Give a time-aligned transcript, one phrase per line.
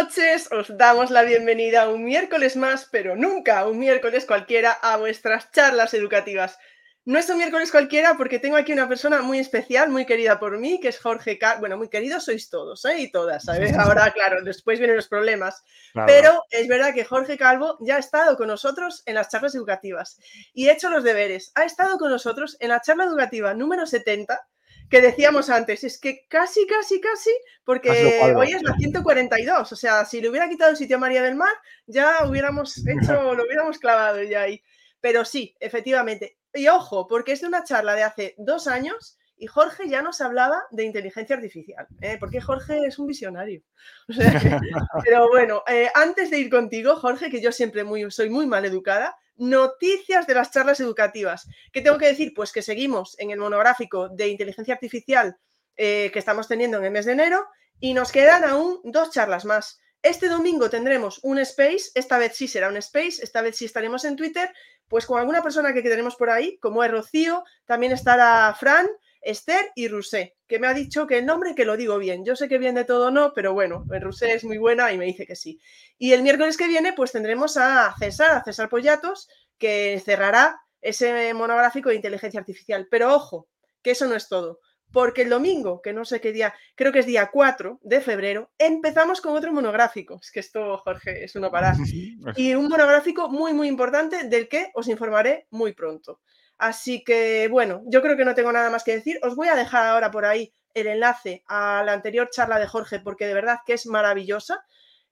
[0.00, 4.96] Buenas noches, os damos la bienvenida un miércoles más, pero nunca un miércoles cualquiera, a
[4.96, 6.58] vuestras charlas educativas.
[7.04, 10.56] No es un miércoles cualquiera porque tengo aquí una persona muy especial, muy querida por
[10.56, 12.98] mí, que es Jorge Car Bueno, muy queridos sois todos ¿eh?
[12.98, 13.74] y todas, ¿sabes?
[13.78, 15.62] Ahora, claro, después vienen los problemas.
[16.06, 20.18] Pero es verdad que Jorge Calvo ya ha estado con nosotros en las charlas educativas
[20.54, 21.52] y ha hecho los deberes.
[21.56, 24.48] Ha estado con nosotros en la charla educativa número 70
[24.90, 27.30] que decíamos antes, es que casi, casi, casi,
[27.64, 31.22] porque hoy es la 142, o sea, si le hubiera quitado el sitio a María
[31.22, 31.54] del Mar,
[31.86, 34.62] ya hubiéramos hecho, lo hubiéramos clavado ya ahí.
[35.00, 36.38] Pero sí, efectivamente.
[36.52, 40.20] Y ojo, porque es de una charla de hace dos años y Jorge ya nos
[40.20, 42.16] hablaba de inteligencia artificial, ¿eh?
[42.18, 43.62] porque Jorge es un visionario.
[45.04, 48.66] pero bueno, eh, antes de ir contigo, Jorge, que yo siempre muy, soy muy mal
[48.66, 51.48] educada, noticias de las charlas educativas.
[51.72, 52.32] ¿Qué tengo que decir?
[52.34, 55.36] Pues que seguimos en el monográfico de inteligencia artificial
[55.76, 57.46] eh, que estamos teniendo en el mes de enero
[57.80, 59.80] y nos quedan aún dos charlas más.
[60.02, 64.04] Este domingo tendremos un space, esta vez sí será un space, esta vez sí estaremos
[64.04, 64.52] en Twitter,
[64.88, 68.88] pues con alguna persona que tenemos por ahí, como es Rocío, también estará Fran,
[69.20, 72.24] Esther y Rusé, que me ha dicho que el nombre que lo digo bien.
[72.24, 75.04] Yo sé que bien de todo no, pero bueno, Rusé es muy buena y me
[75.04, 75.60] dice que sí.
[75.98, 81.34] Y el miércoles que viene, pues tendremos a César, a César Pollatos, que cerrará ese
[81.34, 82.88] monográfico de inteligencia artificial.
[82.90, 83.48] Pero ojo,
[83.82, 84.60] que eso no es todo.
[84.92, 88.50] Porque el domingo, que no sé qué día, creo que es día 4 de febrero,
[88.58, 90.18] empezamos con otro monográfico.
[90.20, 91.74] Es que esto, Jorge, es uno para.
[92.36, 96.20] Y un monográfico muy, muy importante del que os informaré muy pronto.
[96.60, 99.18] Así que, bueno, yo creo que no tengo nada más que decir.
[99.22, 103.00] Os voy a dejar ahora por ahí el enlace a la anterior charla de Jorge,
[103.00, 104.62] porque de verdad que es maravillosa.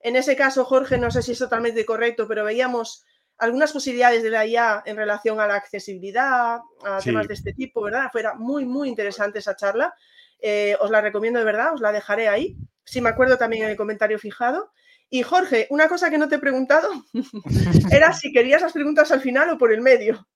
[0.00, 3.06] En ese caso, Jorge, no sé si es totalmente correcto, pero veíamos
[3.38, 7.80] algunas posibilidades de la IA en relación a la accesibilidad, a temas de este tipo,
[7.80, 8.10] ¿verdad?
[8.12, 9.94] Fuera muy, muy interesante esa charla.
[10.40, 12.58] Eh, os la recomiendo de verdad, os la dejaré ahí.
[12.84, 14.70] Si me acuerdo también en el comentario fijado.
[15.08, 16.90] Y Jorge, una cosa que no te he preguntado
[17.90, 20.28] era si querías las preguntas al final o por el medio.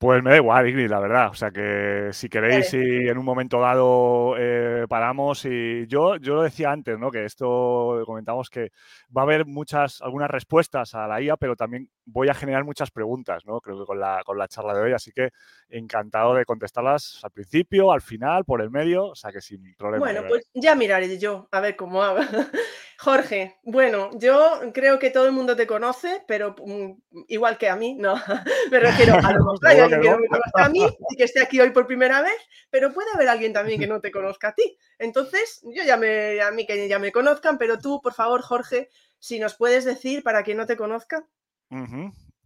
[0.00, 1.28] Pues me da igual, Ingrid, la verdad.
[1.28, 6.36] O sea que si queréis, si en un momento dado eh, paramos y yo, yo
[6.36, 7.10] lo decía antes, ¿no?
[7.10, 8.72] Que esto comentamos que
[9.14, 12.90] va a haber muchas, algunas respuestas a la IA, pero también voy a generar muchas
[12.90, 13.60] preguntas, ¿no?
[13.60, 15.32] Creo que con la, con la charla de hoy, así que
[15.68, 20.02] encantado de contestarlas al principio, al final, por el medio, o sea que sin problema.
[20.02, 22.20] Bueno, pues ya miraré yo, a ver cómo hago.
[23.02, 26.90] Jorge, bueno, yo creo que todo el mundo te conoce, pero mm,
[27.28, 28.14] igual que a mí, no,
[28.70, 30.80] me refiero a lo contrario, que, no me conozca a mí
[31.10, 32.38] y que esté aquí hoy por primera vez,
[32.70, 34.76] pero puede haber alguien también que no te conozca a ti.
[34.98, 38.90] Entonces, yo ya me, a mí que ya me conozcan, pero tú, por favor, Jorge,
[39.18, 41.26] si nos puedes decir para quien no te conozca.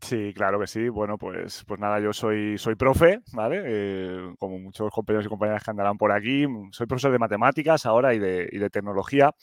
[0.05, 0.91] Sí, claro que sí.
[0.91, 3.63] Bueno, pues, pues nada, yo soy, soy profe, ¿vale?
[3.65, 6.45] Eh, como muchos compañeros y compañeras que andarán por aquí.
[6.73, 9.35] Soy profesor de matemáticas ahora y de, y de, tecnología.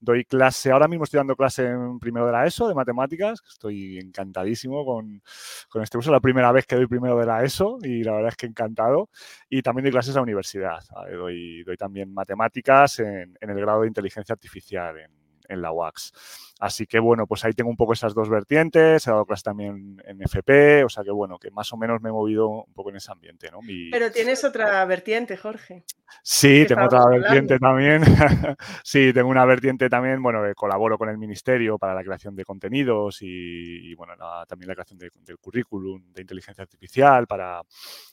[0.00, 3.40] Doy clase, ahora mismo estoy dando clase en primero de la ESO, de matemáticas.
[3.48, 5.22] Estoy encantadísimo con,
[5.68, 6.10] con este curso.
[6.10, 9.10] La primera vez que doy primero de la ESO y la verdad es que encantado.
[9.48, 10.80] Y también doy clases a universidad.
[11.12, 15.12] Doy, doy también matemáticas en, en, el grado de inteligencia artificial, en,
[15.48, 16.49] en la UAX.
[16.60, 20.00] Así que bueno, pues ahí tengo un poco esas dos vertientes, he dado clases también
[20.04, 22.90] en FP, o sea que bueno, que más o menos me he movido un poco
[22.90, 23.60] en ese ambiente, ¿no?
[23.90, 25.84] Pero tienes otra vertiente, Jorge.
[26.22, 28.02] Sí, tengo otra vertiente también.
[28.84, 33.18] sí, tengo una vertiente también, bueno, colaboro con el Ministerio para la creación de contenidos
[33.22, 34.12] y, bueno,
[34.46, 37.62] también la creación del currículum de inteligencia artificial para,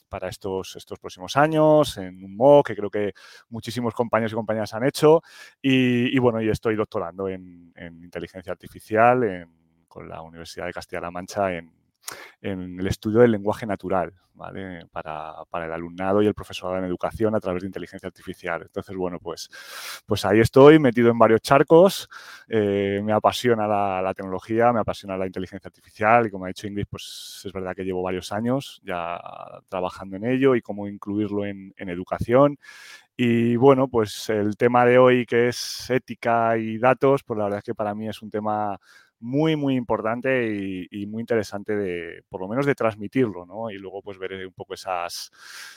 [0.08, 3.12] para estos, estos próximos años, en un MOOC que creo que
[3.48, 5.22] muchísimos compañeros y compañeras han hecho.
[5.60, 9.48] Y, bueno, y estoy doctorando en, inteligencia artificial
[9.88, 11.72] con la Universidad de Castilla-La Mancha en,
[12.40, 14.86] en el estudio del lenguaje natural, ¿vale?
[14.92, 18.62] Para, el alumnado y el profesorado en educación a través de inteligencia artificial.
[18.62, 19.50] Entonces, bueno, pues,
[20.06, 22.08] pues ahí estoy metido en varios charcos,
[22.48, 26.86] eh, me apasiona la, tecnología, me apasiona la inteligencia artificial y como ha dicho Ingrid,
[26.88, 29.20] pues es verdad que llevo varios años ya
[29.68, 32.58] trabajando en ello y cómo incluirlo en, educación
[33.16, 37.58] y bueno, pues el tema de hoy que es ética y datos, pues la verdad
[37.58, 38.78] es que para mí es un tema
[39.20, 43.70] muy, muy importante y, muy interesante de, por lo menos, de transmitirlo, ¿no?
[43.70, 45.30] Y luego, pues, ver un poco esas,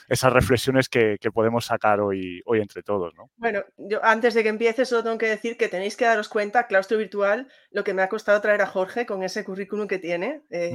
[0.08, 3.30] esas reflexiones que, podemos sacar hoy, hoy entre todos, ¿no?
[3.36, 6.66] Bueno, yo antes de que empiece solo tengo que decir que tenéis que daros cuenta,
[6.66, 10.42] claustro virtual, lo que me ha costado traer a Jorge con ese currículum que tiene.
[10.50, 10.74] Eh,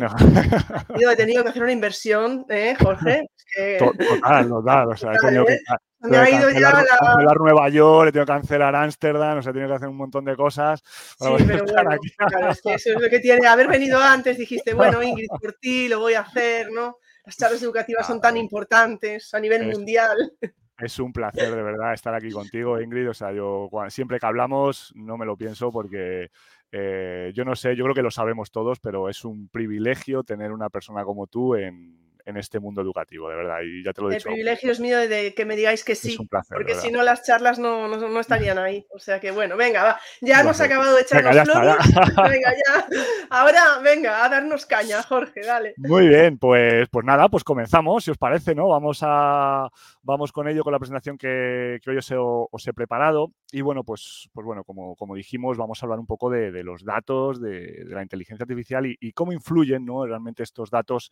[0.99, 3.29] he tenido que hacer una inversión, ¿eh, Jorge?
[3.77, 5.59] Total, total, o sea, he tenido que...
[5.99, 6.85] Me ha ido ya la...
[6.85, 9.97] cancelar Nueva York, he tenido que cancelar Ámsterdam, o sea, he tenido que hacer un
[9.97, 10.81] montón de cosas.
[10.83, 13.47] Sí, pero bueno, claro, es que eso es lo que tiene.
[13.47, 16.97] Haber venido antes, dijiste, bueno, Ingrid, por ti lo voy a hacer, ¿no?
[17.25, 20.33] Las charlas educativas son tan importantes a nivel mundial.
[20.79, 23.09] Es un placer de verdad estar aquí contigo, Ingrid.
[23.09, 26.29] O sea, yo siempre que hablamos no me lo pienso porque
[26.71, 30.51] eh, yo no sé, yo creo que lo sabemos todos, pero es un privilegio tener
[30.51, 33.59] una persona como tú en, en este mundo educativo, de verdad.
[33.63, 34.27] Y ya te lo he dicho.
[34.27, 36.18] El privilegio es mío de que me digáis que sí.
[36.50, 38.85] porque si no, las charlas no, no, estarían ahí.
[38.94, 40.00] O sea que bueno, venga, va.
[40.21, 41.75] Ya hemos acabado de echar los flores.
[42.18, 42.88] Venga, ya.
[43.29, 45.74] Ahora, venga, a darnos caña, Jorge, dale.
[45.77, 48.68] Muy bien, pues, pues nada, pues comenzamos, si os parece, ¿no?
[48.68, 49.69] Vamos a
[50.07, 53.33] vamos con ello, con la presentación que, hoy os he, preparado.
[53.51, 56.86] Y bueno, pues, pues bueno, como, como dijimos, vamos a hablar un poco de, los
[56.86, 60.06] datos, de, la inteligencia artificial y, y, cómo influyen ¿no?
[60.06, 61.12] realmente estos datos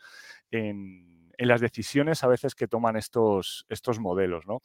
[0.49, 4.61] en, en las decisiones a veces que toman estos, estos modelos, ¿no?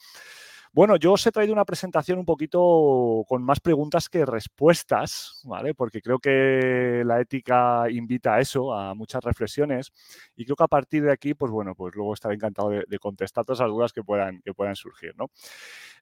[0.73, 5.75] Bueno, yo os he traído una presentación un poquito con más preguntas que respuestas, ¿vale?
[5.75, 9.91] Porque creo que la ética invita a eso, a muchas reflexiones,
[10.37, 13.45] y creo que a partir de aquí, pues bueno, pues luego estaré encantado de, contestar
[13.45, 15.31] todas las dudas que puedan, que puedan surgir, ¿no?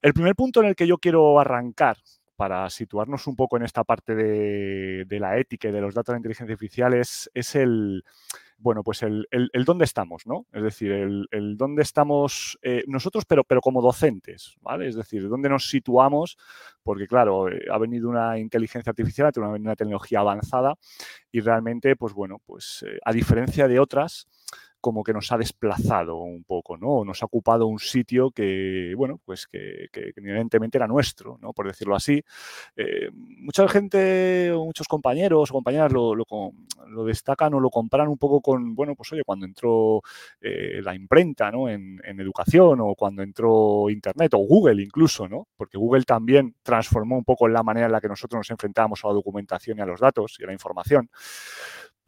[0.02, 1.96] El primer punto en el que yo quiero arrancar
[2.38, 6.18] para situarnos un poco en esta parte de, la ética y de los datos de
[6.18, 8.04] inteligencia artificial es, es el
[8.58, 9.26] bueno, pues el,
[9.64, 10.46] dónde estamos, ¿no?
[10.52, 14.86] Es decir, el, dónde estamos eh, nosotros, pero, pero como docentes, ¿vale?
[14.86, 16.38] Es decir, dónde nos situamos,
[16.84, 20.76] porque claro, eh, ha venido una inteligencia artificial, ha venido una tecnología avanzada
[21.32, 24.28] y realmente, pues bueno, pues eh, a diferencia de otras,
[24.80, 27.04] como que nos ha desplazado un poco, ¿no?
[27.04, 31.52] Nos ha ocupado un sitio que, bueno, pues que, evidentemente era nuestro, ¿no?
[31.52, 32.22] Por decirlo así.
[32.76, 36.14] Eh, mucha gente muchos compañeros o compañeras lo,
[37.04, 40.00] destacan o lo comparan un poco con, bueno, pues oye, cuando entró
[40.40, 41.68] eh, la imprenta, ¿no?
[41.68, 45.48] En, en, educación o cuando entró Internet o Google incluso, ¿no?
[45.56, 49.08] Porque Google también transformó un poco la manera en la que nosotros nos enfrentábamos a
[49.08, 51.10] la documentación y a los datos y a la información.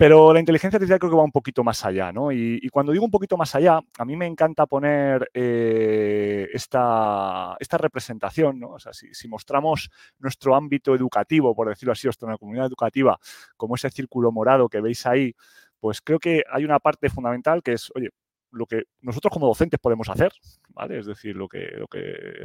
[0.01, 2.33] Pero la inteligencia artificial creo que va un poquito más allá, ¿no?
[2.33, 7.77] Y, cuando digo un poquito más allá, a mí me encanta poner eh, esta, esta,
[7.77, 8.71] representación, ¿no?
[8.71, 13.19] O sea, si, mostramos nuestro ámbito educativo, por decirlo así, nuestra comunidad educativa,
[13.59, 15.35] como ese círculo morado que veis ahí,
[15.79, 18.09] pues creo que hay una parte fundamental que es, oye,
[18.53, 20.33] lo que nosotros como docentes podemos hacer,
[20.71, 20.99] ¿vale?
[20.99, 22.01] Es decir, lo que, lo que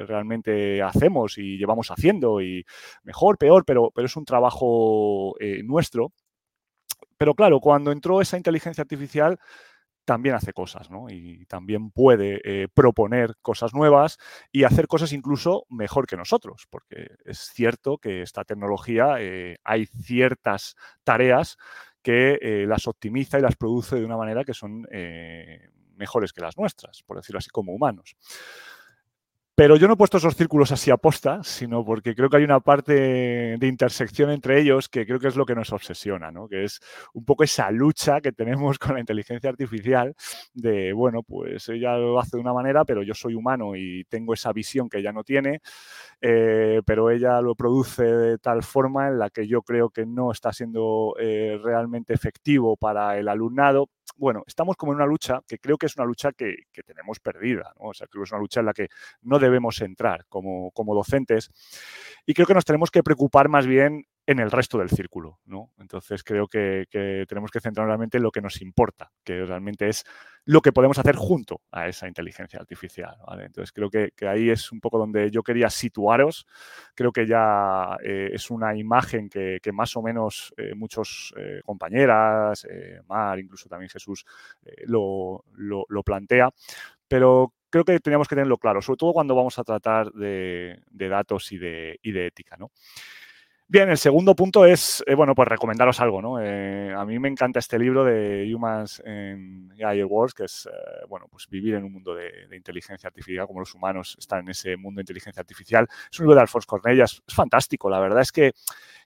[0.06, 2.66] realmente hacemos y llevamos haciendo y
[3.04, 6.12] mejor, peor, pero, pero es un trabajo eh, nuestro
[7.18, 9.40] pero claro, cuando entró esa inteligencia artificial,
[10.06, 11.10] también hace cosas, ¿no?
[11.10, 14.18] Y también puede eh, proponer cosas nuevas
[14.52, 19.88] y hacer cosas incluso mejor que nosotros, porque es cierto que esta tecnología eh, hay
[19.88, 21.58] ciertas tareas
[22.04, 24.88] que eh, las optimiza y las produce de una manera que son
[25.96, 28.16] mejores que las nuestras, por decirlo así, como humanos.
[29.58, 32.44] Pero yo no he puesto esos círculos así a posta, sino porque creo que hay
[32.44, 32.94] una parte
[33.58, 36.50] de intersección entre ellos que creo que es lo que nos obsesiona, ¿no?
[36.50, 36.82] Que es
[37.14, 40.14] un poco esa lucha que tenemos con la inteligencia artificial
[40.54, 44.34] de, bueno, pues ella lo hace de una manera, pero yo soy humano y tengo
[44.34, 45.62] esa visión que ella no tiene,
[46.20, 50.32] eh, pero ella lo produce de tal forma en la que yo creo que no
[50.34, 53.88] está siendo eh, realmente efectivo para el alumnado
[54.18, 56.56] bueno, estamos como en una lucha que creo que es una lucha que,
[56.86, 57.90] tenemos perdida, ¿no?
[57.90, 58.90] O sea, creo que es una lucha en la que
[59.22, 61.50] no debemos entrar como, como docentes
[62.26, 65.72] y creo que nos tenemos que preocupar más bien en el resto del círculo, ¿no?
[65.78, 66.88] Entonces creo que,
[67.28, 70.04] tenemos que centrarnos realmente en lo que nos importa, que realmente es
[70.46, 74.80] lo que podemos hacer junto a esa inteligencia artificial, Entonces creo que, ahí es un
[74.82, 76.48] poco donde yo quería situaros.
[76.96, 82.68] Creo que ya eh, es una imagen que, más o menos eh, muchos eh, compañeras,
[83.08, 84.26] Mar, incluso también Jesús,
[84.86, 85.44] lo,
[86.04, 86.50] plantea,
[87.08, 91.52] pero creo que teníamos que tenerlo claro, sobre todo cuando vamos a tratar de, datos
[91.52, 92.72] y de, y de ética, ¿no?
[93.68, 96.40] Bien, el segundo punto es, eh, bueno, pues recomendaros algo, ¿no?
[96.40, 101.04] Eh, a mí me encanta este libro de Humans in AI Wars, que es, eh,
[101.10, 104.78] bueno, pues vivir en un mundo de, inteligencia artificial, como los humanos están en ese
[104.78, 105.88] mundo de inteligencia artificial.
[106.12, 108.52] Es un libro de Alfonso Cornellas, es fantástico, la verdad es que,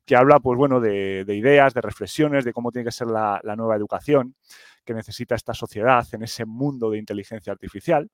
[0.05, 3.77] que habla, pues bueno, de, ideas, de reflexiones, de cómo tiene que ser la, nueva
[3.77, 4.35] educación
[4.83, 8.09] que necesita esta sociedad en ese mundo de inteligencia artificial.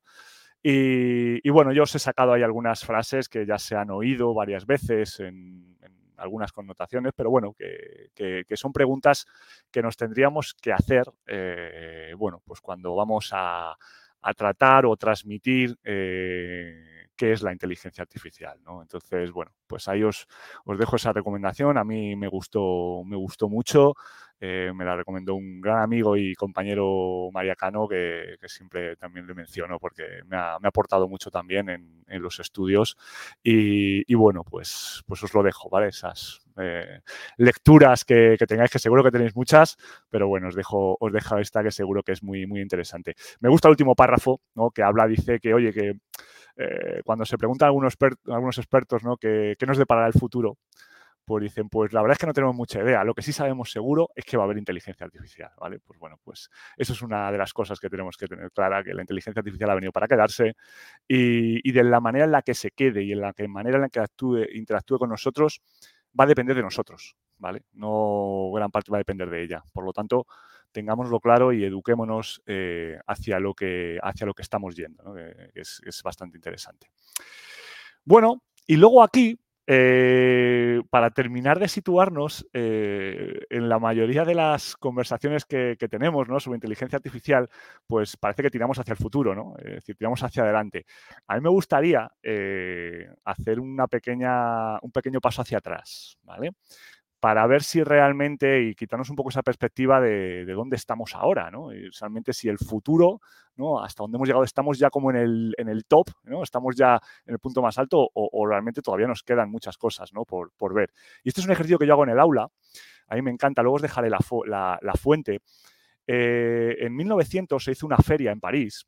[0.61, 4.65] Y, bueno, yo os he sacado ahí algunas frases que ya se han oído varias
[4.65, 5.74] veces en
[6.17, 9.25] algunas connotaciones, pero bueno, que, son preguntas
[9.71, 13.75] que nos tendríamos que hacer, eh, bueno, pues cuando vamos a,
[14.35, 18.81] tratar o transmitir eh, qué es la inteligencia artificial, ¿no?
[18.81, 20.27] Entonces, bueno, pues ahí os,
[20.65, 21.77] os dejo esa recomendación.
[21.77, 23.93] A mí me gustó, me gustó mucho.
[24.41, 29.33] Eh, me la recomendó un gran amigo y compañero María Cano, que, siempre también le
[29.33, 32.97] menciono porque me ha, aportado mucho también en, los estudios.
[33.43, 35.87] Y, bueno, pues, pues os lo dejo, ¿vale?
[35.87, 36.99] Esas eh,
[37.37, 39.77] lecturas que, tengáis, que seguro que tenéis muchas,
[40.09, 43.15] pero bueno, os dejo, os dejo esta que seguro que es muy, muy interesante.
[43.39, 44.71] Me gusta el último párrafo, ¿no?
[44.71, 45.93] Que habla, dice que, oye, que
[46.57, 47.95] eh, cuando se preguntan algunos,
[48.27, 49.17] algunos expertos ¿no?
[49.17, 50.57] ¿Qué, nos deparará el futuro,
[51.25, 53.03] pues dicen, pues la verdad es que no tenemos mucha idea.
[53.03, 55.79] Lo que sí sabemos seguro es que va a haber inteligencia artificial, ¿vale?
[55.79, 58.93] Pues bueno, pues eso es una de las cosas que tenemos que tener clara, que
[58.93, 60.55] la inteligencia artificial ha venido para quedarse
[61.07, 63.81] y, de la manera en la que se quede y en la que, manera en
[63.81, 65.61] la que actúe, interactúe con nosotros
[66.17, 67.63] va a depender de nosotros, ¿vale?
[67.73, 69.63] No gran parte va a depender de ella.
[69.73, 70.27] Por lo tanto,
[70.75, 75.15] tengámoslo claro y eduquémonos eh, hacia, lo que, hacia lo que estamos yendo,
[75.53, 76.87] es, es, bastante interesante.
[78.03, 84.75] Bueno, y luego aquí, eh, para terminar de situarnos, eh, en la mayoría de las
[84.75, 86.41] conversaciones que, tenemos ¿no?
[86.41, 87.49] sobre inteligencia artificial,
[87.87, 89.53] pues parece que tiramos hacia el futuro, ¿no?
[89.59, 90.85] Es decir, tiramos hacia adelante.
[91.27, 92.11] A mí me gustaría
[93.23, 96.51] hacer pequeña, un pequeño paso hacia atrás, ¿vale?
[97.25, 101.73] Para ver si realmente, y quitarnos un poco esa perspectiva de, dónde estamos ahora, ¿no?
[101.73, 103.19] Y realmente si el futuro,
[103.55, 103.83] ¿no?
[103.83, 106.07] Hasta dónde hemos llegado, estamos ya como en el, en el top.
[106.43, 110.23] Estamos ya en el punto más alto o, realmente todavía nos quedan muchas cosas, ¿no?
[110.23, 110.91] Por, ver.
[111.23, 112.47] Y este es un ejercicio que yo hago en el aula,
[113.07, 115.39] a mí me encanta, luego os dejaré la, fuente.
[116.05, 118.85] Eh, en 1900 se hizo una feria en París,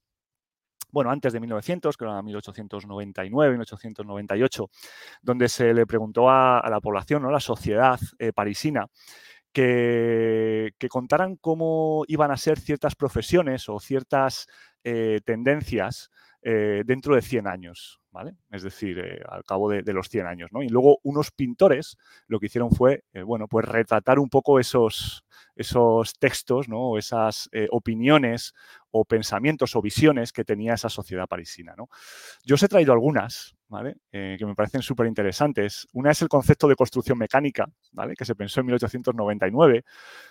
[0.92, 4.70] bueno, antes de 1900, que era 1899, 1898,
[5.22, 7.32] donde se le preguntó a, la población, ¿no?
[7.32, 8.88] la sociedad eh, parisina,
[9.52, 14.48] que, contaran cómo iban a ser ciertas profesiones o ciertas
[14.84, 18.00] eh, tendencias eh, dentro de 100 años,
[18.52, 20.64] Es decir, al cabo de, los 100 años, ¿no?
[20.64, 21.98] Y luego unos pintores
[22.28, 25.24] lo que hicieron fue, bueno, pues retratar un poco esos,
[25.56, 26.98] esos textos, ¿no?
[26.98, 28.54] Esas opiniones
[28.92, 31.74] o pensamientos o visiones que tenía esa sociedad parisina.
[31.78, 31.90] ¿no?
[32.44, 33.98] Yo os he traído algunas, ¿vale?
[34.12, 35.88] Eh, que me parecen súper interesantes.
[35.94, 38.16] Una es el concepto de construcción mecánica, ¿vale?
[38.16, 39.84] que se pensó en 1899.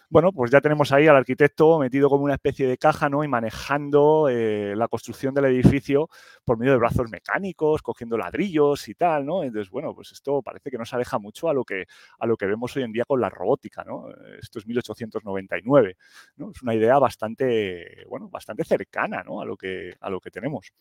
[0.09, 3.25] Bueno, pues ya tenemos ahí al arquitecto metido como una especie de caja ¿no?
[3.25, 6.09] y manejando eh, la construcción del edificio
[6.45, 9.27] por medio de brazos mecánicos, cogiendo ladrillos y tal.
[9.27, 9.43] ¿no?
[9.43, 11.87] Entonces, bueno, pues esto parece que no se aleja mucho a lo que,
[12.19, 13.85] a lo que vemos hoy en día con la robótica.
[13.85, 14.09] ¿no?
[14.41, 15.97] Esto es 1899.
[16.37, 16.51] ¿no?
[16.51, 20.73] Es una idea bastante, bueno, bastante cercana a, lo que, a lo que tenemos.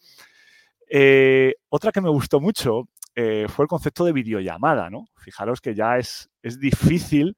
[0.90, 4.90] Eh, otra que me gustó mucho eh, fue el concepto de videollamada.
[4.90, 5.06] ¿no?
[5.18, 7.38] Fijaros que ya es, es difícil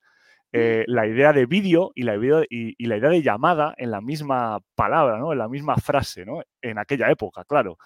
[0.53, 2.15] eh, la idea de vídeo y, la
[2.49, 5.33] y, la idea de llamada en la misma palabra, ¿no?
[5.33, 6.41] en la misma frase, ¿no?
[6.61, 7.77] en aquella época, claro.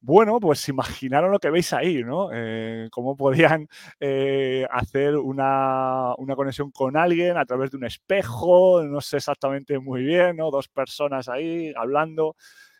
[0.00, 2.28] Bueno, pues imaginaron lo que veis ahí, ¿no?
[2.32, 9.00] Eh, cómo podían eh, hacer una, conexión con alguien a través de un espejo, no
[9.00, 10.50] sé exactamente muy bien, ¿no?
[10.50, 12.36] Dos personas ahí hablando.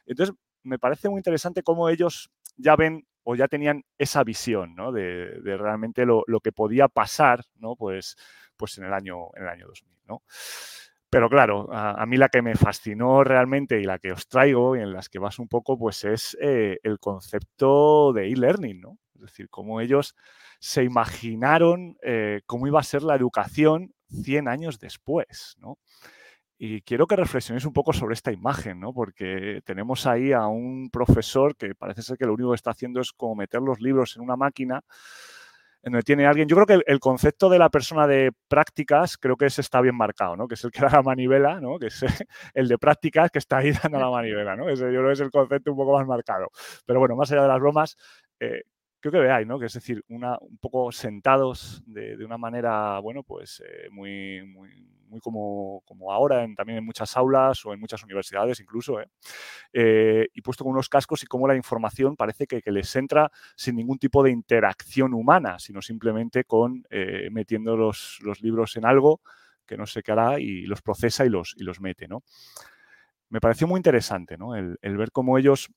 [0.07, 4.93] Entonces, me parece muy interesante cómo ellos ya ven o ya tenían esa visión, ¿no?
[4.93, 7.75] De, realmente lo, que podía pasar, ¿no?
[7.77, 8.17] Pues,
[8.57, 10.23] pues en el año, en el año 2000, ¿no?
[11.09, 14.81] Pero claro, a, mí la que me fascinó realmente y la que os traigo y
[14.81, 18.99] en las que vas un poco, pues es eh, el concepto de e-learning, ¿no?
[19.15, 20.15] Es decir, cómo ellos
[20.59, 25.79] se imaginaron eh, cómo iba a ser la educación 100 años después, ¿no?
[26.59, 28.93] Y quiero que reflexionéis un poco sobre esta imagen, ¿no?
[28.93, 33.01] Porque tenemos ahí a un profesor que parece ser que lo único que está haciendo
[33.01, 34.83] es como meter los libros en una máquina
[35.83, 36.49] donde tiene alguien.
[36.49, 39.97] Yo creo que el, concepto de la persona de prácticas creo que ese está bien
[39.97, 40.49] marcado, ¿no?
[40.49, 41.79] Que es el que da la manivela, ¿no?
[41.79, 42.01] Que es
[42.55, 44.69] el de prácticas que está ahí dando la manivela, ¿no?
[44.69, 46.49] Ese yo creo que es el concepto un poco más marcado.
[46.85, 47.97] Pero bueno, más allá de las bromas,
[48.41, 48.63] eh,
[49.11, 49.59] que veáis, ¿no?
[49.59, 54.71] Que es decir, un poco sentados de, una manera, bueno, pues eh, muy, muy,
[55.09, 59.09] muy como, como ahora, en, también en muchas aulas o en muchas universidades incluso, ¿eh?
[59.73, 63.77] Eh, y puesto con unos cascos y cómo la información parece que, les entra sin
[63.77, 66.85] ningún tipo de interacción humana, sino simplemente con
[67.31, 69.21] metiendo los, los, libros en algo
[69.67, 72.23] que no sé qué hará y los procesa y los, y los mete, ¿no?
[73.29, 74.55] Me pareció muy interesante, ¿no?
[74.55, 75.71] el ver cómo ellos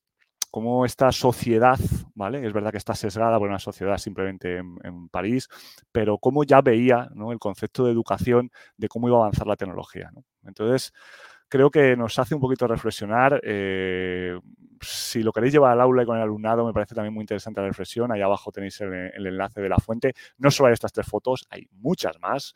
[0.51, 1.79] cómo esta sociedad,
[2.15, 2.45] ¿vale?
[2.45, 5.47] Es verdad que está sesgada por una sociedad simplemente en, París,
[5.91, 10.11] pero cómo ya veía el concepto de educación de cómo iba a avanzar la tecnología.
[10.43, 10.93] Entonces,
[11.49, 13.41] creo que nos hace un poquito reflexionar.
[13.43, 14.39] Eh,
[14.81, 17.59] si lo queréis llevar al aula y con el alumnado, me parece también muy interesante
[17.59, 18.11] la reflexión.
[18.11, 20.13] Ahí abajo tenéis el, enlace de la fuente.
[20.37, 22.53] No solo hay estas tres fotos, hay muchas más.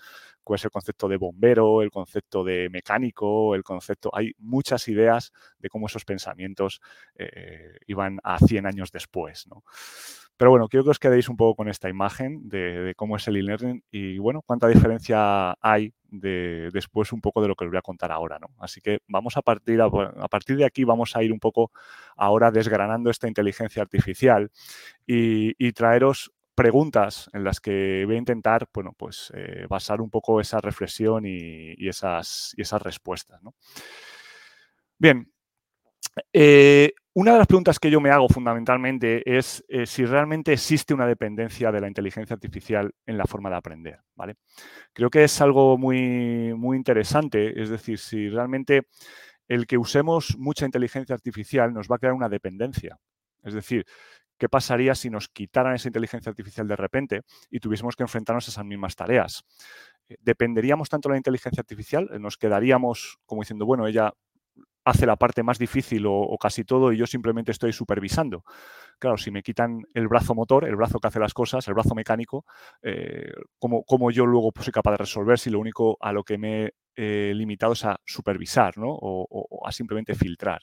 [0.50, 4.10] Es el concepto de bombero, el concepto de mecánico, el concepto...
[4.14, 6.82] Hay muchas ideas de cómo esos pensamientos
[7.16, 9.48] eh, iban a 100 años después.
[9.48, 9.64] ¿no?
[10.38, 13.38] Pero bueno, quiero que os quedéis un poco con esta imagen de, cómo es el
[13.38, 17.78] e-learning y bueno, cuánta diferencia hay de, después un poco de lo que os voy
[17.78, 18.48] a contar ahora, ¿no?
[18.60, 19.90] Así que vamos a partir, a,
[20.28, 21.72] partir de aquí vamos a ir un poco
[22.18, 24.52] ahora desgranando esta inteligencia artificial
[25.06, 30.40] y, traeros preguntas en las que voy a intentar, bueno, pues eh, basar un poco
[30.42, 33.56] esa reflexión y, esas, y esas respuestas, ¿no?
[34.98, 35.28] Bien,
[36.32, 40.94] Eh, una de las preguntas que yo me hago fundamentalmente es eh, si realmente existe
[40.94, 44.00] una dependencia de la inteligencia artificial en la forma de aprender.
[44.16, 44.36] ¿vale?
[44.94, 48.88] Creo que es algo muy, muy interesante, es decir, si realmente
[49.48, 52.98] el que usemos mucha inteligencia artificial nos va a crear una dependencia.
[53.44, 53.86] Es decir,
[54.38, 58.52] ¿qué pasaría si nos quitaran esa inteligencia artificial de repente y tuviésemos que enfrentarnos a
[58.52, 59.44] esas mismas tareas?
[60.10, 62.10] Eh, ¿Dependeríamos tanto de la inteligencia artificial?
[62.20, 64.14] ¿Nos quedaríamos como diciendo, bueno, ella
[64.86, 68.44] hace la parte más difícil o, casi todo y yo simplemente estoy supervisando.
[69.00, 71.96] Claro, si me quitan el brazo motor, el brazo que hace las cosas, el brazo
[71.96, 72.46] mecánico,
[72.82, 76.72] eh, ¿cómo, yo luego soy capaz de resolver si lo único a lo que me
[76.96, 78.88] he limitado es a supervisar ¿no?
[78.90, 80.62] o, a simplemente filtrar?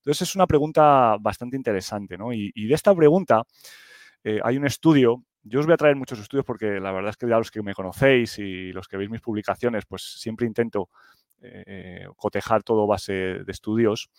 [0.00, 2.18] Entonces es una pregunta bastante interesante.
[2.18, 2.32] ¿no?
[2.32, 3.42] Y, de esta pregunta
[4.24, 7.16] eh, hay un estudio yo os voy a traer muchos estudios porque la verdad es
[7.16, 10.90] que ya los que me conocéis y los que veis mis publicaciones, pues siempre intento
[11.40, 14.10] eh, cotejar todo base de estudios.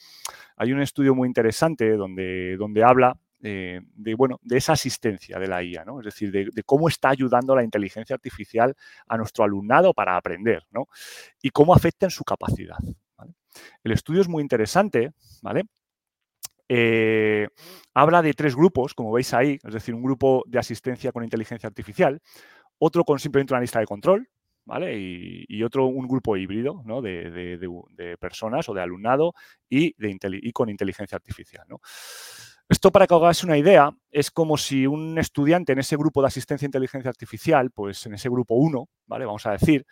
[0.58, 5.48] Hay un estudio muy interesante donde, donde habla eh, de, bueno, de esa asistencia de
[5.48, 6.00] la IA, ¿no?
[6.00, 8.76] Es decir, de, cómo está ayudando la inteligencia artificial
[9.08, 10.88] a nuestro alumnado para aprender, ¿no?
[11.42, 12.78] Y cómo afecta en su capacidad.
[13.84, 15.64] El estudio es muy interesante, ¿vale?
[16.70, 17.48] Eh,
[17.94, 21.68] habla de tres grupos, como veis ahí, es decir, un grupo de asistencia con inteligencia
[21.68, 22.22] artificial,
[22.80, 24.30] otro con simplemente una lista de control,
[24.66, 24.98] ¿vale?
[24.98, 27.02] Y, otro, un grupo híbrido, ¿no?
[27.02, 29.34] De, personas o de alumnado
[29.70, 31.66] y, y con inteligencia artificial.
[32.70, 36.28] Esto, para que hagáis una idea, es como si un estudiante en ese grupo de
[36.28, 39.26] asistencia a inteligencia artificial, pues en ese grupo 1, ¿vale?
[39.26, 39.86] Vamos a decir,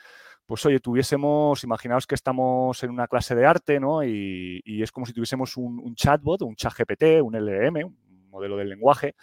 [0.50, 4.04] pues oye, tuviésemos, imaginaos que estamos en una clase de arte, ¿no?
[4.04, 8.70] Y, es como si tuviésemos un, chatbot, un chat GPT, un LM, un modelo del
[8.70, 9.16] lenguaje,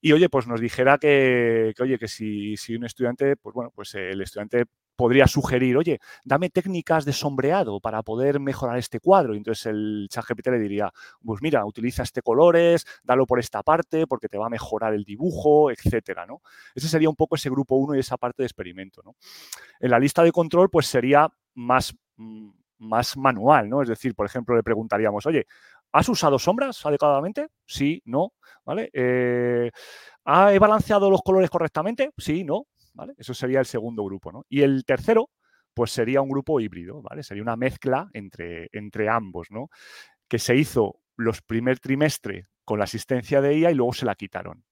[0.00, 3.94] y oye, pues nos dijera que, oye, que si, si, un estudiante, pues bueno, pues
[3.94, 4.66] el estudiante
[4.98, 9.32] podría sugerir, oye, dame técnicas de sombreado para poder mejorar este cuadro.
[9.32, 10.92] Y entonces el chat GPT le diría,
[11.24, 15.04] pues mira, utiliza este colores, dalo por esta parte porque te va a mejorar el
[15.04, 16.42] dibujo, etcétera, ¿no?
[16.74, 19.14] Ese sería un poco ese grupo 1 y esa parte de experimento, ¿no?
[19.78, 23.82] En la lista de control, pues sería más, mm, más manual, ¿no?
[23.82, 25.46] Es decir, por ejemplo, le preguntaríamos, oye,
[25.92, 27.48] ¿Has usado sombras adecuadamente?
[27.64, 28.32] Sí, no,
[28.64, 28.90] ¿vale?
[28.92, 29.70] Eh,
[30.26, 32.10] ¿He balanceado los colores correctamente?
[32.16, 33.14] Sí, no, ¿vale?
[33.16, 34.44] Eso sería el segundo grupo, ¿no?
[34.48, 35.30] Y el tercero,
[35.72, 37.22] pues sería un grupo híbrido, ¿vale?
[37.22, 39.68] Sería una mezcla entre, entre ambos, ¿no?
[40.28, 44.14] Que se hizo los primer trimestre con la asistencia de IA y luego se la
[44.14, 44.64] quitaron.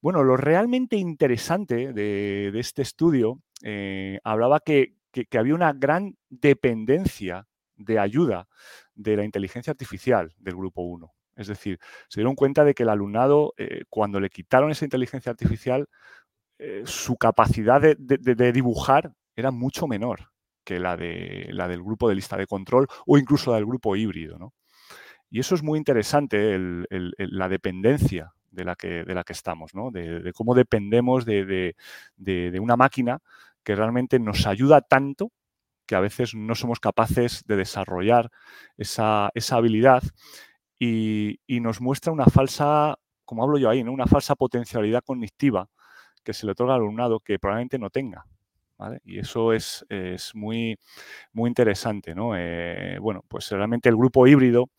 [0.00, 4.94] Bueno, lo realmente interesante de, este estudio eh, hablaba que,
[5.32, 7.46] había una gran dependencia
[7.80, 8.46] de ayuda
[8.94, 11.12] de la inteligencia artificial del grupo 1.
[11.36, 15.30] Es decir, se dieron cuenta de que el alumnado, eh, cuando le quitaron esa inteligencia
[15.30, 15.88] artificial,
[16.58, 20.30] eh, su capacidad de, dibujar era mucho menor
[20.62, 23.96] que la, de, la del grupo de lista de control o incluso la del grupo
[23.96, 24.38] híbrido.
[24.38, 24.52] ¿no?
[25.30, 26.58] Y eso es muy interesante,
[26.90, 29.90] la dependencia de la que, de la que estamos, ¿no?
[29.90, 31.74] de, cómo dependemos de,
[32.60, 33.20] una máquina
[33.62, 35.32] que realmente nos ayuda tanto
[35.90, 38.30] que a veces no somos capaces de desarrollar
[38.76, 40.04] esa, habilidad
[40.78, 43.90] y, nos muestra una falsa, como hablo yo ahí, ¿no?
[43.90, 45.68] una falsa potencialidad cognitiva
[46.22, 48.24] que se le otorga al alumnado que probablemente no tenga.
[49.04, 49.84] Y eso es,
[50.34, 50.78] muy,
[51.32, 52.14] muy interesante.
[52.14, 52.36] ¿no?
[52.36, 54.70] Eh, bueno, pues realmente el grupo híbrido,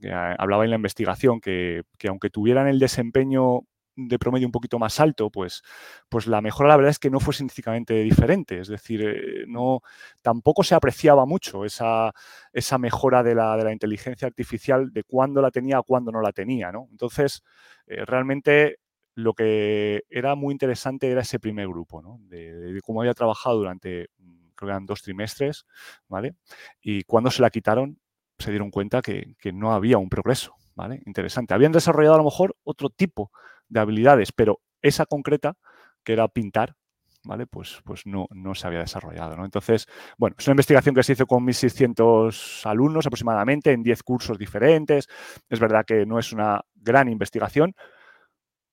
[0.00, 3.60] que hablaba en la investigación, que, que aunque tuvieran el desempeño
[3.96, 5.62] de promedio un poquito más alto, pues,
[6.08, 8.58] pues la mejora la verdad es que no fue significativamente diferente.
[8.60, 9.82] Es decir, eh, no,
[10.22, 12.12] tampoco se apreciaba mucho esa,
[12.52, 16.20] esa mejora de la, de la, inteligencia artificial de cuándo la tenía a cuándo no
[16.20, 16.72] la tenía.
[16.72, 16.88] ¿no?
[16.90, 17.42] Entonces,
[17.86, 18.78] eh, realmente
[19.14, 22.18] lo que era muy interesante era ese primer grupo, ¿no?
[22.22, 24.08] de, cómo había trabajado durante,
[24.54, 25.66] creo que eran dos trimestres,
[26.08, 26.34] ¿vale?
[26.82, 28.00] Y cuando se la quitaron,
[28.38, 31.00] se dieron cuenta que, que no había un progreso, ¿vale?
[31.06, 31.54] Interesante.
[31.54, 33.30] Habían desarrollado a lo mejor otro tipo
[33.74, 35.56] de habilidades, pero esa concreta,
[36.04, 36.76] que era pintar,
[37.24, 37.46] ¿vale?
[37.46, 39.44] Pues, pues no, no se había desarrollado, ¿no?
[39.44, 44.38] Entonces, bueno, es una investigación que se hizo con 1.600 alumnos aproximadamente en 10 cursos
[44.38, 45.08] diferentes.
[45.48, 47.74] Es verdad que no es una gran investigación,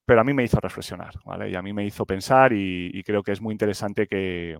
[0.06, 1.50] pero a mí me hizo reflexionar, ¿vale?
[1.50, 4.60] Y a mí me hizo pensar y, creo que es muy interesante que,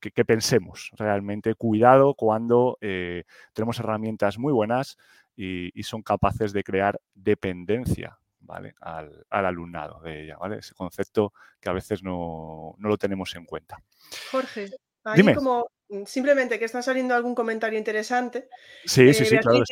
[0.00, 4.98] que, pensemos realmente, cuidado cuando eh, tenemos herramientas muy buenas
[5.36, 8.19] y, y, son capaces de crear dependencia
[8.52, 10.58] al, alumnado de ella, ¿vale?
[10.58, 13.82] Ese concepto que a veces no, lo tenemos en cuenta.
[14.30, 14.70] Jorge,
[15.04, 18.48] ahí como mm, simplemente que está saliendo algún comentario interesante.
[18.84, 19.62] Sí, sí, eh, sí, claro.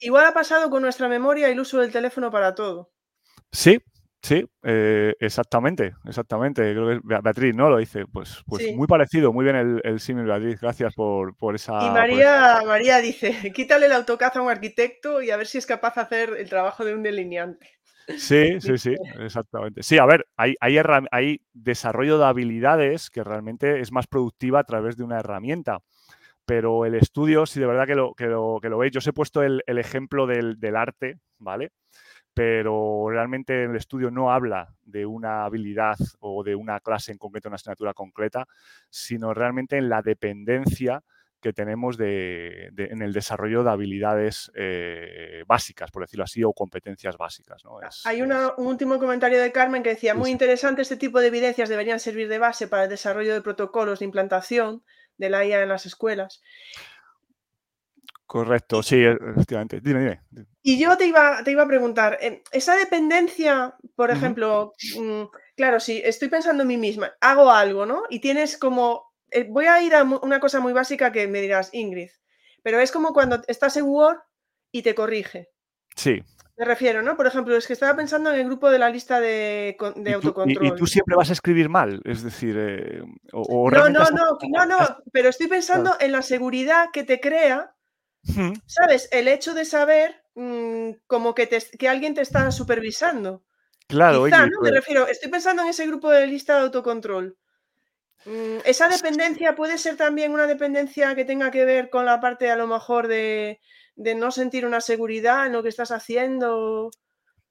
[0.00, 2.92] igual ha pasado con nuestra memoria el uso del teléfono para todo.
[3.52, 3.80] Sí,
[4.22, 6.60] Sí, eh, exactamente, exactamente.
[6.72, 7.70] Creo que Beatriz, ¿no?
[7.70, 8.04] Lo dice.
[8.12, 10.60] Pues, pues muy parecido, muy bien el, el símil, Beatriz.
[10.60, 11.86] Gracias por, por esa.
[11.86, 15.64] Y María, María dice: quítale el AutoCAD a un arquitecto y a ver si es
[15.64, 17.79] capaz de hacer el trabajo de un delineante.
[18.18, 19.82] Sí, sí, sí, exactamente.
[19.82, 20.78] Sí, a ver, hay, hay,
[21.10, 25.80] hay, desarrollo de habilidades que realmente es más productiva a través de una herramienta.
[26.44, 29.06] Pero el estudio, si de verdad que lo, que lo, que lo veis, yo os
[29.06, 31.70] he puesto el, el ejemplo del, del, arte, ¿vale?
[32.34, 37.48] pero realmente el estudio no habla de una habilidad o de una clase en concreto,
[37.48, 38.46] una asignatura concreta,
[38.88, 41.02] sino realmente en la dependencia
[41.40, 47.16] que tenemos de, en el desarrollo de habilidades eh, básicas, por decirlo así, o competencias
[47.16, 47.62] básicas.
[48.04, 52.00] Hay un último comentario de Carmen que decía, muy interesante, este tipo de evidencias deberían
[52.00, 54.82] servir de base para el desarrollo de protocolos de implantación
[55.16, 56.42] de la IA en las escuelas.
[58.30, 59.80] Correcto, sí, e, efectivamente.
[59.80, 60.46] Dime, dime.
[60.62, 65.22] Y yo te iba, te iba a preguntar, em, esa dependencia, por ejemplo, mm,
[65.56, 68.04] claro, si estoy pensando en mí misma, hago algo, ¿no?
[68.08, 71.70] Y tienes como, eh, voy a ir a una cosa muy básica que me dirás,
[71.72, 72.10] Ingrid,
[72.62, 74.18] pero es como cuando estás en Word
[74.72, 75.50] y te corrige.
[75.96, 76.22] Sí.
[76.56, 77.16] Me refiero, ¿no?
[77.16, 79.76] Por ejemplo, es que estaba pensando en el grupo de la lista de,
[80.14, 80.66] autocontrol.
[80.66, 82.02] y, tú siempre vas a escribir mal?
[82.04, 84.76] Es decir, eh, o, no, no, no, no, no,
[85.10, 87.74] pero estoy pensando en la seguridad que te crea
[88.66, 89.08] ¿Sabes?
[89.12, 93.42] El hecho de saber mm, como que, que alguien te está supervisando.
[93.86, 94.60] Claro, Quizá, ¿no?
[94.60, 97.36] Me pues refiero, estoy pensando en ese grupo de lista de autocontrol.
[98.24, 102.50] Mm, esa dependencia puede ser también una dependencia que tenga que ver con la parte
[102.50, 103.60] a lo mejor de,
[103.96, 106.90] de no sentir una seguridad en lo que estás haciendo.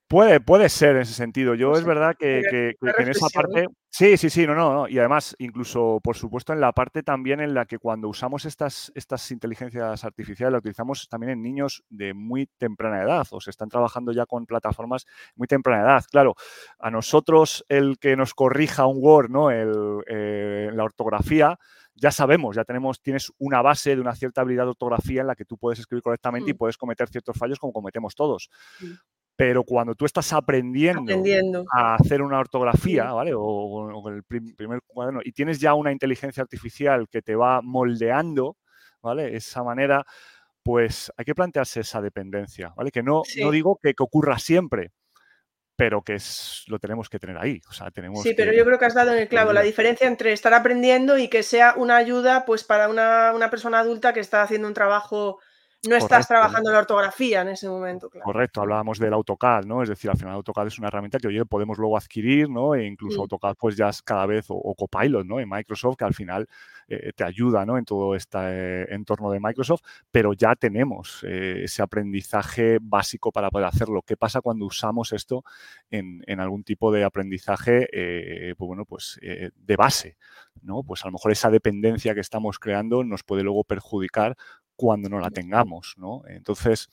[0.10, 1.54] Puede, puede ser en ese sentido.
[1.54, 3.68] Yo es verdad que, en esa parte.
[3.92, 4.88] Sí, sí, sí, no, no, no.
[4.88, 8.92] Y además, incluso, por supuesto, en la parte también en la que cuando usamos estas,
[8.96, 13.70] estas inteligencias artificiales, las utilizamos también en niños de muy temprana edad, o se están
[13.70, 16.04] trabajando ya con plataformas muy temprana edad.
[16.10, 16.34] Claro,
[16.80, 19.52] a nosotros el que nos corrija un Word, ¿no?
[19.52, 21.60] El, eh, la ortografía,
[21.94, 25.36] ya sabemos, ya tenemos, tienes una base de una cierta habilidad de ortografía en la
[25.36, 26.58] que tú puedes escribir correctamente y mm.
[26.58, 28.50] puedes cometer ciertos fallos como cometemos todos.
[29.40, 33.32] Pero cuando tú estás aprendiendo, a hacer una ortografía, ¿vale?
[33.34, 38.58] O, el primer cuaderno, y tienes ya una inteligencia artificial que te va moldeando,
[39.02, 39.38] ¿vale?
[39.38, 40.04] Esa manera,
[40.62, 42.92] pues hay que plantearse esa dependencia, ¿vale?
[42.92, 44.92] Que no, no digo que, ocurra siempre,
[45.78, 47.62] pero que es, lo tenemos que tener ahí.
[47.70, 50.06] O sea, tenemos sí, pero yo creo que has dado en el clavo la diferencia
[50.06, 54.20] entre estar aprendiendo y que sea una ayuda pues para una, una persona adulta que
[54.20, 55.40] está haciendo un trabajo
[55.88, 58.26] no estás trabajando la ortografía en ese momento, claro.
[58.26, 59.82] Correcto, hablábamos del AutoCAD, ¿no?
[59.82, 62.76] Es decir, al final AutoCAD es una herramienta que hoy podemos luego adquirir, ¿no?
[62.76, 65.40] E incluso AutoCAD pues ya es cada vez, o, Copilot, ¿no?
[65.40, 66.48] En Microsoft, que al final
[66.90, 67.78] eh, te ayuda, ¿no?
[67.78, 73.50] En todo este eh, entorno de Microsoft, pero ya tenemos eh, ese aprendizaje básico para
[73.50, 74.02] poder hacerlo.
[74.02, 75.44] ¿Qué pasa cuando usamos esto
[75.90, 77.88] en, en algún tipo de aprendizaje,
[78.58, 80.18] pues bueno, pues de base,
[80.62, 80.84] ¿no?
[80.84, 84.36] Pues a lo mejor esa dependencia que estamos creando nos puede luego perjudicar
[84.80, 86.22] cuando no la tengamos, ¿no?
[86.26, 86.90] Entonces,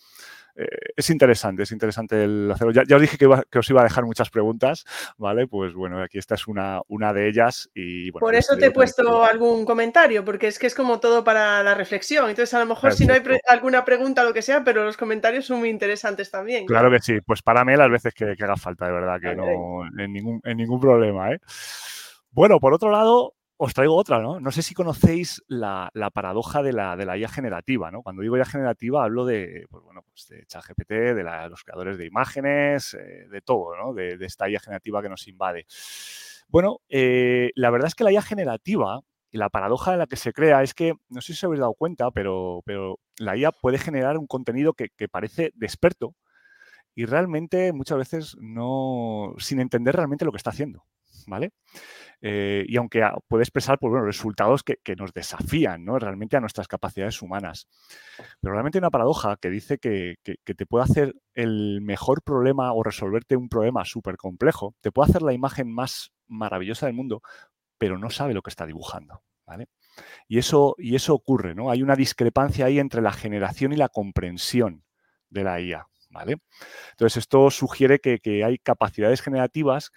[0.56, 2.72] eh, es interesante, es interesante el hacerlo.
[2.72, 4.84] Ya, os dije que, os iba a dejar muchas preguntas,
[5.18, 5.46] ¿vale?
[5.46, 9.22] Pues bueno, aquí esta es una, una de ellas y Por eso te he puesto
[9.22, 12.28] algún comentario, porque es que es como todo para la reflexión.
[12.28, 14.96] Entonces, a lo mejor si no hay alguna pregunta o lo que sea, pero los
[14.96, 16.66] comentarios son muy interesantes también.
[16.66, 19.84] Claro, que sí, pues párame las veces que, que haga falta, de verdad, que no,
[19.96, 21.38] en ningún, en ningún problema, ¿eh?
[22.32, 24.38] Bueno, por otro lado, os traigo otra, ¿no?
[24.38, 28.02] No sé si conocéis la, paradoja de la, de la, IA generativa, ¿no?
[28.02, 32.06] Cuando digo IA generativa hablo de, pues bueno, pues de ChatGPT, de los creadores de
[32.06, 33.94] imágenes, eh, de todo, ¿no?
[33.94, 35.66] De, esta IA generativa que nos invade.
[36.48, 40.16] Bueno, eh, la verdad es que la IA generativa y la paradoja en la que
[40.16, 43.52] se crea es que, no sé si os habéis dado cuenta, pero, pero la IA
[43.52, 46.14] puede generar un contenido que, que parece de experto
[46.94, 50.84] y realmente muchas veces no, sin entender realmente lo que está haciendo,
[51.26, 51.50] ¿vale?
[52.22, 55.98] Eh, y aunque puede expresar pues, bueno, resultados que, nos desafían ¿no?
[55.98, 57.68] realmente a nuestras capacidades humanas.
[58.40, 62.82] Pero realmente hay una paradoja que dice que, te puede hacer el mejor problema o
[62.82, 67.22] resolverte un problema súper complejo, te puede hacer la imagen más maravillosa del mundo,
[67.78, 69.22] pero no sabe lo que está dibujando.
[69.46, 69.68] ¿vale?
[70.28, 71.70] Y, eso, y eso ocurre, ¿no?
[71.70, 74.84] Hay una discrepancia ahí entre la generación y la comprensión
[75.30, 75.86] de la IA.
[76.08, 76.38] ¿Vale?
[76.92, 79.92] Entonces, esto sugiere que, que, hay capacidades generativas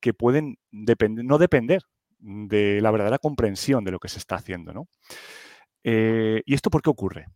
[0.00, 1.82] que pueden no depender
[2.18, 4.72] de la verdadera comprensión de lo que se está haciendo.
[4.72, 4.88] ¿no?
[5.84, 7.26] Eh, ¿Y esto por qué ocurre?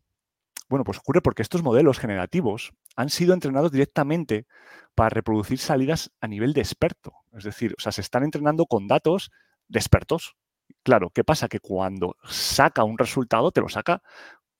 [0.69, 4.47] Bueno, pues ocurre porque estos modelos generativos han sido entrenados directamente
[4.95, 7.13] para reproducir salidas a nivel de experto.
[7.33, 9.31] Es decir, o sea, se están entrenando con datos
[9.69, 10.37] de expertos.
[10.85, 11.49] Claro, ¿qué pasa?
[11.49, 14.03] Que cuando saca un resultado, te lo saca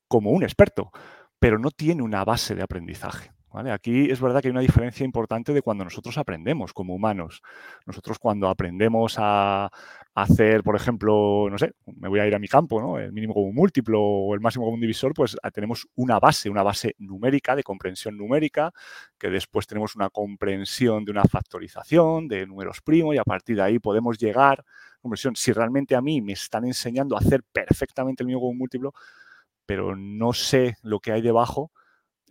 [0.09, 0.91] como un experto,
[1.39, 3.31] pero no tiene una base de aprendizaje.
[3.53, 7.41] Aquí es verdad que hay una diferencia importante de cuando nosotros aprendemos como humanos.
[7.85, 9.69] Nosotros cuando aprendemos a,
[10.13, 12.99] hacer, por ejemplo, no sé, me voy a ir a mi campo, ¿no?
[12.99, 16.63] El mínimo común múltiplo o el máximo común divisor, pues ah, tenemos una base, una
[16.63, 18.73] base numérica, de comprensión numérica,
[19.17, 23.63] que después tenemos una comprensión de una factorización, de números primos, y a partir de
[23.63, 24.65] ahí podemos llegar,
[25.01, 28.93] comprensión, si realmente a mí me están enseñando a hacer perfectamente el mínimo común múltiplo,
[29.65, 31.71] pero no sé lo que hay debajo,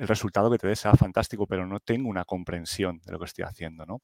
[0.00, 3.26] el resultado que te dé sea fantástico, pero no tengo una comprensión de lo que
[3.26, 4.00] estoy haciendo, ¿no?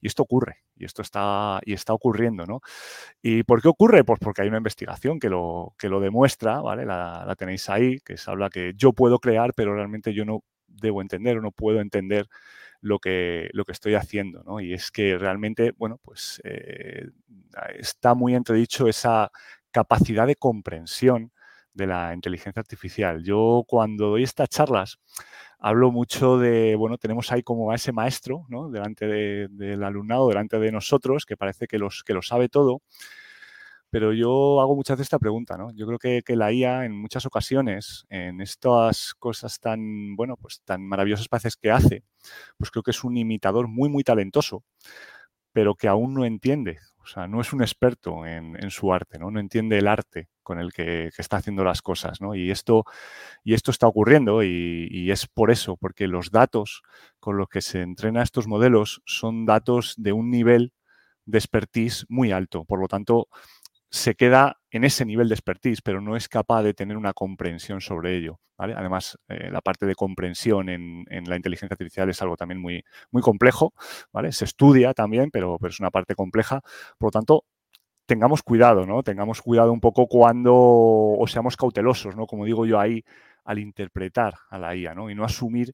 [0.00, 2.62] Y esto ocurre, y esto está, y está ocurriendo, ¿no?
[3.20, 4.04] ¿Y por qué ocurre?
[4.04, 6.86] Pues porque hay una investigación que lo, que lo demuestra, ¿vale?
[6.86, 11.02] La, tenéis ahí, que se habla que yo puedo crear, pero realmente yo no debo
[11.02, 12.26] entender o no puedo entender
[12.80, 14.60] lo que, lo que estoy haciendo, ¿no?
[14.60, 17.06] Y es que realmente, bueno, pues eh,
[17.78, 19.30] está muy entredicho esa
[19.70, 21.33] capacidad de comprensión
[21.74, 23.22] de la inteligencia artificial.
[23.22, 24.98] Yo cuando doy estas charlas
[25.58, 28.70] hablo mucho de, bueno, tenemos ahí como a ese maestro, ¿no?
[28.70, 32.82] Delante del alumnado, delante de nosotros, que parece que, los, que lo sabe todo,
[33.94, 35.70] pero yo hago muchas veces esta pregunta, ¿no?
[35.72, 40.84] Yo creo que, la IA en muchas ocasiones, en estas cosas tan, bueno, pues tan
[40.86, 42.02] maravillosas paces que hace,
[42.58, 44.64] pues creo que es un imitador muy, muy talentoso,
[45.52, 49.38] pero que aún no entiende o sea, no es un experto en, su arte, ¿no?
[49.38, 52.34] Entiende el arte con el que, está haciendo las cosas, ¿no?
[52.34, 52.84] Y esto,
[53.44, 56.82] y esto está ocurriendo y, es por eso, porque los datos
[57.20, 60.72] con los que se entrena estos modelos son datos de un nivel
[61.26, 62.64] de expertise muy alto.
[62.64, 63.28] Por lo tanto,
[63.94, 67.80] se queda en ese nivel de expertise, pero no es capaz de tener una comprensión
[67.80, 68.40] sobre ello.
[68.56, 73.22] Además, eh, la parte de comprensión en, la inteligencia artificial es algo también muy, muy
[73.22, 73.72] complejo.
[74.12, 74.32] ¿vale?
[74.32, 76.60] Se estudia también, pero, pero, es una parte compleja.
[76.98, 77.44] Por lo tanto,
[78.04, 79.04] tengamos cuidado, ¿no?
[79.04, 82.26] Tengamos cuidado un poco cuando, o seamos cautelosos, ¿no?
[82.26, 83.04] Como digo yo ahí,
[83.44, 85.08] al interpretar a la IA, ¿no?
[85.08, 85.72] Y no asumir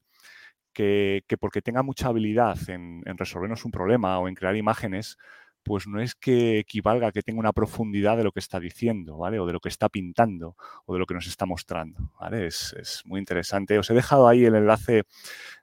[0.73, 5.17] que, porque tenga mucha habilidad en, en resolvernos un problema o en crear imágenes,
[5.63, 9.17] pues no es que equivalga a que tenga una profundidad de lo que está diciendo,
[9.17, 9.39] ¿vale?
[9.39, 12.47] O de lo que está pintando o de lo que nos está mostrando, ¿vale?
[12.47, 13.77] Es, es muy interesante.
[13.77, 15.03] Os he dejado ahí el enlace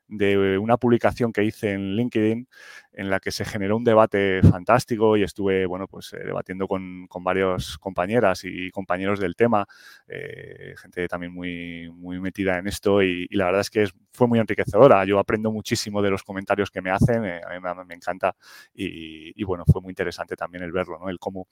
[0.08, 2.48] de una publicación que hice en LinkedIn
[2.92, 7.06] en la que se generó un debate fantástico y estuve, bueno, pues eh, debatiendo con,
[7.06, 9.66] con varias compañeras y compañeros del tema,
[10.08, 14.40] eh, gente también muy, muy metida en esto y, la verdad es que fue muy
[14.40, 15.04] enriquecedora.
[15.04, 18.34] Yo aprendo muchísimo de los comentarios que me hacen, eh, a mí me, encanta
[18.74, 21.08] y, bueno, fue muy interesante también el verlo, ¿no?
[21.08, 21.48] El cómo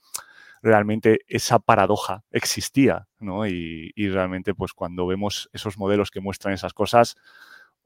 [0.61, 3.47] realmente esa paradoja existía, ¿no?
[3.47, 7.15] Y, y realmente, pues cuando vemos esos modelos que muestran esas cosas,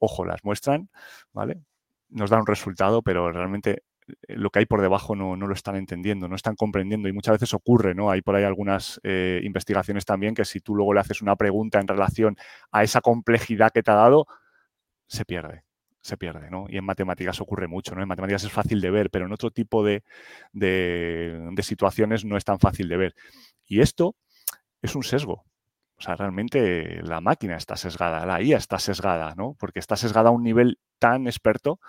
[0.01, 0.89] ojo, las muestran,
[1.31, 1.61] ¿vale?
[2.09, 5.75] Nos dan un resultado, pero realmente eh, lo que hay por debajo no, lo están
[5.75, 8.09] entendiendo, no están comprendiendo y muchas veces ocurre, ¿no?
[8.11, 11.79] Hay por ahí algunas eh, investigaciones también que si tú luego le haces una pregunta
[11.79, 12.35] en relación
[12.71, 14.25] a esa complejidad que te ha dado,
[15.07, 15.63] se pierde,
[16.01, 16.65] se pierde, ¿no?
[16.67, 18.01] Y en matemáticas ocurre mucho, ¿no?
[18.01, 20.03] En matemáticas es fácil de ver, pero en otro tipo de,
[20.53, 23.15] de situaciones no es tan fácil de ver.
[23.65, 24.15] Y esto
[24.81, 25.45] es un sesgo,
[26.01, 29.55] o sea, realmente la máquina está sesgada, la IA está sesgada, ¿no?
[29.59, 31.79] Porque está sesgada a un nivel tan experto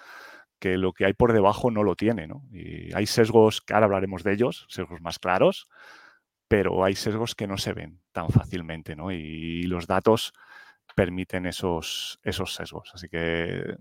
[0.59, 2.42] que lo que hay por debajo no lo tiene, ¿no?
[2.53, 5.66] Y hay sesgos, que ahora hablaremos de ellos, sesgos más claros,
[6.46, 9.11] pero hay sesgos que no se ven tan fácilmente, ¿no?
[9.11, 10.35] Y, los datos
[10.94, 12.90] permiten esos, esos sesgos.
[12.92, 13.79] Así que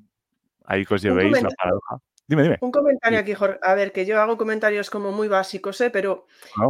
[0.63, 1.97] ahí que os llevéis la paradoja.
[2.25, 2.57] Dime, dime.
[2.61, 3.59] Un comentario aquí, Jorge.
[3.61, 5.89] A ver, que yo hago comentarios como muy básicos, ¿eh?
[5.89, 6.27] pero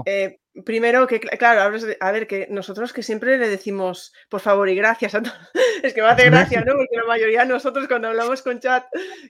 [0.07, 4.75] eh, Primero que, claro, a ver, que nosotros que siempre le decimos por favor y
[4.75, 5.37] gracias a todos.
[5.81, 6.73] Es que me hace gracia, ¿no?
[6.73, 8.85] Porque la mayoría de nosotros cuando hablamos con chat,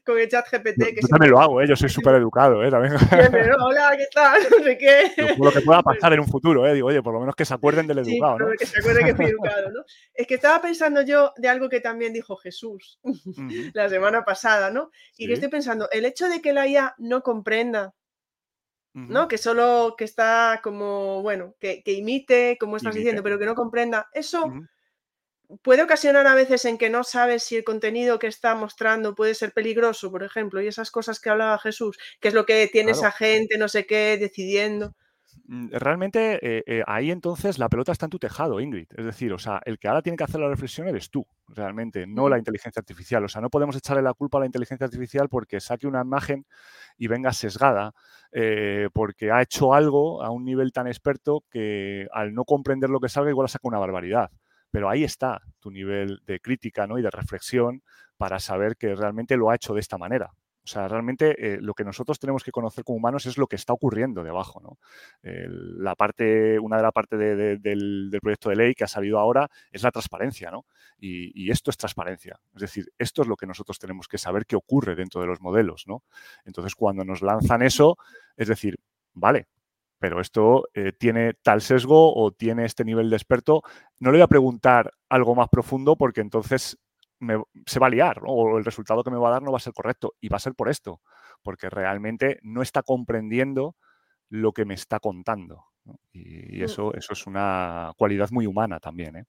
[0.05, 0.83] con el chat GPT...
[0.83, 1.67] Que yo también lo hago, ¿eh?
[1.67, 2.69] Yo soy súper educado, ¿eh?
[2.69, 2.95] También.
[3.57, 4.41] Hola, ¿qué tal?
[4.51, 5.13] No sé qué.
[5.37, 6.73] Lo que pueda pasar en un futuro, ¿eh?
[6.73, 8.47] Digo, oye, por lo menos que se acuerden del educado, ¿no?
[8.59, 9.85] que se acuerden que fui educado, ¿no?
[10.13, 12.99] Es que estaba pensando yo de algo que también dijo Jesús
[13.73, 14.91] la semana pasada, ¿no?
[15.17, 17.93] Y que estoy pensando, el hecho de que la IA no comprenda
[18.93, 19.27] ¿no?
[19.27, 24.09] Que solo que está como, bueno, que, imite, como estás diciendo, pero que no comprenda.
[24.13, 24.51] Eso
[25.63, 29.35] puede ocasionar a veces en que no sabes si el contenido que está mostrando puede
[29.35, 32.91] ser peligroso, por ejemplo, y esas cosas que hablaba Jesús, que es lo que tiene
[32.91, 34.95] esa gente, no sé qué, decidiendo.
[35.51, 38.87] Mm, realmente eh, eh, ahí entonces la pelota está en tu tejado, Ingrid.
[38.95, 42.07] Es decir, o sea, el que ahora tiene que hacer la reflexión eres tú, realmente,
[42.07, 43.25] no la inteligencia artificial.
[43.25, 46.45] O sea, no podemos echarle la culpa a la inteligencia artificial porque saque una imagen
[46.97, 47.93] y venga sesgada,
[48.31, 53.01] eh, porque ha hecho algo a un nivel tan experto que al no comprender lo
[53.01, 54.31] que salga igual saca una barbaridad.
[54.71, 56.97] Pero ahí está tu nivel de crítica ¿no?
[56.97, 57.83] y de reflexión
[58.15, 60.31] para saber que realmente lo ha hecho de esta manera.
[60.63, 63.55] O sea, realmente eh, lo que nosotros tenemos que conocer como humanos es lo que
[63.55, 64.77] está ocurriendo debajo, ¿no?
[65.23, 69.83] la parte, una de las partes del, proyecto de ley que ha salido ahora es
[69.83, 70.65] la transparencia, ¿no?
[70.99, 72.39] Y, esto es transparencia.
[72.55, 75.41] Es decir, esto es lo que nosotros tenemos que saber qué ocurre dentro de los
[75.41, 76.03] modelos, ¿no?
[76.45, 77.97] Entonces, cuando nos lanzan eso,
[78.37, 78.77] es decir,
[79.13, 79.47] vale,
[79.99, 83.63] pero esto eh, tiene tal sesgo o tiene este nivel de experto,
[83.99, 86.77] no le voy a preguntar algo más profundo porque entonces
[87.65, 89.61] se va a liar o el resultado que me va a dar no va a
[89.61, 91.01] ser correcto y va a ser por esto,
[91.41, 93.75] porque realmente no está comprendiendo
[94.29, 95.65] lo que me está contando.
[96.11, 96.63] Y, mm.
[96.63, 99.17] eso, eso es una cualidad muy humana también.
[99.17, 99.25] ¿eh?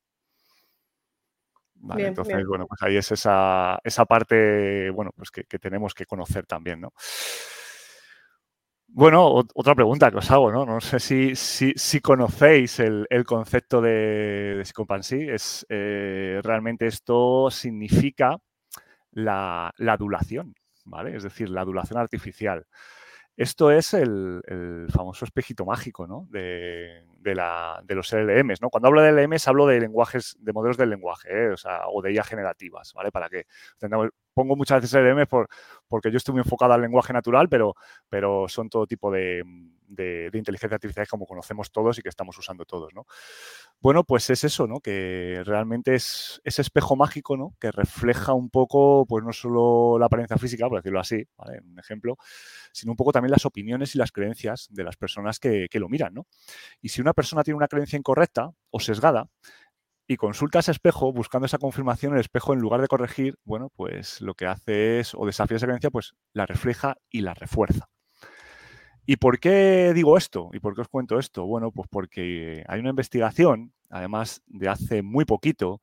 [1.98, 6.46] entonces, bueno, pues ahí es esa, esa parte, bueno, pues que, que, tenemos que conocer
[6.46, 6.92] también, ¿no?
[8.94, 10.66] Bueno, otra pregunta que os hago, ¿no?
[10.66, 18.36] No sé si, si, conocéis el, concepto de, de Es, eh, realmente esto significa
[19.12, 21.16] la, la, adulación, ¿vale?
[21.16, 22.66] Es decir, la adulación artificial.
[23.36, 24.42] Esto es el,
[24.90, 26.28] famoso espejito mágico ¿no?
[26.30, 27.04] de,
[27.88, 28.60] los LLMs.
[28.60, 28.68] ¿no?
[28.68, 31.54] Cuando hablo de LLMs hablo de lenguajes, de modelos del lenguaje ¿eh?
[31.88, 33.10] o, de IA generativas, ¿vale?
[33.10, 33.46] Para que
[34.34, 35.48] pongo muchas veces LLMs por,
[35.88, 39.42] porque yo estoy muy enfocado al lenguaje natural, pero son todo tipo de,
[39.94, 43.06] de, inteligencia artificial como conocemos todos y que estamos usando todos, ¿no?
[43.80, 44.80] Bueno, pues es eso, ¿no?
[44.80, 47.54] Que realmente es ese espejo mágico, ¿no?
[47.60, 51.60] Que refleja un poco, pues no solo la apariencia física, por decirlo así, ¿vale?
[51.64, 52.16] Un ejemplo,
[52.72, 55.88] sino un poco también las opiniones y las creencias de las personas que, que lo
[55.88, 56.26] miran, ¿no?
[56.80, 59.28] Y si una persona tiene una creencia incorrecta o sesgada,
[60.06, 64.20] y consulta ese espejo buscando esa confirmación, el espejo en lugar de corregir, bueno, pues
[64.20, 67.88] lo que hace es, o desafía esa creencia, pues la refleja y la refuerza.
[69.04, 70.50] ¿Y por qué digo esto?
[70.52, 71.44] ¿Y por qué os cuento esto?
[71.44, 75.80] Bueno, pues porque hay una investigación, además de hace muy poquito,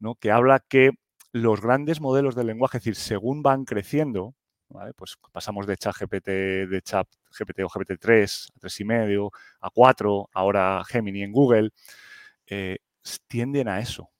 [0.00, 0.16] ¿no?
[0.16, 0.92] que habla que
[1.32, 4.34] los grandes modelos del lenguaje, es decir, según van creciendo,
[4.96, 7.06] pues pasamos de chat de chat
[7.38, 11.70] GPT o GPT-3 a 3,5, a 4, ahora Gemini en Google,
[12.46, 12.78] eh,
[13.28, 14.10] tienden a eso,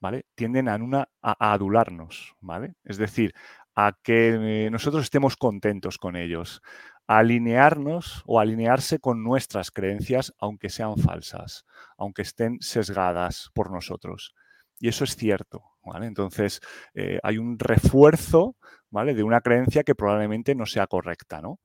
[0.00, 0.26] ¿vale?
[0.34, 2.74] Tienden a, una, a adularnos, ¿vale?
[2.84, 3.34] Es decir,
[3.74, 6.62] a que nosotros estemos contentos con ellos,
[7.10, 11.64] alinearnos o alinearse con nuestras creencias, aunque sean falsas,
[11.98, 14.32] aunque estén sesgadas por nosotros.
[14.78, 16.06] Y eso es cierto, ¿vale?
[16.06, 16.60] Entonces,
[16.94, 18.54] eh, hay un refuerzo,
[18.90, 19.14] ¿vale?
[19.14, 21.58] De una creencia que probablemente no sea correcta, ¿no?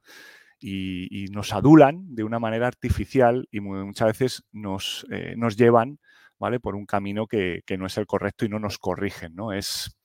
[0.60, 6.00] Y, nos adulan de una manera artificial y muchas veces nos, eh, nos llevan,
[6.40, 6.60] ¿vale?
[6.60, 9.54] Por un camino que, que, no es el correcto y no nos corrigen, ¿no?
[9.54, 9.96] Es,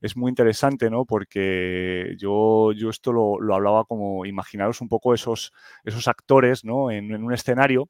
[0.00, 1.04] es muy interesante, ¿no?
[1.04, 5.52] Porque yo, yo esto lo, hablaba como, imaginaros un poco esos,
[5.84, 6.90] esos actores, ¿no?
[6.90, 7.88] En, un escenario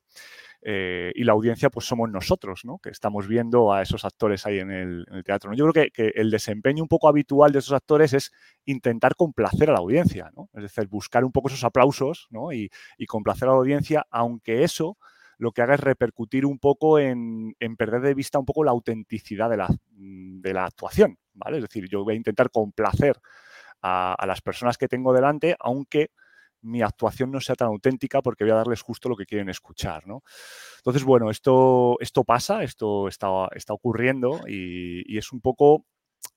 [0.62, 2.78] eh, y la audiencia, pues somos nosotros, ¿no?
[2.78, 5.50] Que estamos viendo a esos actores ahí en el, teatro.
[5.50, 5.56] ¿no?
[5.56, 8.32] Yo creo que, el desempeño un poco habitual de esos actores es
[8.64, 10.48] intentar complacer a la audiencia, ¿no?
[10.54, 12.52] Es decir, buscar un poco esos aplausos, ¿no?
[12.52, 14.96] Y, y complacer a la audiencia, aunque eso
[15.38, 19.50] lo que haga es repercutir un poco en, perder de vista un poco la autenticidad
[19.50, 21.58] de la, de la actuación, ¿vale?
[21.58, 23.16] Es decir, yo voy a intentar complacer
[23.82, 26.10] a, las personas que tengo delante, aunque
[26.62, 30.06] mi actuación no sea tan auténtica porque voy a darles justo lo que quieren escuchar,
[30.06, 30.22] ¿no?
[30.78, 35.84] Entonces, bueno, esto, esto pasa, esto está, está ocurriendo y, es un poco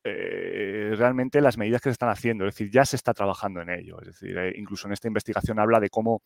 [0.04, 3.70] eh, realmente las medidas que se están haciendo, es decir, ya se está trabajando en
[3.70, 4.00] ello.
[4.02, 6.22] Es decir, eh, incluso en esta investigación habla de cómo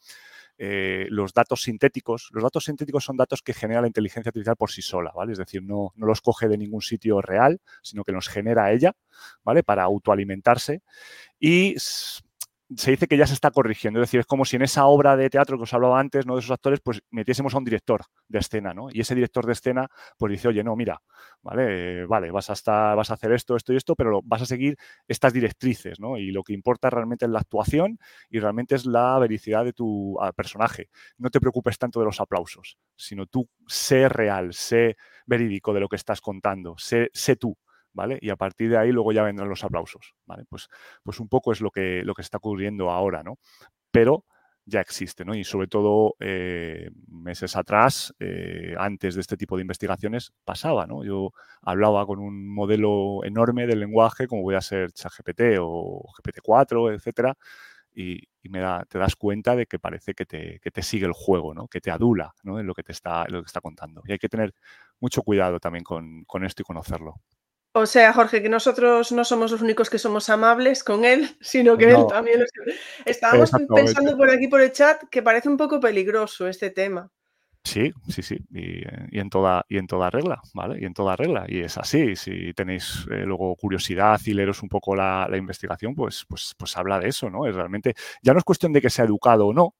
[0.58, 2.30] eh, los datos sintéticos.
[2.32, 5.34] Los datos sintéticos son datos que genera la inteligencia artificial por sí sola, ¿vale?
[5.34, 8.94] Es decir, no, no los coge de ningún sitio real, sino que los genera ella,
[9.44, 9.64] ¿vale?
[9.64, 10.82] Para autoalimentarse.
[11.40, 11.76] Y
[12.78, 14.00] se dice que ya se está corrigiendo.
[14.00, 16.36] Es decir, es como si en esa obra de teatro que os hablaba antes, ¿no?
[16.36, 18.88] De esos actores, pues metiésemos a un director de escena, ¿no?
[18.92, 21.02] Y ese director de escena, pues dice, oye, no, mira,
[21.42, 24.78] vale, vale, vas a vas a hacer esto, esto y esto, pero vas a seguir
[25.08, 26.18] estas directrices, ¿no?
[26.18, 30.18] Y lo que importa realmente es la actuación y realmente es la vericidad de tu
[30.22, 30.90] ah, personaje.
[31.18, 35.90] No te preocupes tanto de los aplausos, sino tú sé real, sé verídico de lo
[35.90, 37.58] que estás contando, sé, sé tú.
[37.94, 38.18] ¿Vale?
[38.22, 40.14] Y a partir de ahí luego ya vendrán los aplausos.
[40.50, 40.68] Pues,
[41.04, 43.38] pues un poco es lo que, está ocurriendo ahora, ¿no?
[43.92, 44.26] Pero
[44.66, 45.36] ya existe, ¿no?
[45.36, 51.04] Y sobre todo eh, meses atrás, eh, antes de este tipo de investigaciones, pasaba, ¿no?
[51.04, 56.94] Yo hablaba con un modelo enorme del lenguaje, como voy a ser ChatGPT o GPT-4,
[56.96, 57.38] etcétera,
[57.96, 61.68] y, me da, te das cuenta de que parece que te, sigue el juego, ¿no?
[61.68, 62.60] Que te adula, ¿no?
[62.60, 64.02] En lo que te está, lo que está contando.
[64.06, 64.54] Y hay que tener
[65.00, 67.16] mucho cuidado también con esto y conocerlo.
[67.76, 71.76] O sea, Jorge, que nosotros no somos los únicos que somos amables con él, sino
[71.76, 72.46] que él también lo
[73.04, 77.10] Estábamos pensando por aquí por el chat que parece un poco peligroso este tema.
[77.66, 80.82] Sí, sí, sí, y, en toda, y en toda regla, ¿vale?
[80.82, 81.46] Y en toda regla.
[81.48, 82.16] Y es así.
[82.18, 87.00] Si tenéis eh, luego curiosidad y leeros un poco la, investigación, pues, pues, pues habla
[87.00, 87.48] de eso, ¿no?
[87.48, 89.76] Es realmente, ya no es cuestión de que sea educado o no,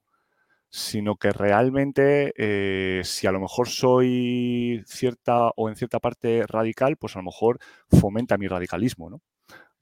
[0.76, 6.98] sino que realmente eh, si a lo mejor soy cierta o en cierta parte radical,
[6.98, 7.60] pues a lo mejor
[7.92, 9.22] fomenta mi radicalismo, ¿no?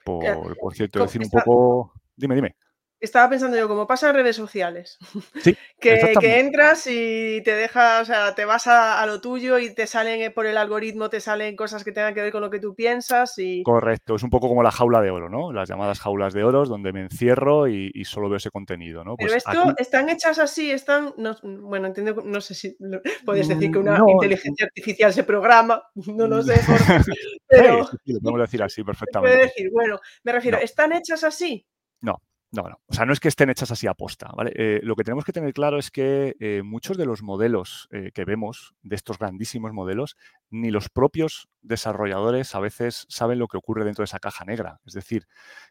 [0.04, 1.94] Por, por cierto, decir un poco...
[2.18, 2.58] Dime, dime
[3.02, 5.00] estaba pensando yo, como pasa en redes sociales,
[5.80, 10.22] que, entras y te dejas, o sea, te vas a, lo tuyo y te salen
[10.22, 12.76] eh, por el algoritmo, te salen cosas que tengan que ver con lo que tú
[12.76, 13.64] piensas y...
[13.64, 15.52] Correcto, es un poco como la jaula de oro, ¿no?
[15.52, 19.16] Las llamadas jaulas de oro, donde me encierro y, solo veo ese contenido, ¿no?
[19.16, 22.78] Pero pues esto, están hechas así, están, bueno, entiendo, no sé si
[23.26, 26.54] puedes decir que una inteligencia artificial se programa, no lo sé,
[27.48, 27.86] pero...
[27.86, 29.38] Sí, lo podemos decir así perfectamente.
[29.38, 31.66] Decir, bueno, me refiero, ¿están hechas así?
[32.02, 32.22] No,
[32.52, 32.82] no, no.
[32.88, 34.52] O sea, no es que estén hechas así a posta, ¿vale?
[34.56, 38.12] Eh, lo que tenemos que tener claro es que eh, muchos de los modelos eh,
[38.14, 40.18] que vemos, de estos grandísimos modelos,
[40.50, 44.82] ni los propios desarrolladores a veces saben lo que ocurre dentro de esa caja negra.
[44.86, 45.28] Es decir,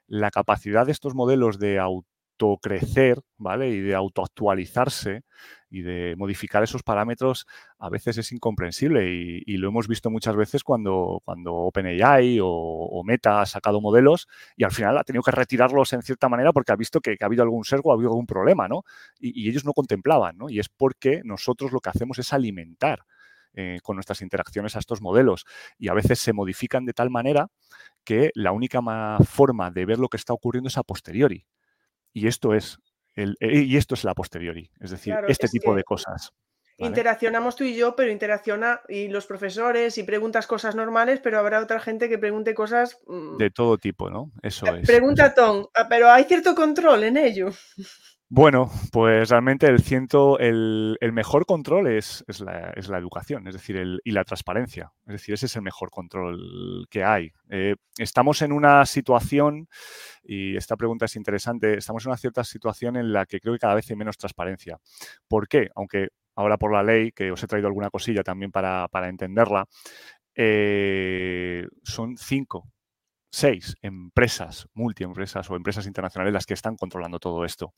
[0.06, 3.68] la capacidad de estos modelos de auto crecer, ¿vale?
[3.68, 5.24] Y de autoactualizarse
[5.70, 7.46] y de modificar esos parámetros
[7.78, 13.40] a veces es incomprensible y, lo hemos visto muchas veces cuando, cuando OpenAI o, Meta
[13.40, 16.76] ha sacado modelos y al final ha tenido que retirarlos en cierta manera porque ha
[16.76, 18.82] visto que, ha habido algún sesgo, ha habido algún problema, ¿no?
[19.18, 20.48] Y, ellos no contemplaban, ¿no?
[20.48, 23.04] Y es porque nosotros lo que hacemos es alimentar
[23.52, 25.44] eh, con nuestras interacciones a estos modelos
[25.76, 27.48] y a veces se modifican de tal manera
[28.04, 28.80] que la única
[29.24, 31.46] forma de ver lo que está ocurriendo es a posteriori.
[32.12, 32.78] Y esto es,
[33.22, 36.32] el, eh, y esto es la posteriori, es decir, este tipo de cosas.
[36.78, 41.60] Interaccionamos tú y yo, pero interacciona y los profesores y preguntas cosas normales, pero habrá
[41.60, 42.98] otra gente que pregunte cosas...
[43.06, 44.32] Mm, de todo tipo, ¿no?
[44.42, 44.86] Eso eh, es.
[44.86, 47.50] Pregunta Tom, ah, pero hay cierto control en ello.
[48.32, 54.00] Bueno, pues realmente el, ciento, el, mejor control es, es, la, educación, es decir, el,
[54.04, 54.92] y la transparencia.
[55.04, 57.32] Es decir, ese es el mejor control que hay.
[57.48, 59.66] Eh, estamos en una situación,
[60.22, 63.58] y esta pregunta es interesante, estamos en una cierta situación en la que creo que
[63.58, 64.78] cada vez hay menos transparencia.
[65.26, 65.70] ¿Por qué?
[65.74, 69.66] Aunque ahora por la ley, que os he traído alguna cosilla también para, entenderla,
[70.36, 72.68] eh, son cinco
[73.30, 77.74] seis empresas, multiempresas o empresas internacionales las que están controlando todo esto.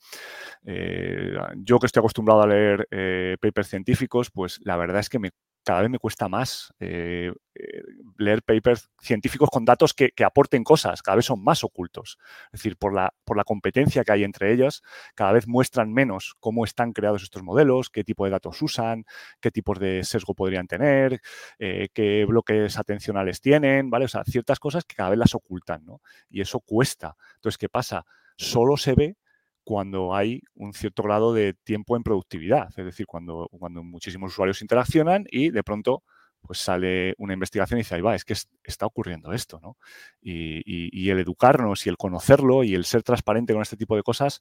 [0.65, 5.19] Eh, yo que estoy acostumbrado a leer eh, papers científicos, pues la verdad es que
[5.19, 5.31] me
[5.65, 7.83] cada vez me cuesta más eh, eh,
[8.19, 12.19] leer papers científicos con datos que, aporten cosas, cada vez son más ocultos.
[12.47, 14.83] Es decir, por la, por la competencia que hay entre ellas,
[15.15, 19.05] cada vez muestran menos cómo están creados estos modelos, qué tipo de datos usan,
[19.41, 21.21] qué tipos de sesgo podrían tener,
[21.59, 24.07] eh, qué bloques atencionales tienen, ¿vale?
[24.07, 26.01] O sea, ciertas cosas que cada vez las ocultan, ¿no?
[26.31, 27.17] Y eso cuesta.
[27.37, 28.05] Entonces, ¿qué pasa?
[28.37, 29.17] Solo se ve
[29.65, 34.63] cuando hay un cierto grado de tiempo en productividad, es decir, cuando, cuando muchísimos usuarios
[34.63, 36.03] interaccionan y de pronto
[36.43, 38.35] pues sale una investigación y dice, ahí va, es que
[38.65, 39.77] está ocurriendo esto, ¿no?
[40.21, 44.41] Y, el educarnos y el conocerlo y el ser transparente con este tipo de cosas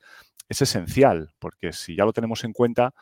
[0.49, 2.93] es esencial, porque si ya lo tenemos en cuenta,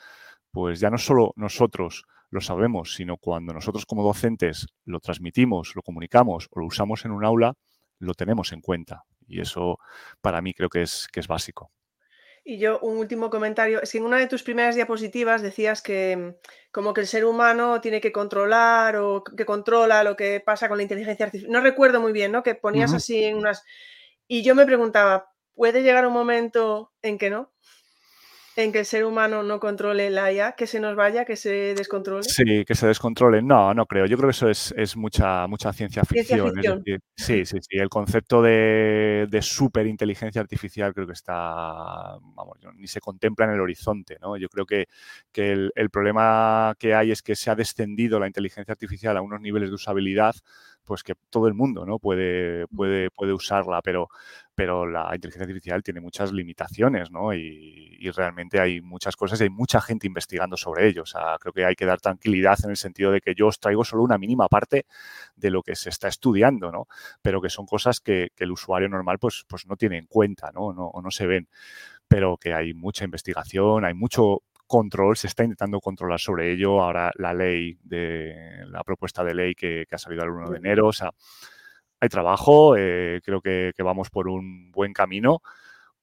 [0.51, 5.81] pues ya no solo nosotros lo sabemos, sino cuando nosotros como docentes lo transmitimos, lo
[5.81, 7.53] comunicamos o lo usamos en un aula,
[7.99, 9.03] lo tenemos en cuenta.
[9.27, 9.79] Y eso
[10.21, 11.71] para mí creo que es, que es básico.
[12.43, 16.17] Y yo, un último comentario, es que en una de tus primeras diapositivas decías que
[16.17, 20.67] mm, como que el ser humano tiene que controlar o que controla lo que pasa
[20.67, 21.51] con la inteligencia artificial.
[21.51, 22.43] No recuerdo muy bien, ¿no?
[22.43, 23.63] Que ponías así en unas...
[24.27, 27.51] Y yo me preguntaba, ¿puede llegar un momento en que no?
[28.63, 31.73] En que el ser humano no controle la IA, que se nos vaya, que se
[31.75, 32.23] descontrole?
[32.23, 33.41] Sí, que se descontrole.
[33.41, 34.05] No, no creo.
[34.05, 36.53] Yo creo que eso es, mucha, mucha ciencia ficción.
[37.15, 37.77] sí, sí, sí.
[37.77, 41.33] El concepto de, de superinteligencia artificial creo que está,
[42.21, 44.35] vamos, ni se contempla en el horizonte, ¿no?
[44.37, 44.87] Yo creo que,
[45.33, 49.39] el, el problema que hay es que se ha descendido la inteligencia artificial a unos
[49.39, 50.35] niveles de usabilidad
[50.89, 51.99] pues que todo el mundo ¿no?
[51.99, 54.09] puede, puede, puede usarla, pero,
[54.55, 57.31] pero la inteligencia artificial tiene muchas limitaciones, ¿no?
[57.31, 61.03] Y, realmente hay muchas cosas y hay mucha gente investigando sobre ello.
[61.03, 63.59] O sea, creo que hay que dar tranquilidad en el sentido de que yo os
[63.59, 64.87] traigo solo una mínima parte
[65.35, 66.87] de lo que se está estudiando, ¿no?
[67.21, 70.73] Pero que son cosas que, el usuario normal pues, pues no tiene en cuenta, ¿no?
[70.73, 70.87] ¿no?
[70.87, 71.47] O no se ven
[72.07, 76.81] pero que hay mucha investigación, hay mucho control, se está intentando controlar sobre ello.
[76.81, 80.87] Ahora la ley de la propuesta de ley que, ha salido el 1 de enero,
[80.87, 81.11] o sea,
[81.99, 85.41] hay trabajo, eh, creo que, vamos por un buen camino,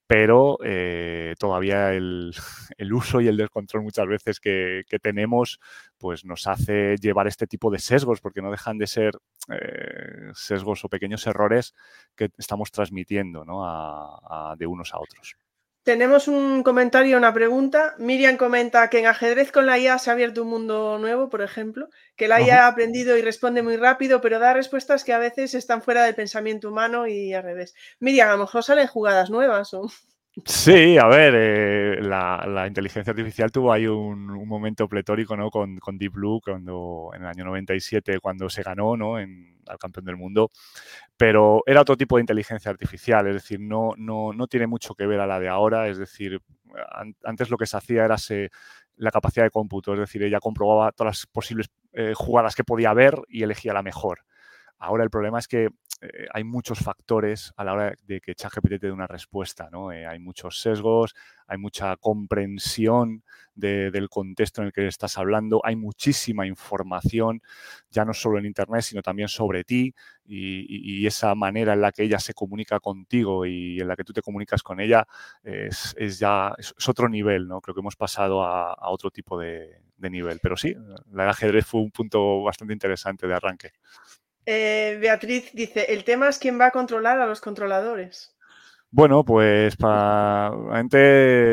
[0.06, 2.34] pero eh, todavía el,
[2.92, 5.60] uso y el descontrol muchas veces que, tenemos,
[5.96, 9.12] pues nos hace llevar este tipo de sesgos, porque no dejan de ser
[9.48, 11.72] eh, sesgos o pequeños errores
[12.16, 13.44] que estamos transmitiendo
[14.58, 15.36] de unos a otros.
[15.86, 17.94] Tenemos un comentario, una pregunta.
[17.98, 21.42] Miriam comenta que en ajedrez con la IA se ha abierto un mundo nuevo, por
[21.42, 25.20] ejemplo, que la IA ha aprendido y responde muy rápido, pero da respuestas que a
[25.20, 27.72] veces están fuera del pensamiento humano y al revés.
[28.00, 29.88] Miriam, a lo mejor salen jugadas nuevas o...
[30.44, 35.50] Sí, a ver, eh, la, inteligencia artificial tuvo ahí un, momento pletórico ¿no?
[35.50, 39.20] con, Deep Blue cuando, en el año 97 cuando se ganó ¿no?
[39.20, 40.50] en, al campeón del mundo,
[41.16, 45.06] pero era otro tipo de inteligencia artificial, es decir, no, no, no tiene mucho que
[45.06, 46.40] ver a la de ahora, es decir,
[47.24, 48.16] antes lo que se hacía era
[48.96, 52.92] la capacidad de cómputo, es decir, ella comprobaba todas las posibles eh, jugadas que podía
[52.92, 54.20] ver y elegía la mejor.
[54.78, 55.70] Ahora el problema es que
[56.02, 59.92] eh, hay muchos factores a la hora de que ChatGPT te dé una respuesta, ¿no?
[59.92, 61.14] Eh, hay muchos sesgos,
[61.46, 63.22] hay mucha comprensión
[63.54, 67.40] del contexto en el que estás hablando, hay muchísima información,
[67.90, 69.94] ya no solo en Internet, sino también sobre ti
[70.26, 74.12] y, esa manera en la que ella se comunica contigo y en la que tú
[74.12, 75.06] te comunicas con ella
[75.42, 77.60] es, ya es, otro nivel, ¿no?
[77.62, 80.74] Creo que hemos pasado a, otro tipo de, de nivel, pero sí,
[81.12, 83.70] la ajedrez fue un punto bastante interesante de arranque.
[84.46, 88.36] Eh, Beatriz dice, el tema es quién va a controlar a los controladores.
[88.88, 90.52] Bueno, pues para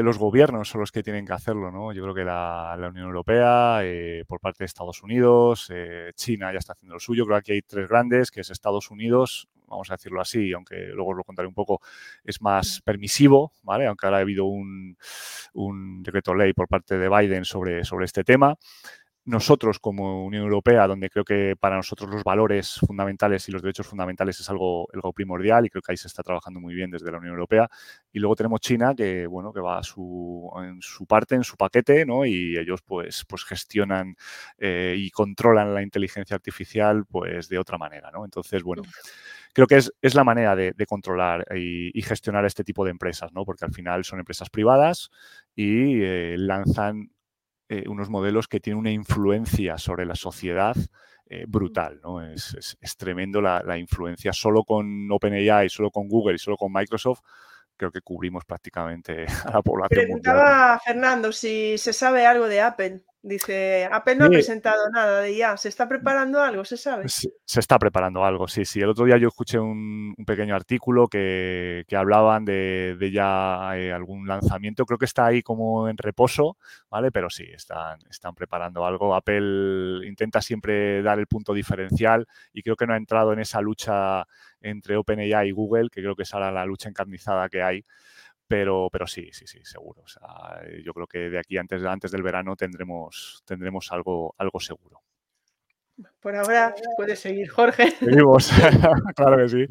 [0.03, 1.91] los gobiernos son los que tienen que hacerlo, ¿no?
[1.91, 6.59] Yo creo que la, Unión Europea, eh, por parte de Estados Unidos, eh, China ya
[6.59, 7.25] está haciendo lo suyo.
[7.25, 10.75] Creo que aquí hay tres grandes, que es Estados Unidos, vamos a decirlo así, aunque
[10.93, 11.81] luego os lo contaré un poco,
[12.23, 13.87] es más permisivo, ¿vale?
[13.87, 14.95] Aunque ahora ha habido un,
[15.53, 18.55] un decreto ley por parte de Biden sobre, sobre este tema
[19.25, 23.87] nosotros como Unión Europea, donde creo que para nosotros los valores fundamentales y los derechos
[23.87, 27.09] fundamentales es algo, algo primordial y creo que ahí se está trabajando muy bien desde
[27.11, 27.69] la Unión Europea.
[28.11, 31.55] Y luego tenemos China, que bueno, que va a su, en su parte, en su
[31.55, 32.25] paquete, ¿no?
[32.25, 34.15] Y ellos pues, pues gestionan
[34.57, 38.25] eh, y controlan la inteligencia artificial pues de otra manera, ¿no?
[38.25, 38.83] Entonces, bueno
[39.53, 43.45] creo que es, es la manera de, controlar y, gestionar este tipo de empresas, ¿no?
[43.45, 45.11] Porque al final son empresas privadas
[45.55, 47.11] y eh, lanzan
[47.69, 50.75] eh, unos modelos que tienen una influencia sobre la sociedad
[51.25, 52.21] eh, brutal, ¿no?
[52.21, 52.55] Es,
[52.97, 54.33] tremendo la, influencia.
[54.33, 57.21] Solo con OpenAI, solo con Google y solo con Microsoft,
[57.77, 60.05] creo que cubrimos prácticamente a la población.
[60.05, 63.03] Preguntaba Fernando si se sabe algo de Apple.
[63.25, 65.55] Dice, Apple no ha presentado nada de ya.
[65.55, 66.65] ¿Se está preparando algo?
[66.65, 67.07] ¿Se sabe?
[67.07, 68.81] Se, está preparando algo, sí, sí.
[68.81, 74.85] El otro día yo escuché un, pequeño artículo que, hablaban de, ya eh, algún lanzamiento.
[74.85, 76.57] Creo que está ahí como en reposo,
[76.89, 77.13] ¿vale?
[77.13, 79.15] Pero sí, están, están preparando algo.
[79.15, 83.61] Apple intenta siempre dar el punto diferencial y creo que no ha entrado en esa
[83.61, 84.27] lucha
[84.59, 87.85] entre OpenAI y Google, que creo que es ahora la lucha encarnizada que hay
[88.47, 90.03] pero, pero sí, sí, sí, seguro.
[90.83, 95.01] yo creo que de aquí antes, antes del verano tendremos, tendremos algo, algo seguro.
[96.19, 97.91] Por ahora puedes seguir, Jorge.
[97.91, 98.51] Seguimos,
[99.15, 99.67] claro que sí.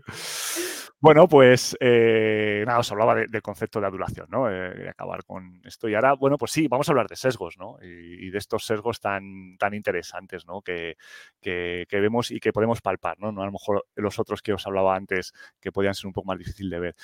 [1.02, 4.48] Bueno, pues eh, nada, os hablaba del concepto de adulación, ¿no?
[4.48, 5.88] Eh, de acabar con esto.
[5.88, 7.76] Y ahora, bueno, pues sí, vamos a hablar de sesgos, ¿no?
[7.82, 10.62] Y, de estos sesgos tan, tan interesantes, ¿no?
[10.62, 10.96] Que,
[11.40, 13.32] que, vemos y que podemos palpar, ¿no?
[13.32, 13.42] ¿no?
[13.42, 16.38] A lo mejor los otros que os hablaba antes, que podían ser un poco más
[16.38, 16.94] difícil de ver.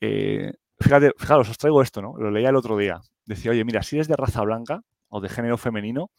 [0.00, 2.14] Eh, fíjate, fijaros, os traigo esto, ¿no?
[2.18, 3.00] Lo leía el otro día.
[3.24, 6.10] Decía, oye, mira, si eres de raza blanca o de género femenino,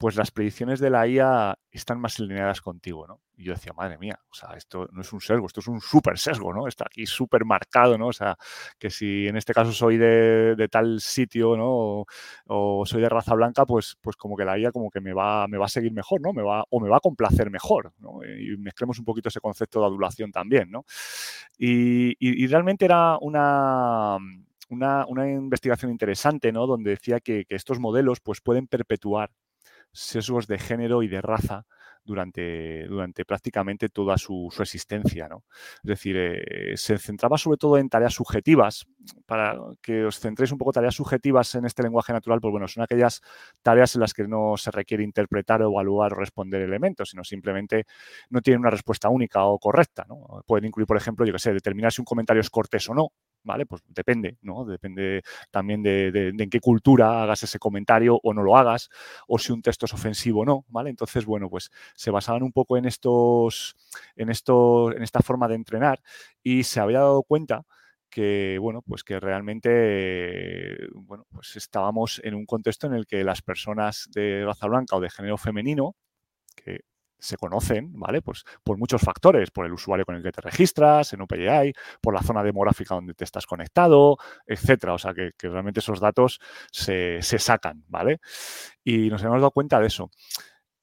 [0.00, 3.20] pues las predicciones de la IA están más alineadas contigo, ¿no?
[3.36, 5.78] Y yo decía, madre mía, o sea, esto no es un sesgo, esto es un
[5.82, 6.66] súper sesgo, ¿no?
[6.66, 8.06] Está aquí súper marcado, ¿no?
[8.06, 8.34] O sea,
[8.78, 12.06] que si en este caso soy de, tal sitio, ¿no?
[12.46, 15.46] O, soy de raza blanca, pues, pues como que la IA como que me va,
[15.48, 16.32] me va a seguir mejor, ¿no?
[16.32, 18.20] Me va, o me va a complacer mejor, ¿no?
[18.24, 20.86] Y mezclemos un poquito ese concepto de adulación también, ¿no?
[21.58, 24.16] Y, realmente era una...
[24.70, 26.66] Una, investigación interesante, ¿no?
[26.66, 29.30] Donde decía que, que, estos modelos pues, pueden perpetuar
[29.92, 31.66] sesgos de género y de raza
[32.04, 35.28] durante, durante prácticamente toda su, existencia.
[35.28, 35.44] ¿no?
[35.82, 38.86] Es decir, eh, se centraba sobre todo en tareas subjetivas.
[39.26, 42.82] Para que os centréis un poco tareas subjetivas en este lenguaje natural, pues bueno, son
[42.82, 43.20] aquellas
[43.62, 47.86] tareas en las que no se requiere interpretar, evaluar o responder elementos, sino simplemente
[48.28, 50.04] no tienen una respuesta única o correcta.
[50.08, 50.42] ¿no?
[50.46, 53.12] Pueden incluir, por ejemplo, yo que sé, determinar si un comentario es cortés o no,
[53.42, 53.66] ¿vale?
[53.66, 54.64] Pues depende, ¿no?
[54.64, 58.88] Depende también de, en qué cultura hagas ese comentario o no lo hagas,
[59.26, 60.90] o si un texto es ofensivo o no, ¿vale?
[60.90, 63.76] Entonces, bueno, pues se basaban un poco en estos,
[64.16, 66.00] en esto, en esta forma de entrenar
[66.42, 67.64] y se había dado cuenta
[68.10, 73.40] que, bueno, pues que realmente, bueno, pues estábamos en un contexto en el que las
[73.42, 75.94] personas de raza blanca o de género femenino,
[76.56, 76.80] que
[77.20, 78.22] se conocen, ¿vale?
[78.22, 82.14] Pues por muchos factores, por el usuario con el que te registras en OpenAI, por
[82.14, 84.16] la zona demográfica donde te estás conectado,
[84.46, 84.94] etcétera.
[84.94, 86.40] O sea, que, realmente esos datos
[86.72, 88.20] se, sacan, ¿vale?
[88.84, 90.10] Y nos hemos dado cuenta de eso.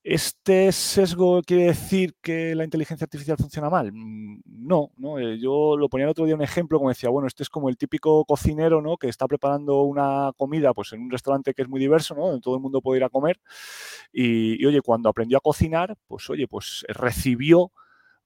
[0.09, 3.91] ¿Este sesgo quiere decir que la inteligencia artificial funciona mal?
[3.91, 5.19] Mm, no, no.
[5.19, 7.67] Eh, yo lo ponía el otro día un ejemplo, como decía, bueno, este es como
[7.67, 8.95] el típico cocinero, ¿no?
[8.95, 12.27] Que está preparando una comida, pues en un restaurante que es muy diverso, ¿no?
[12.27, 13.41] Donde todo el mundo puede ir a comer.
[14.13, 17.73] Y, y oye, cuando aprendió a cocinar, pues oye, pues recibió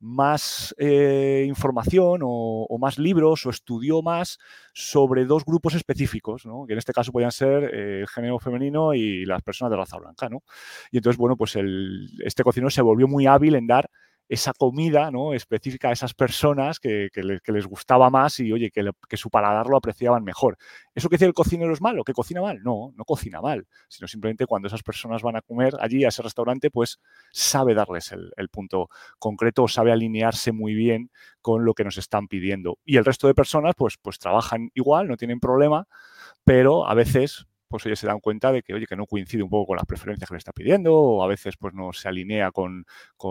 [0.02, 4.40] más eh, información o, más libros o estudió más
[4.74, 6.66] sobre dos grupos específicos, ¿no?
[6.66, 9.98] que en este caso podían ser eh, el género femenino y las personas de raza
[9.98, 10.28] blanca.
[10.28, 10.44] ¿no?
[10.92, 13.90] Y entonces, bueno, pues el, este cocinero se volvió muy hábil en dar
[14.32, 15.34] esa comida ¿no?
[15.34, 20.24] específica a esas personas que, les gustaba más y, oye, que, su paladar lo apreciaban
[20.24, 20.58] mejor.
[20.96, 22.06] ¿Eso que dice el cocinero es malo?
[22.06, 22.64] ¿Que cocina mal?
[22.64, 26.22] No, no cocina mal, sino simplemente cuando esas personas van a comer allí a ese
[26.22, 27.02] restaurante, pues
[27.34, 28.88] sabe darles el, el punto
[29.20, 31.12] concreto sabe alinearse muy bien
[31.42, 32.80] con lo que nos están pidiendo.
[32.86, 35.90] Y el resto de personas, pues, pues trabajan igual, no tienen problema,
[36.46, 39.50] pero a veces pues oye, se dan cuenta de que, oye, que no coincide un
[39.50, 42.52] poco con las preferencias que le está pidiendo, o a veces pues no se alinea
[42.52, 42.86] con,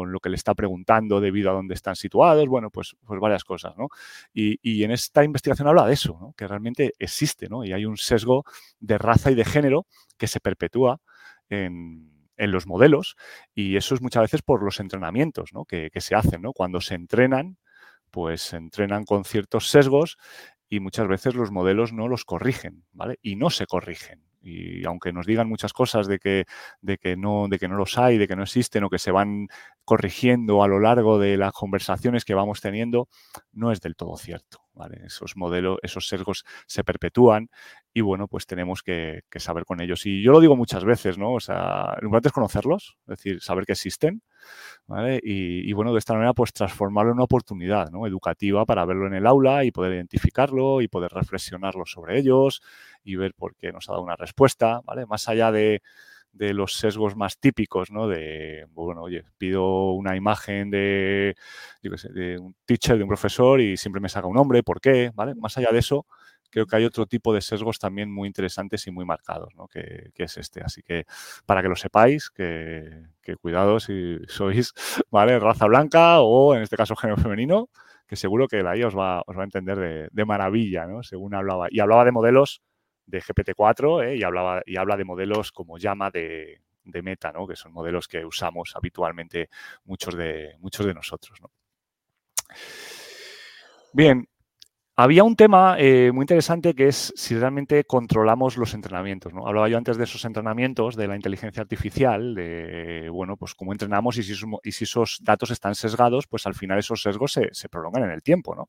[0.07, 3.77] lo que le está preguntando debido a dónde están situados, bueno, pues, pues varias cosas,
[3.77, 3.89] ¿no?
[4.33, 6.33] Y, en esta investigación habla de eso.
[6.39, 7.65] Que realmente existe, ¿no?
[7.65, 8.45] Y hay un sesgo
[8.79, 9.87] de raza y de género
[10.17, 11.01] que se perpetúa
[11.51, 13.17] en, los modelos
[13.55, 15.67] y eso es muchas veces por los entrenamientos ¿no?
[15.67, 16.55] que, que, se hacen, ¿no?
[16.55, 17.59] Cuando se entrenan,
[18.11, 20.17] pues se entrenan con ciertos sesgos
[20.71, 23.19] y muchas veces los modelos no los corrigen, ¿vale?
[23.21, 26.45] Y no se corrigen y aunque nos digan muchas cosas de que,
[26.81, 29.11] de que, no, de que no los hay, de que no existen o que se
[29.11, 29.49] van
[29.85, 33.09] corrigiendo a lo largo de las conversaciones que vamos teniendo,
[33.53, 34.63] no es del todo cierto.
[35.05, 37.49] Esos modelos, esos sesgos se perpetúan
[37.93, 40.07] y bueno, pues tenemos que, saber con ellos.
[40.07, 41.35] Y yo lo digo muchas veces, ¿no?
[41.35, 44.23] O sea, lo importante es conocerlos, es decir, saber que existen,
[45.23, 49.27] Y, bueno, de esta manera, pues transformarlo en una oportunidad educativa para verlo en el
[49.27, 52.63] aula y poder identificarlo y poder reflexionarlo sobre ellos
[53.05, 55.07] y ver por qué nos ha dado una respuesta, ¿vale?
[55.07, 55.83] Más allá de,
[56.33, 58.09] de los sesgos más típicos, ¿no?
[58.09, 61.35] De, bueno, oye, pido una imagen de,
[61.83, 65.11] de un teacher, de un profesor y siempre me saca un nombre, ¿por qué?
[65.15, 65.35] ¿Vale?
[65.35, 66.07] Más allá de eso,
[66.51, 69.69] creo que hay otro tipo de sesgos también muy interesantes y muy marcados, ¿no?
[69.69, 70.63] Que, es este.
[70.63, 71.07] Así que
[71.47, 73.07] para que lo sepáis, que,
[73.41, 74.73] cuidado si sois,
[75.11, 75.39] ¿vale?
[75.39, 77.69] Raza blanca o en este caso género femenino,
[78.07, 81.03] que seguro que la IA os va, os va a entender de, de maravilla, ¿no?
[81.03, 81.69] Según hablaba.
[81.71, 82.63] Y hablaba de modelos
[83.11, 84.17] de GPT-4 ¿eh?
[84.17, 87.47] y, hablaba, y habla de modelos como llama de, Meta, ¿no?
[87.47, 89.49] que son modelos que usamos habitualmente
[89.85, 91.39] muchos de, muchos de nosotros.
[93.93, 94.29] Bien,
[94.97, 99.33] había un tema eh, muy interesante que es si realmente controlamos los entrenamientos.
[99.33, 99.47] ¿no?
[99.47, 104.19] Hablaba yo antes de esos entrenamientos de la inteligencia artificial, de bueno, pues cómo entrenamos
[104.19, 108.11] y si, esos, datos están sesgados, pues al final esos sesgos se, se prolongan en
[108.11, 108.55] el tiempo.
[108.55, 108.69] ¿no?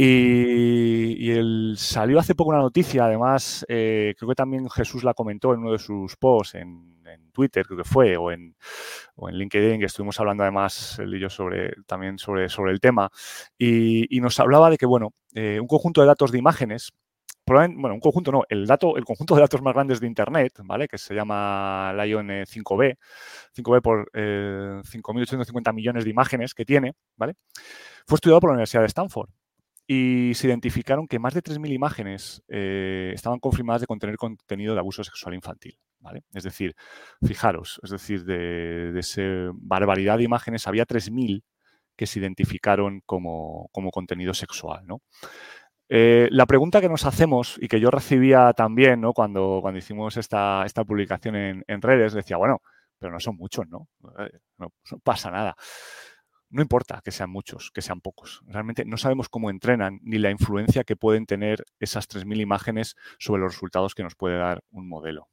[0.00, 5.52] Y, el, salió hace poco una noticia, además, eh, creo que también Jesús la comentó
[5.52, 6.96] en uno de sus posts en,
[7.32, 8.54] Twitter, creo que fue, o en,
[9.16, 12.80] o en, LinkedIn, que estuvimos hablando además él y yo sobre, también sobre, sobre el
[12.80, 13.10] tema,
[13.58, 16.92] y, nos hablaba de que, bueno, eh, un conjunto de datos de imágenes,
[17.44, 20.86] bueno, un conjunto no, el dato, el conjunto de datos más grandes de Internet, ¿vale?
[20.86, 22.96] Que se llama Lion 5B,
[23.56, 27.34] 5B por eh, 5.850 millones de imágenes que tiene, ¿vale?
[28.06, 29.30] Fue estudiado por la Universidad de Stanford
[29.90, 34.80] y se identificaron que más de 3.000 imágenes eh, estaban confirmadas de contener contenido de
[34.80, 35.78] abuso sexual infantil.
[35.98, 36.24] ¿vale?
[36.34, 36.76] Es decir,
[37.26, 39.22] fijaros, es decir, de, esa
[39.54, 41.42] barbaridad de imágenes había 3.000
[41.96, 44.86] que se identificaron como, contenido sexual.
[44.86, 45.00] ¿no?
[45.88, 49.14] Eh, la pregunta que nos hacemos y que yo recibía también ¿no?
[49.14, 52.60] cuando, cuando hicimos esta, esta publicación en, en, redes, decía, bueno,
[52.98, 53.88] pero no son muchos, ¿no?
[54.18, 54.70] Eh, no
[55.02, 55.56] pasa nada.
[56.50, 58.42] No importa que sean muchos, que sean pocos.
[58.46, 63.42] Realmente no sabemos cómo entrenan ni la influencia que pueden tener esas 3.000 imágenes sobre
[63.42, 65.28] los resultados que nos puede dar un modelo.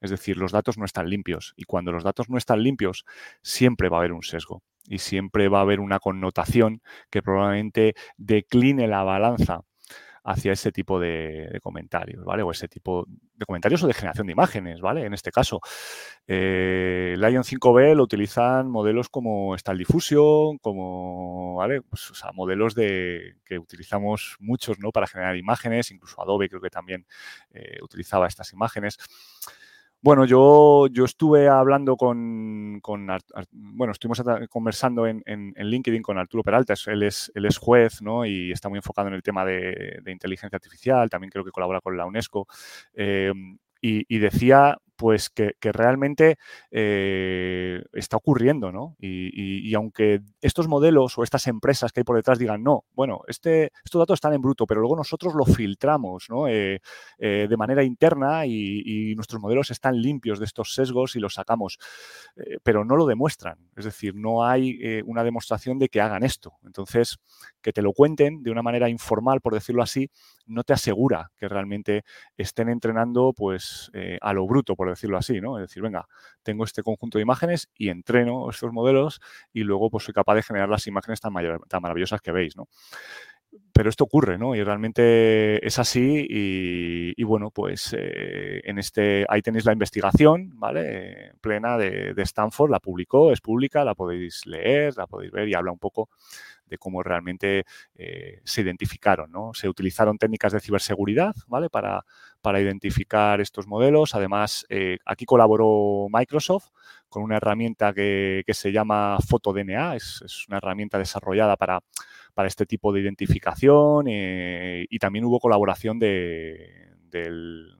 [0.00, 3.06] Es decir, los datos no están limpios y cuando los datos no están limpios
[3.42, 7.94] siempre va a haber un sesgo y siempre va a haber una connotación que probablemente
[8.18, 9.62] decline la balanza
[10.24, 12.42] hacia ese tipo de, comentarios, ¿vale?
[12.42, 15.04] O ese tipo de comentarios o de generación de imágenes, ¿vale?
[15.04, 15.60] En este caso,
[16.26, 21.82] eh, Lion 5B lo utilizan modelos como Style Diffusion, como, ¿vale?
[21.82, 24.90] Pues, o sea, modelos de, que utilizamos muchos, ¿no?
[24.92, 27.06] Para generar imágenes, incluso Adobe creo que también
[27.52, 28.98] eh, utilizaba estas imágenes.
[30.04, 32.78] Bueno, yo, yo estuve hablando con,
[33.52, 38.26] bueno, estuvimos conversando en, LinkedIn con Arturo Peralta, él es, él es juez, ¿no?
[38.26, 41.96] Y está muy enfocado en el tema de, inteligencia artificial, también creo que colabora con
[41.96, 42.46] la UNESCO.
[42.92, 43.32] Eh,
[43.80, 46.36] y, decía pues que, realmente
[46.70, 48.96] eh, está ocurriendo, ¿no?
[49.00, 53.72] Y, aunque estos modelos o estas empresas que hay por detrás digan, no, bueno, este,
[53.84, 56.46] estos datos están en bruto, pero luego nosotros los filtramos, ¿no?
[56.48, 56.80] Eh,
[57.18, 61.78] eh, de manera interna y, nuestros modelos están limpios de estos sesgos y los sacamos,
[62.62, 63.58] pero no lo demuestran.
[63.76, 66.54] Es decir, no hay una demostración de que hagan esto.
[66.64, 67.18] Entonces,
[67.60, 70.10] que te lo cuenten de una manera informal, por decirlo así,
[70.46, 72.02] no te asegura que realmente
[72.36, 73.90] estén entrenando pues
[74.20, 75.58] a lo bruto, decirlo así, ¿no?
[75.58, 76.06] Es decir, venga,
[76.42, 79.20] tengo este conjunto de imágenes y entreno estos modelos
[79.52, 81.32] y luego pues soy capaz de generar las imágenes tan,
[81.68, 82.68] tan maravillosas que veis, ¿no?
[83.72, 84.54] pero esto ocurre, ¿no?
[84.54, 91.32] Y realmente es así y, bueno, pues eh, en este, ahí tenéis la investigación, ¿vale?
[91.40, 95.72] plena de, Stanford, la publicó, es pública, la podéis leer, la podéis ver y habla
[95.72, 96.08] un poco
[96.78, 97.64] cómo realmente
[97.94, 99.30] eh, se identificaron.
[99.54, 101.70] Se utilizaron técnicas de ciberseguridad, ¿vale?
[101.70, 102.04] Para,
[102.40, 104.14] para identificar estos modelos.
[104.14, 106.68] Además, eh, aquí colaboró Microsoft
[107.08, 111.80] con una herramienta que, se llama FotoDNA, es, es una herramienta desarrollada para
[112.34, 117.78] para este tipo de identificación eh, y también hubo colaboración de, del,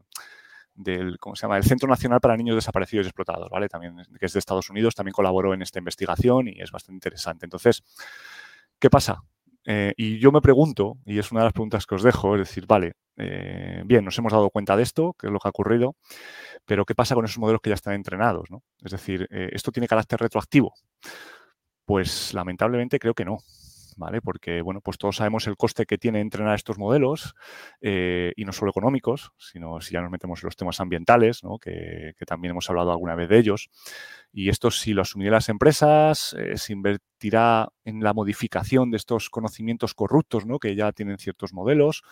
[0.75, 1.57] del, ¿cómo se llama?
[1.57, 3.69] El Centro Nacional para Niños Desaparecidos y Explotados, ¿vale?
[3.69, 7.45] También, que es de Estados Unidos, también colaboró en esta investigación y es bastante interesante.
[7.47, 7.83] Entonces,
[8.79, 9.23] ¿qué pasa?
[9.67, 12.49] Eh, y yo me pregunto, y es una de las preguntas que os dejo, es
[12.49, 15.51] decir, vale, eh, bien, nos hemos dado cuenta de esto, que es lo que ha
[15.51, 15.97] ocurrido,
[16.67, 18.51] pero ¿qué pasa con esos modelos que ya están entrenados?
[18.51, 18.63] ¿no?
[18.83, 20.75] Es decir, ¿esto tiene carácter retroactivo?
[21.85, 23.39] Pues lamentablemente creo que no.
[23.97, 24.21] ¿vale?
[24.21, 27.35] Porque, bueno, pues todos sabemos el coste que tiene entrenar estos modelos
[27.81, 32.15] eh, y no solo económicos, sino si ya nos metemos en los temas ambientales, que,
[32.27, 33.71] también hemos hablado alguna vez de ellos.
[34.37, 39.31] Y esto si lo asumirán las empresas, eh, se invertirá en la modificación de estos
[39.31, 40.59] conocimientos corruptos, ¿no?
[40.59, 42.03] Que ya tienen ciertos modelos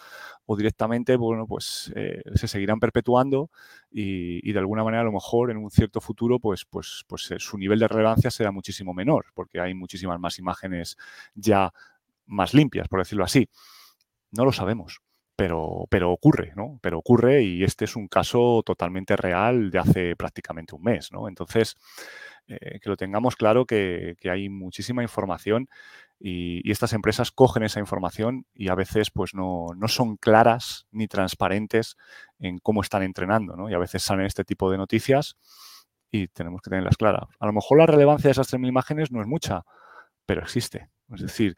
[0.46, 3.50] o directamente, bueno, pues eh, se seguirán perpetuando
[3.90, 7.58] y, de alguna manera a lo mejor en un cierto futuro, pues, pues, pues su
[7.58, 10.96] nivel de relevancia será muchísimo menor porque hay muchísimas más imágenes
[11.34, 11.72] ya
[12.26, 13.48] más limpias, por decirlo así.
[14.30, 15.00] No lo sabemos
[15.36, 16.78] pero, pero ocurre, ¿no?
[16.82, 21.28] Pero ocurre y este es un caso totalmente real de hace prácticamente un mes, ¿no?
[21.28, 21.76] Entonces,
[22.48, 25.68] eh, que lo tengamos claro que, hay muchísima información
[26.18, 31.96] y, estas empresas cogen esa información y a veces pues no, son claras ni transparentes
[32.38, 33.70] en cómo están entrenando, ¿no?
[33.70, 35.36] Y a veces salen este tipo de noticias
[36.10, 37.24] y tenemos que tenerlas claras.
[37.38, 39.62] A lo mejor la relevancia de esas 3.000 imágenes no es mucha,
[40.26, 40.90] pero existe.
[41.14, 41.56] Es decir,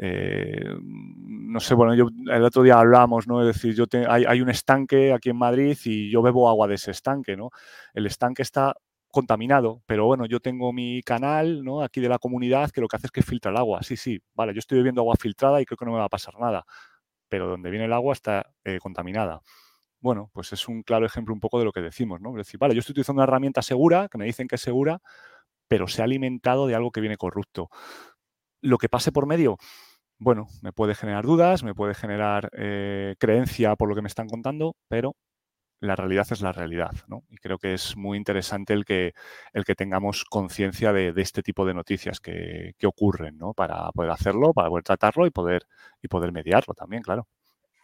[0.00, 3.40] eh, no sé, bueno, yo el otro día hablamos, ¿no?
[3.40, 6.92] Es decir, yo hay, un estanque aquí en Madrid y yo bebo agua de ese
[6.92, 7.50] estanque, ¿no?
[7.94, 8.74] El estanque está
[9.10, 11.82] contaminado, pero bueno, yo tengo mi canal, ¿no?
[11.82, 13.82] Aquí de la comunidad que lo que hace es que filtra el agua.
[13.82, 16.08] Sí, sí, vale, yo estoy bebiendo agua filtrada y creo que no me va a
[16.10, 16.64] pasar nada,
[17.28, 19.40] pero donde viene el agua está eh, contaminada.
[20.00, 22.30] Bueno, pues es un claro ejemplo un poco de lo que decimos, ¿no?
[22.30, 25.00] Es decir, vale, yo estoy utilizando una herramienta segura, que me dicen que es segura,
[25.68, 27.70] pero se ha alimentado de algo que viene corrupto.
[28.60, 29.58] Lo que pase por medio,
[30.18, 34.28] bueno, me puede generar dudas, me puede generar eh, creencia por lo que me están
[34.28, 35.14] contando, pero
[35.80, 37.22] la realidad es la realidad, ¿no?
[37.28, 39.14] Y creo que es muy interesante el que,
[39.52, 43.54] el que tengamos conciencia de, este tipo de noticias que, ocurren, ¿no?
[43.54, 45.66] Para poder hacerlo, para poder tratarlo y poder,
[46.02, 47.28] y poder mediarlo también, claro.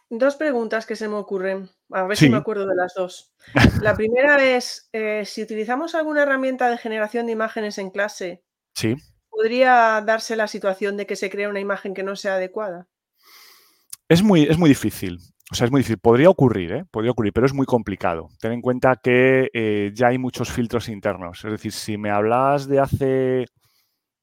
[0.09, 1.69] Dos preguntas que se me ocurren.
[1.89, 3.33] A ver si me acuerdo de las dos.
[3.81, 8.95] La primera es, eh, si utilizamos alguna herramienta de generación de imágenes en clase, sí
[9.35, 12.87] podría darse la situación de que se crea una imagen que no sea adecuada?
[14.07, 15.19] Es muy, es muy difícil.
[15.51, 15.99] O sea, es muy difícil.
[15.99, 16.85] Podría ocurrir, ¿eh?
[16.89, 18.29] Podría ocurrir, pero es muy complicado.
[18.39, 21.43] Ten en cuenta que eh, ya hay muchos filtros internos.
[21.43, 23.45] Es decir, si me hablas de hace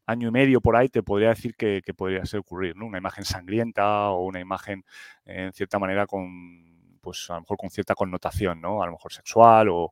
[0.07, 2.87] año y medio por ahí, te podría decir que, podría ser ocurrir, ¿no?
[2.87, 4.85] Una imagen sangrienta o una imagen,
[5.25, 8.83] en cierta manera, con, pues a lo mejor con cierta connotación, ¿no?
[8.83, 9.91] A lo mejor sexual o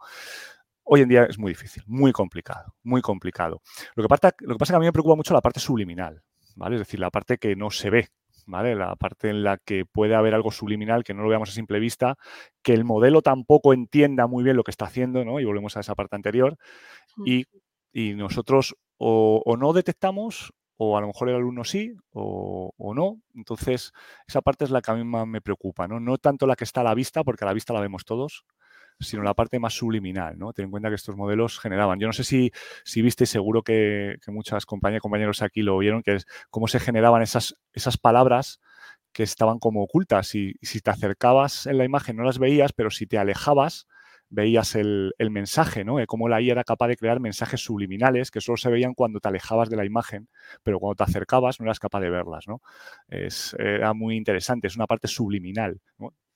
[0.84, 3.62] Hoy en día es muy difícil, muy complicado, muy complicado.
[3.94, 5.60] Lo que, pasa, lo que pasa es que a mí me preocupa mucho la parte
[5.60, 6.22] subliminal,
[6.56, 6.76] ¿vale?
[6.76, 8.08] Es decir, la parte que no se ve,
[8.46, 8.74] ¿vale?
[8.74, 11.78] La parte en la que puede haber algo subliminal que no lo veamos a simple
[11.78, 12.16] vista,
[12.62, 15.40] que el modelo tampoco entienda muy bien lo que está haciendo, ¿no?
[15.40, 16.56] Y volvemos a esa parte anterior.
[17.24, 17.46] Y,
[18.14, 23.20] nosotros o, no detectamos, o a lo mejor el alumno sí, o, o, no.
[23.34, 23.92] Entonces,
[24.26, 25.98] esa parte es la que a mí más me preocupa, ¿no?
[26.00, 28.44] No tanto la que está a la vista, porque a la vista la vemos todos,
[29.00, 30.52] sino la parte más subliminal, ¿no?
[30.52, 31.98] Ten en cuenta que estos modelos generaban.
[31.98, 32.52] Yo no sé si,
[32.84, 36.80] si viste, seguro que, muchas compañeras y compañeros aquí lo vieron, que es cómo se
[36.80, 38.60] generaban esas, esas palabras
[39.12, 42.90] que estaban como ocultas y, si te acercabas en la imagen no las veías, pero
[42.90, 43.86] si te alejabas
[44.28, 45.96] veías el, mensaje, ¿no?
[46.06, 49.28] cómo la IA era capaz de crear mensajes subliminales que solo se veían cuando te
[49.28, 50.28] alejabas de la imagen,
[50.62, 52.62] pero cuando te acercabas no eras capaz de verlas, ¿no?
[53.08, 55.80] Es, era muy interesante, es una parte subliminal.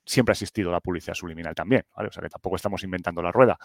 [0.05, 2.09] Siempre ha existido la publicidad subliminal también, ¿vale?
[2.09, 3.59] O sea que tampoco estamos inventando la rueda.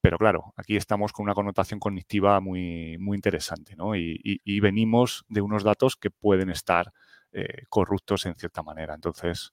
[0.00, 3.96] Pero claro, aquí estamos con una connotación cognitiva muy, muy interesante, ¿no?
[3.96, 6.92] Y, venimos de unos datos que pueden estar
[7.32, 8.94] eh, corruptos en cierta manera.
[8.94, 9.52] Entonces,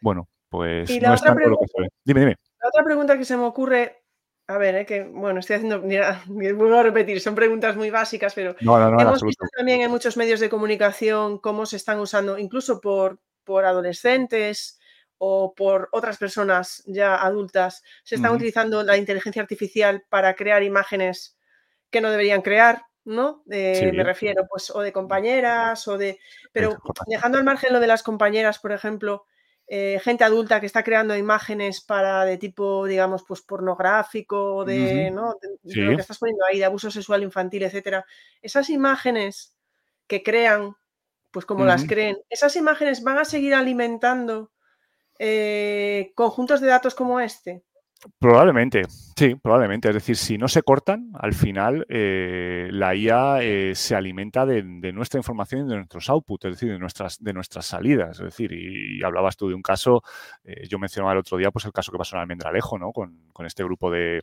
[0.00, 1.88] bueno, pues no es tanto lo que se ve.
[2.04, 2.36] Dime, dime.
[2.60, 4.02] La otra pregunta que se me ocurre
[4.48, 8.34] a ver, es que, bueno, estoy haciendo, mira, vuelvo a repetir, son preguntas muy básicas,
[8.34, 13.20] pero hemos visto también en muchos medios de comunicación cómo se están usando, incluso por,
[13.44, 14.80] por adolescentes
[15.24, 21.38] o por otras personas ya adultas, se están utilizando la inteligencia artificial para crear imágenes
[21.90, 23.44] que no deberían crear, ¿no?
[23.46, 26.18] Me refiero, pues, o de compañeras, o de.
[26.50, 29.24] Pero dejando al margen lo de las compañeras, por ejemplo,
[29.68, 35.36] eh, gente adulta que está creando imágenes para de tipo, digamos, pues pornográfico, de, ¿no?
[35.62, 38.04] lo que estás poniendo ahí, de abuso sexual infantil, etcétera.
[38.40, 39.56] Esas imágenes
[40.08, 40.74] que crean,
[41.30, 44.50] pues como las creen, esas imágenes van a seguir alimentando
[45.18, 47.64] eh, conjuntos de datos como este.
[48.18, 48.82] Probablemente,
[49.16, 49.88] sí, probablemente.
[49.88, 54.62] Es decir, si no se cortan, al final eh, la IA eh, se alimenta de,
[54.92, 58.18] nuestra información y de nuestros outputs, es decir, de nuestras, de nuestras salidas.
[58.18, 60.02] Es decir, y, hablabas tú de un caso,
[60.42, 62.92] eh, yo mencionaba el otro día, pues el caso que pasó en Almendralejo, ¿no?
[62.92, 63.12] Con,
[63.46, 64.22] este grupo de,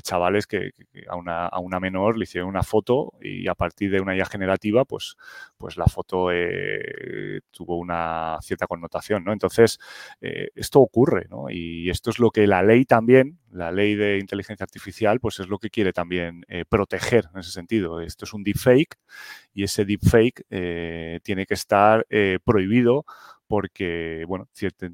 [0.00, 0.70] chavales que,
[1.08, 4.26] a, una, a, una, menor le hicieron una foto y a partir de una IA
[4.26, 5.16] generativa, pues,
[5.58, 6.28] pues la foto
[7.50, 9.32] tuvo una cierta connotación, ¿no?
[9.32, 9.80] Entonces,
[10.20, 11.50] esto ocurre, ¿no?
[11.50, 13.19] Y esto es lo que la ley también
[13.50, 17.50] la ley de inteligencia artificial, pues es lo que quiere también eh, proteger en ese
[17.50, 18.00] sentido.
[18.00, 18.96] Esto es un deepfake
[19.54, 23.04] y ese deepfake eh, tiene que estar eh, prohibido
[23.46, 24.46] porque, bueno,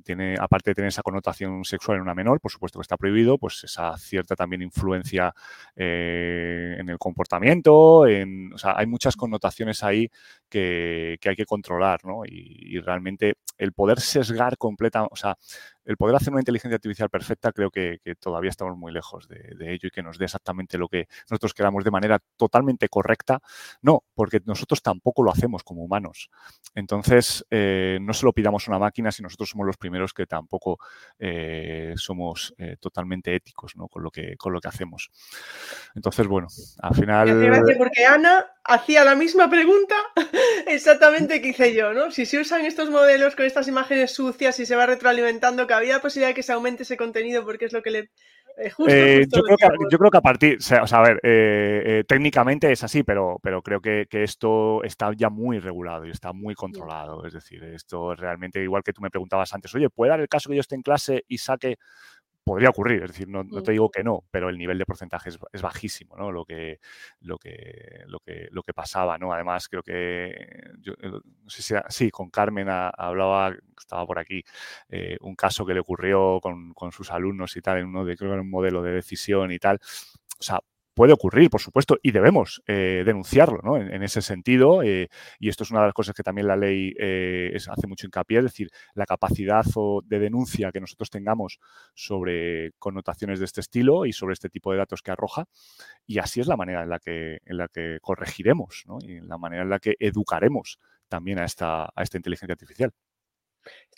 [0.03, 3.37] tiene, aparte de tener esa connotación sexual en una menor, por supuesto que está prohibido,
[3.37, 5.35] pues esa cierta también influencia
[5.75, 10.09] en el comportamiento, en, o sea, hay muchas connotaciones ahí
[10.49, 12.25] que, hay que controlar, ¿no?
[12.25, 15.37] Y, y, realmente el poder sesgar completa, o sea,
[15.87, 19.89] el poder hacer una inteligencia artificial perfecta creo que, todavía estamos muy lejos de, ello
[19.89, 23.41] y que nos dé exactamente lo que nosotros queramos de manera totalmente correcta.
[23.83, 26.31] No, porque nosotros tampoco lo hacemos como humanos.
[26.75, 30.27] Entonces, eh, no se lo pidamos a una máquina si nosotros somos los primeros que
[30.27, 30.79] tampoco
[31.19, 35.11] eh, somos eh, totalmente éticos con, lo que, con lo que hacemos.
[35.95, 36.49] Entonces, bueno,
[36.81, 37.75] al final...
[37.79, 39.95] Porque Ana hacía la misma pregunta
[40.67, 42.11] exactamente que hice yo, ¿no?
[42.11, 46.31] Si se usan estos modelos con estas imágenes sucias y se va retroalimentando, ¿había posibilidad
[46.31, 48.11] de que se aumente ese contenido porque es lo que le...
[48.59, 49.43] Eh, eh, yo,
[49.99, 53.83] creo que, a partir, o sea, a ver, eh, técnicamente es así, pero, pero creo
[53.83, 57.27] que, esto está ya muy regulado y está muy controlado.
[57.27, 60.49] Es decir, esto realmente, igual que tú me preguntabas antes, oye, ¿puede dar el caso
[60.49, 61.77] que yo esté en clase y saque
[62.47, 65.61] podría ocurrir, es decir, no, te digo que no, pero el nivel de porcentaje es,
[65.61, 66.31] bajísimo, ¿no?
[66.31, 66.79] Lo que,
[67.19, 69.33] lo que, lo que, lo que pasaba, ¿no?
[69.33, 70.33] Además, creo que,
[70.79, 74.45] yo, eh, no sé si sí, con Carmen hablaba, estaba por aquí,
[74.89, 78.17] eh, un caso que le ocurrió con, con, sus alumnos y tal, en uno de,
[78.17, 79.81] creo que era un modelo de decisión y tal.
[80.39, 80.61] O sea,
[80.97, 83.77] puede ocurrir, por supuesto, y debemos eh, denunciarlo ¿no?
[83.77, 84.83] en, ese sentido.
[84.83, 88.07] Eh, y esto es una de las cosas que también la ley eh, hace mucho
[88.07, 89.63] hincapié, es decir, la capacidad
[90.05, 91.59] de denuncia que nosotros tengamos
[91.95, 95.45] sobre connotaciones de este estilo y sobre este tipo de datos que arroja.
[96.07, 98.97] Y así es la manera en la que, en la que corregiremos ¿no?
[99.03, 100.79] y la manera en la que educaremos
[101.09, 102.95] también a esta, a esta inteligencia artificial.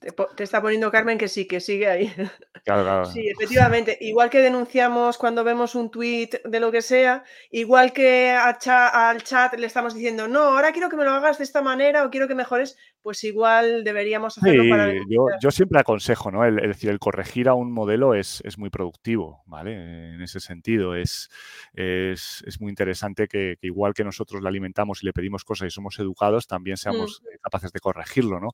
[0.01, 2.13] Te, está poniendo Carmen que sí, que sigue ahí.
[2.65, 3.05] Claro, claro.
[3.07, 3.97] Sí, efectivamente.
[3.99, 9.55] Igual que denunciamos cuando vemos un tweet de lo que sea, igual que al chat
[9.57, 12.29] le estamos diciendo, no, ahora quiero que me lo hagas de esta manera o quiero
[12.29, 14.93] que mejores, pues igual deberíamos hacerlo para.
[15.41, 16.45] Yo, siempre aconsejo, ¿no?
[16.45, 20.13] El, decir, el corregir a un modelo es, muy productivo, ¿vale?
[20.15, 21.31] En ese sentido, es,
[21.73, 25.99] es, muy interesante que, igual que nosotros le alimentamos y le pedimos cosas y somos
[25.99, 27.39] educados, también seamos mm.
[27.41, 28.51] capaces de corregirlo, ¿no?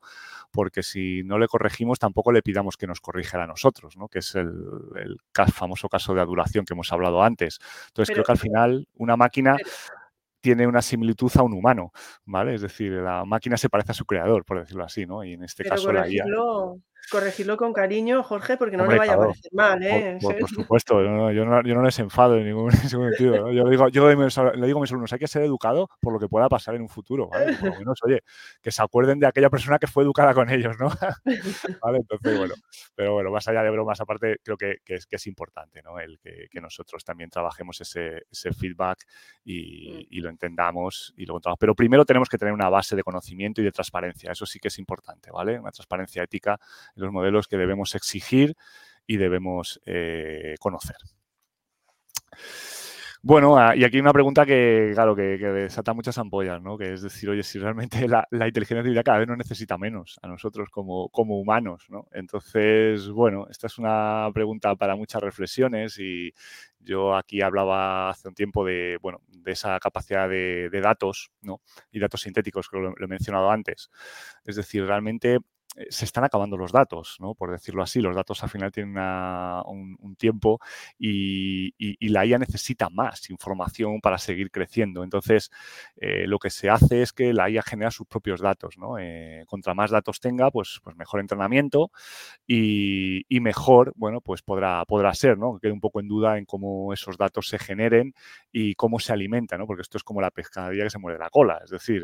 [0.53, 4.09] Porque si no le corregimos, tampoco le pidamos que nos corrija a nosotros, ¿no?
[4.09, 4.51] Que es el,
[5.53, 7.59] famoso caso de adulación que hemos hablado antes.
[7.89, 9.57] Entonces, creo que al final una máquina
[10.41, 11.93] tiene una similitud a un humano,
[12.26, 12.55] ¿vale?
[12.55, 15.24] Es decir, la máquina se parece a su creador, por decirlo así, ¿no?
[15.24, 16.24] Y en este caso la IA
[17.11, 20.19] corregirlo con cariño, Jorge, porque no le vaya a parecer mal, ¿eh?
[20.21, 23.51] Por, supuesto, yo no, yo, no, les enfado en ningún, sentido.
[23.53, 26.29] Yo, digo, yo le digo a mis alumnos, hay que ser educado por lo que
[26.29, 27.57] pueda pasar en un futuro, ¿vale?
[27.57, 28.23] Por lo menos, oye,
[28.63, 30.89] que se acuerden de aquella persona que fue educada con ellos, ¿no?
[31.83, 31.99] ¿Vale?
[31.99, 32.55] Entonces, bueno,
[32.95, 35.99] pero bueno, más allá de bromas, aparte, creo que, que, es, que es importante, ¿no?
[35.99, 39.05] El que, que nosotros también trabajemos ese, ese feedback
[39.45, 40.15] y, mm.
[40.15, 41.59] y, lo entendamos y lo contamos.
[41.59, 44.69] Pero primero tenemos que tener una base de conocimiento y de transparencia, eso sí que
[44.69, 45.59] es importante, ¿vale?
[45.59, 46.59] Una transparencia ética
[46.95, 48.55] los modelos que debemos exigir
[49.07, 50.97] y debemos eh, conocer.
[53.26, 56.76] Bueno, ah, y aquí una pregunta que, claro, que, desata muchas ampollas, ¿no?
[56.76, 60.28] Que es decir, oye, si realmente la, inteligencia artificial cada vez nos necesita menos a
[60.28, 62.07] nosotros como, como humanos, ¿no?
[62.12, 66.34] Entonces, bueno, esta es una pregunta para muchas reflexiones y
[66.80, 71.62] yo aquí hablaba hace un tiempo de, bueno, de esa capacidad de, datos, ¿no?
[71.90, 73.88] Y datos sintéticos, que lo he mencionado antes.
[74.45, 75.38] Es decir, realmente
[75.91, 77.35] se están acabando los datos, ¿no?
[77.35, 78.01] por decirlo así.
[78.01, 80.61] Los datos al final tienen un, tiempo
[80.99, 81.75] y,
[82.09, 85.03] la IA necesita más información para seguir creciendo.
[85.03, 85.51] Entonces,
[85.97, 88.79] eh, lo que se hace es que la IA genera sus propios datos.
[88.79, 88.99] ¿no?
[88.99, 91.91] Eh, contra más datos tenga, pues, pues mejor entrenamiento
[92.47, 95.59] y, mejor, bueno, pues podrá, podrá ser, ¿no?
[95.61, 98.14] Quede un poco en duda en cómo esos datos se generen
[98.53, 99.66] y cómo se alimentan, ¿no?
[99.66, 101.61] Porque esto es como la pescadilla que se muere la cola.
[101.62, 102.03] Es decir,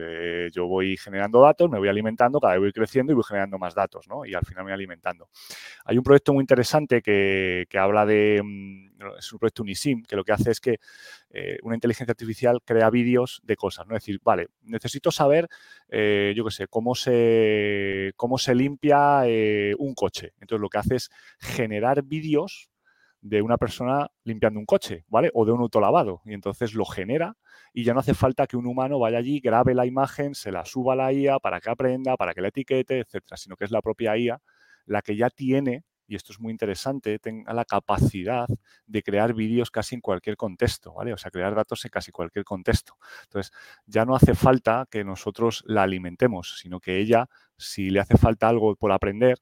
[0.53, 3.75] yo voy generando datos, me voy alimentando, cada vez voy creciendo y voy generando más
[3.75, 4.27] datos, ¿no?
[4.27, 5.29] Y al final me alimentando.
[5.85, 10.25] Hay un proyecto muy interesante que, habla de, mm, es un proyecto Unisim, que lo
[10.25, 10.81] que hace es que
[11.31, 13.97] eh, una inteligencia artificial crea vídeos de cosas, ¿no?
[13.97, 15.49] Es decir, vale, necesito saber,
[15.89, 20.33] eh, yo qué sé, cómo se, cómo se limpia eh, un coche.
[20.41, 22.70] Entonces lo que hace es generar vídeos
[23.23, 25.31] de una persona limpiando un coche, ¿vale?
[25.35, 26.23] O de un autolavado.
[26.25, 27.37] Y entonces lo genera
[27.73, 30.65] y ya no hace falta que un humano vaya allí, grabe la imagen, se la
[30.65, 33.71] suba a la IA para que aprenda, para que la etiquete, etcétera, sino que es
[33.71, 34.41] la propia IA
[34.87, 38.49] la que ya tiene, y esto es muy interesante, tenga la capacidad
[38.87, 41.13] de crear vídeos casi en cualquier contexto, ¿vale?
[41.13, 42.95] O sea, crear datos en casi cualquier contexto.
[43.25, 43.53] Entonces,
[43.87, 48.49] ya no hace falta que nosotros la alimentemos, sino que ella, si le hace falta
[48.49, 49.39] algo por aprender,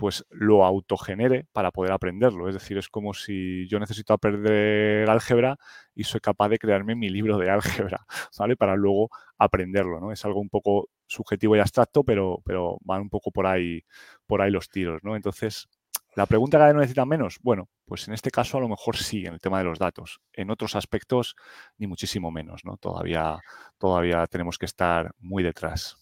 [0.00, 2.48] pues lo autogenere para poder aprenderlo.
[2.48, 5.58] Es decir, es como si yo necesito aprender álgebra
[5.94, 8.06] y soy capaz de crearme mi libro de álgebra,
[8.38, 8.56] ¿vale?
[8.56, 10.10] Para luego aprenderlo, ¿no?
[10.10, 13.82] Es algo un poco subjetivo y abstracto, pero, pero van un poco por ahí,
[14.26, 15.16] por ahí los tiros, ¿no?
[15.16, 15.68] Entonces,
[16.16, 17.36] ¿la pregunta cada vez necesita menos?
[17.42, 20.22] Bueno, pues en este caso a lo mejor sí, en el tema de los datos.
[20.32, 21.36] En otros aspectos,
[21.76, 22.78] ni muchísimo menos, ¿no?
[22.78, 23.38] Todavía,
[23.76, 25.98] todavía tenemos que estar muy detrás.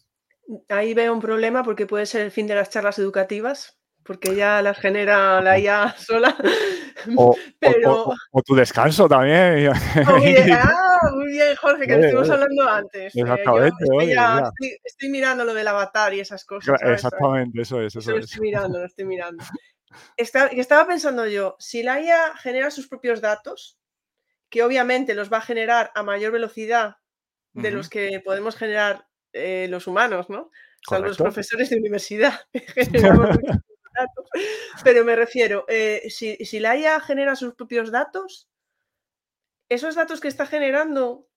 [0.68, 3.78] Ahí veo un problema porque puede ser el fin de las charlas educativas,
[4.08, 6.34] porque ya las genera la IA sola.
[7.14, 7.36] O,
[8.42, 9.68] tu descanso también.
[10.06, 13.14] ah, muy bien, Jorge, que estuvimos hablando antes.
[13.14, 13.22] Eh,
[14.82, 16.80] estoy, mirando lo del avatar y esas cosas.
[16.80, 17.94] Exactamente, eso es.
[17.96, 19.44] Eso lo estoy mirando, lo estoy mirando.
[20.16, 23.78] estaba pensando yo, si la IA genera sus propios datos,
[24.48, 26.96] que obviamente los va a generar a mayor velocidad
[27.52, 30.50] de los que podemos generar eh, los humanos, ¿no?
[30.86, 32.40] O sea, los profesores de universidad.
[34.84, 38.48] Pero me refiero, eh, si, la IA genera sus propios datos,
[39.68, 41.28] esos datos que está generando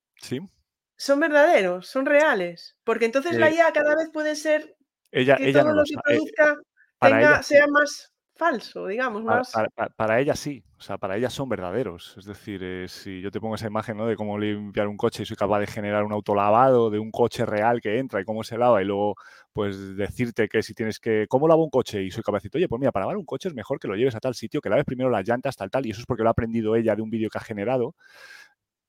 [0.95, 2.78] son verdaderos, son reales.
[2.84, 4.76] Porque entonces la IA cada vez puede ser
[5.12, 8.11] ella, que todo lo, que eh, produzca sea más
[8.41, 9.23] falso, digamos.
[9.23, 9.53] Más...
[9.95, 12.15] Para, ella sí, o sea, para ella son verdaderos.
[12.17, 14.07] Es decir, eh, si yo te pongo esa imagen ¿no?
[14.07, 17.45] de cómo limpiar un coche y soy capaz de generar un autolavado de un coche
[17.45, 19.13] real que entra y cómo se lava y luego
[19.53, 22.01] pues decirte que si tienes que, ¿cómo lavo un coche?
[22.01, 23.87] Y soy capaz de decir, oye, pues mira, para lavar un coche es mejor que
[23.87, 26.07] lo lleves a tal sitio, que laves primero las llantas, tal, tal, y eso es
[26.07, 27.93] porque lo ha aprendido ella de un vídeo que ha generado.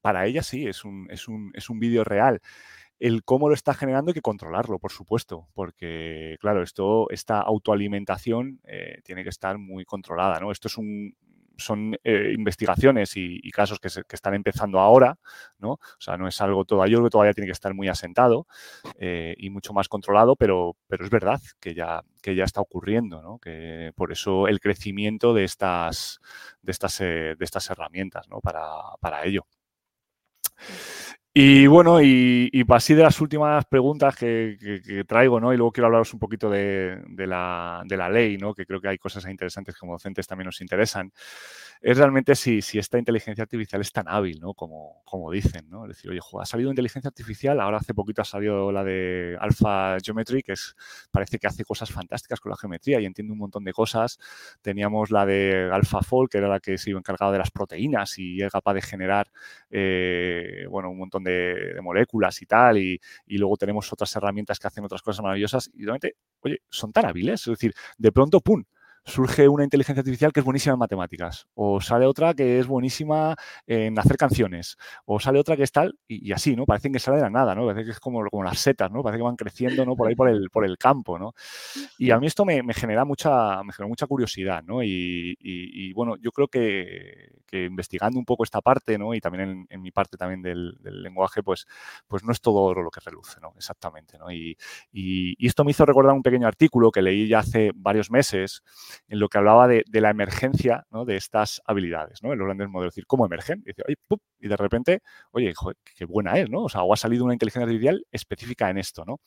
[0.01, 2.41] Para ella sí, es un, es un, es un vídeo real
[3.03, 8.61] el cómo lo está generando hay que controlarlo, por supuesto, porque, claro, esto, esta autoalimentación
[8.65, 10.53] eh, tiene que estar muy controlada, ¿no?
[10.53, 11.17] Esto es un,
[11.57, 15.19] son eh, investigaciones y, casos que, están empezando ahora,
[15.59, 15.73] ¿no?
[15.73, 18.47] O sea, no es algo todavía, yo que todavía tiene que estar muy asentado
[19.01, 23.21] eh, y mucho más controlado, pero, pero es verdad que ya, que ya está ocurriendo,
[23.21, 23.41] ¿no?
[23.41, 26.21] Que por eso el crecimiento de estas,
[26.63, 28.41] de estas, de estas herramientas, ¿no?
[28.41, 28.63] Para,
[29.01, 29.45] para ello.
[31.35, 35.55] Y bueno, y, así de las últimas preguntas que, traigo, ¿no?
[35.55, 38.53] Y luego quiero hablaros un poquito de, la, de, la, ley, ¿no?
[38.53, 41.11] Que creo que hay cosas interesantes que como docentes también nos interesan
[41.83, 44.55] es realmente si, si, esta inteligencia artificial es tan hábil, ¿no?
[44.55, 45.85] Como, como dicen, ¿no?
[45.85, 49.97] Es decir, oye, ha salido inteligencia artificial, ahora hace poquito ha salido la de Alpha
[50.01, 50.77] Geometry, que es,
[51.11, 54.19] parece que hace cosas fantásticas con la geometría y entiende un montón de cosas.
[54.63, 58.41] Teníamos la de AlphaFold, que era la que se iba encargada de las proteínas y
[58.43, 59.29] es capaz de generar,
[59.71, 64.67] eh, bueno, un montón de, moléculas y tal, y, y, luego tenemos otras herramientas que
[64.67, 68.65] hacen otras cosas maravillosas y realmente, oye, son tan hábiles, es decir, de pronto, ¡pum!,
[69.05, 73.35] surge una inteligencia artificial que es buenísima en matemáticas, o sale otra que es buenísima
[73.67, 76.67] en hacer canciones, o sale otra que es tal, y, así, ¿no?
[76.67, 77.67] Parecen que sale de la nada, ¿no?
[77.67, 79.03] Parece que es como, como las setas, ¿no?
[79.03, 79.97] Parece que van creciendo, ¿no?
[79.97, 81.35] Por ahí por el, por el campo, ¿no?
[81.99, 84.83] Y a mí esto me, genera mucha, me genera mucha curiosidad, ¿no?
[84.83, 89.15] Y, bueno, yo creo que, investigando un poco esta parte, ¿no?
[89.15, 91.67] Y también en, mi parte también del, lenguaje, pues,
[92.07, 93.53] pues no es todo oro lo que reluce, ¿no?
[93.57, 94.31] Exactamente, ¿no?
[94.31, 94.57] Y,
[94.93, 98.63] y esto me hizo recordar un pequeño artículo que leí ya hace varios meses,
[99.09, 102.33] en lo que hablaba de, la emergencia de estas habilidades, ¿no?
[102.33, 102.93] En los grandes modelos.
[102.93, 103.63] Es decir, ¿cómo emergen?
[103.65, 103.83] Y, dice,
[104.41, 105.53] y de repente, oye,
[105.97, 106.63] qué buena es, ¿no?
[106.65, 109.21] O sea, o ha salido una inteligencia artificial específica en esto, ¿no?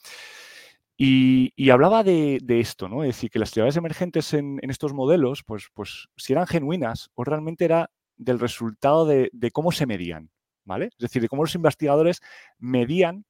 [0.98, 3.04] Y, hablaba de, esto, ¿no?
[3.04, 7.24] Es decir, que las actividades emergentes en, estos modelos, pues, pues si eran genuinas o
[7.26, 10.32] realmente era del resultado de, cómo se medían,
[10.64, 10.86] ¿vale?
[10.86, 12.22] Es decir, de cómo los investigadores
[12.60, 13.26] medían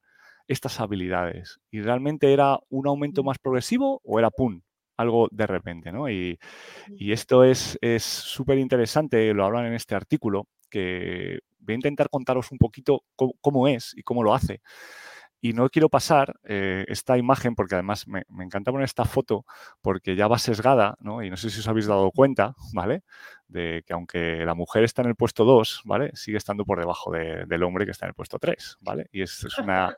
[0.46, 1.58] estas habilidades.
[1.70, 4.62] Y realmente era un aumento más progresivo o era pum,
[4.96, 6.10] algo de repente, ¿no?
[6.10, 6.38] Y,
[6.98, 12.58] esto es súper interesante, lo hablan en este artículo, que voy a intentar contaros un
[12.58, 13.04] poquito
[13.40, 14.60] cómo es y cómo lo hace.
[15.40, 19.44] Y no quiero pasar eh, esta imagen, porque además me, encanta poner esta foto,
[19.82, 21.22] porque ya va sesgada, ¿no?
[21.22, 23.02] Y no sé si os habéis dado cuenta, ¿vale?
[23.46, 26.10] De que aunque la mujer está en el puesto 2, ¿vale?
[26.14, 29.08] Sigue estando por debajo del hombre que está en el puesto 3, ¿vale?
[29.12, 29.94] Y es, una,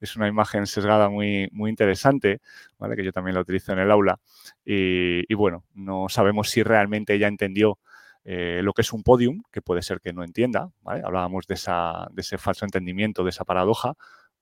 [0.00, 2.40] es una imagen sesgada muy, muy interesante,
[2.78, 2.96] ¿vale?
[2.96, 4.18] Que yo también la utilizo en el aula.
[4.64, 7.78] Y, bueno, no sabemos si realmente ella entendió
[8.24, 11.02] eh, lo que es un podium, que puede ser que no entienda, ¿vale?
[11.04, 13.94] Hablábamos de, esa, de ese falso entendimiento, de esa paradoja,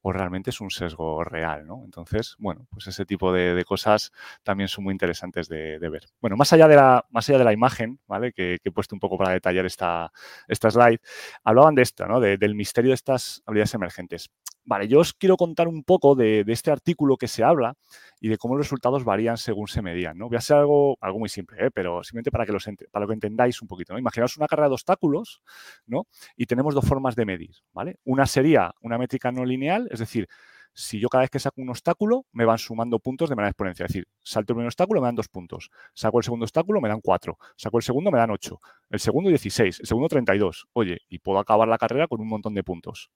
[0.02, 1.82] o realmente es un sesgo real, ¿no?
[1.84, 6.08] Entonces, bueno, pues ese tipo de, cosas también son muy interesantes de, ver.
[6.20, 8.32] Bueno, más allá de la, más allá de la imagen, ¿vale?
[8.32, 10.12] Que, he puesto un poco para detallar esta,
[10.46, 11.00] esta slide,
[11.44, 12.20] hablaban de esto, ¿no?
[12.20, 14.30] del misterio de estas habilidades emergentes.
[14.68, 17.72] Vale, yo os quiero contar un poco de, este artículo que se habla
[18.20, 20.18] y de cómo los resultados varían según se medían.
[20.18, 20.28] ¿no?
[20.28, 21.70] Voy a hacer algo, algo muy simple, ¿eh?
[21.72, 23.94] pero simplemente para que, los, para que entendáis un poquito.
[23.94, 23.98] ¿no?
[23.98, 25.40] Imaginaos una carrera de obstáculos
[25.86, 26.06] ¿no?
[26.36, 27.56] y tenemos dos formas de medir.
[27.72, 27.96] ¿vale?
[28.04, 30.28] Una sería una métrica no lineal, es decir,
[30.74, 33.86] si yo cada vez que saco un obstáculo me van sumando puntos de manera exponencial.
[33.86, 36.88] Es decir, salto el primer obstáculo me dan dos puntos, saco el segundo obstáculo me
[36.88, 38.60] dan cuatro, saco el segundo me dan ocho,
[38.90, 40.68] el segundo 16, el segundo 32.
[40.74, 43.10] Oye, y puedo acabar la carrera con un montón de puntos.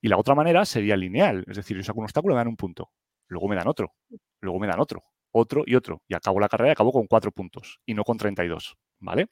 [0.00, 2.56] Y la otra manera sería lineal, es decir, yo saco un obstáculo, me dan un
[2.56, 2.90] punto,
[3.28, 3.92] luego me dan otro,
[4.40, 7.32] luego me dan otro, otro y otro, y acabo la carrera y acabo con cuatro
[7.32, 9.28] puntos y no con 32, ¿vale?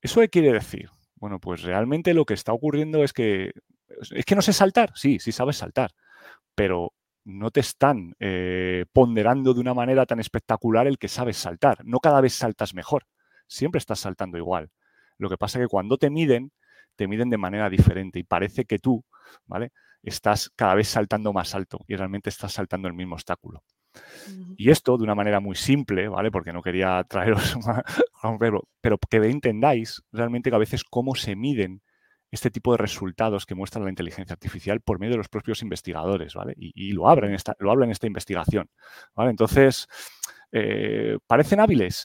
[0.00, 0.88] ¿Eso qué quiere decir?
[1.16, 3.52] Bueno, pues realmente lo que está ocurriendo es que
[4.10, 5.92] es que no sé saltar, sí, sí sabes saltar,
[6.54, 6.92] pero
[7.24, 11.84] no te están eh, ponderando de una manera tan espectacular el que sabes saltar.
[11.84, 13.04] No cada vez saltas mejor,
[13.48, 14.70] siempre estás saltando igual.
[15.18, 16.52] Lo que pasa es que cuando te miden,
[16.96, 19.04] te miden de manera diferente y parece que tú,
[19.46, 19.72] ¿vale?
[20.02, 23.62] Estás cada vez saltando más alto y realmente estás saltando el mismo obstáculo.
[24.56, 26.30] Y esto de una manera muy simple, ¿vale?
[26.30, 27.56] Porque no quería traeros
[28.22, 31.82] a un verbo, pero que entendáis realmente que a veces cómo se miden
[32.30, 36.34] este tipo de resultados que muestra la inteligencia artificial por medio de los propios investigadores,
[36.34, 36.54] ¿vale?
[36.56, 38.68] Y, lo, abren esta, lo habla en esta investigación,
[39.14, 39.30] ¿vale?
[39.30, 39.86] Entonces,
[40.52, 42.04] eh, ¿parecen hábiles?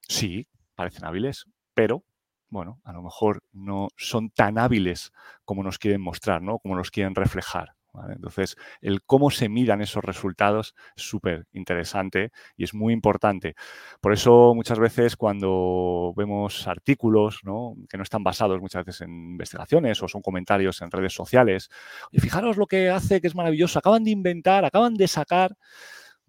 [0.00, 2.04] Sí, parecen hábiles, pero
[2.52, 5.10] bueno, a lo mejor no son tan hábiles
[5.46, 6.58] como nos quieren mostrar, ¿no?
[6.58, 7.74] Como nos quieren reflejar.
[8.08, 13.54] Entonces, el cómo se miran esos resultados es súper interesante y es muy importante.
[14.00, 20.02] Por eso muchas veces cuando vemos artículos que no están basados muchas veces en investigaciones
[20.02, 21.70] o son comentarios en redes sociales,
[22.10, 25.56] y fijaros lo que hace que es maravilloso, acaban de inventar, acaban de sacar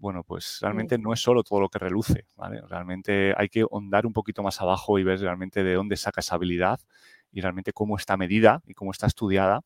[0.03, 2.59] bueno, pues realmente no es solo todo lo que reluce, ¿vale?
[2.67, 6.35] Realmente hay que hondar un poquito más abajo y ver realmente de dónde saca esa
[6.35, 6.81] habilidad
[7.31, 9.61] y realmente cómo está medida y cómo está estudiada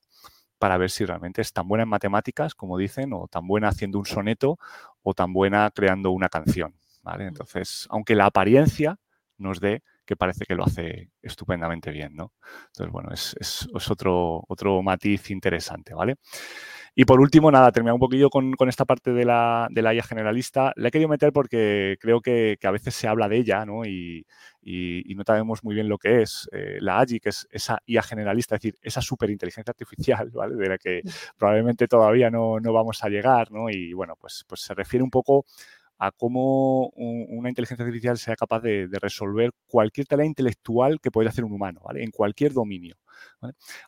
[0.59, 3.97] para ver si realmente es tan buena en matemáticas, como dicen, o tan buena haciendo
[3.97, 4.59] un soneto,
[5.01, 7.25] o tan buena creando una canción, ¿vale?
[7.25, 8.99] Entonces, aunque la apariencia
[9.39, 12.33] nos dé que parece que lo hace estupendamente bien, ¿no?
[12.67, 16.15] Entonces, bueno, es, es, es otro, otro matiz interesante, ¿vale?
[16.99, 20.01] Y por último, nada, terminar un poquillo con, esta parte de la, de la, IA
[20.01, 20.73] generalista.
[20.75, 23.85] La he querido meter porque creo que, a veces se habla de ella ¿no?
[23.85, 24.25] Y,
[25.15, 26.49] no sabemos muy bien lo que es.
[26.51, 30.55] Eh, la AGI, que es esa IA generalista, es decir, esa superinteligencia artificial, ¿vale?
[30.55, 31.03] De la que
[31.37, 33.69] probablemente todavía no, no vamos a llegar, ¿no?
[33.69, 35.45] Y bueno, pues, pues se refiere un poco
[35.97, 41.43] a cómo una inteligencia artificial sea capaz de, resolver cualquier tarea intelectual que pueda hacer
[41.43, 42.03] un humano, ¿vale?
[42.03, 42.95] En cualquier dominio.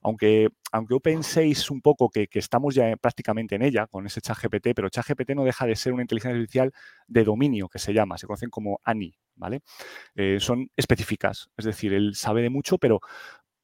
[0.02, 4.74] Aunque, aunque penséis un poco que, estamos ya prácticamente en ella con ese chat GPT,
[4.76, 6.72] pero chat GPT no deja de ser una inteligencia artificial
[7.08, 9.62] de dominio que se llama, se conocen como ANI, ¿vale?
[10.16, 13.02] Eh, son específicas, es decir, él sabe de mucho, pero,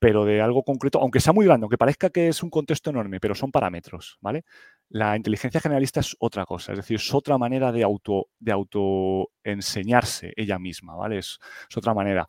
[0.05, 3.19] pero de algo concreto, aunque sea muy grande, aunque parezca que es un contexto enorme,
[3.19, 4.43] pero son parámetros, ¿vale?
[4.87, 9.31] La inteligencia generalista es otra cosa, es decir, es otra manera de auto, de auto
[9.43, 11.17] enseñarse ella misma, ¿vale?
[11.17, 11.39] Es,
[11.75, 12.27] otra manera.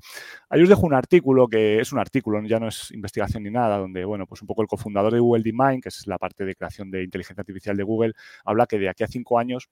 [0.48, 3.76] Ahí os dejo un artículo que es un artículo, ya no es investigación ni nada,
[3.76, 6.54] donde, bueno, pues un poco el cofundador de Google DeepMind, que es la parte de
[6.54, 8.14] creación de inteligencia artificial de Google,
[8.46, 9.68] habla que de aquí a cinco años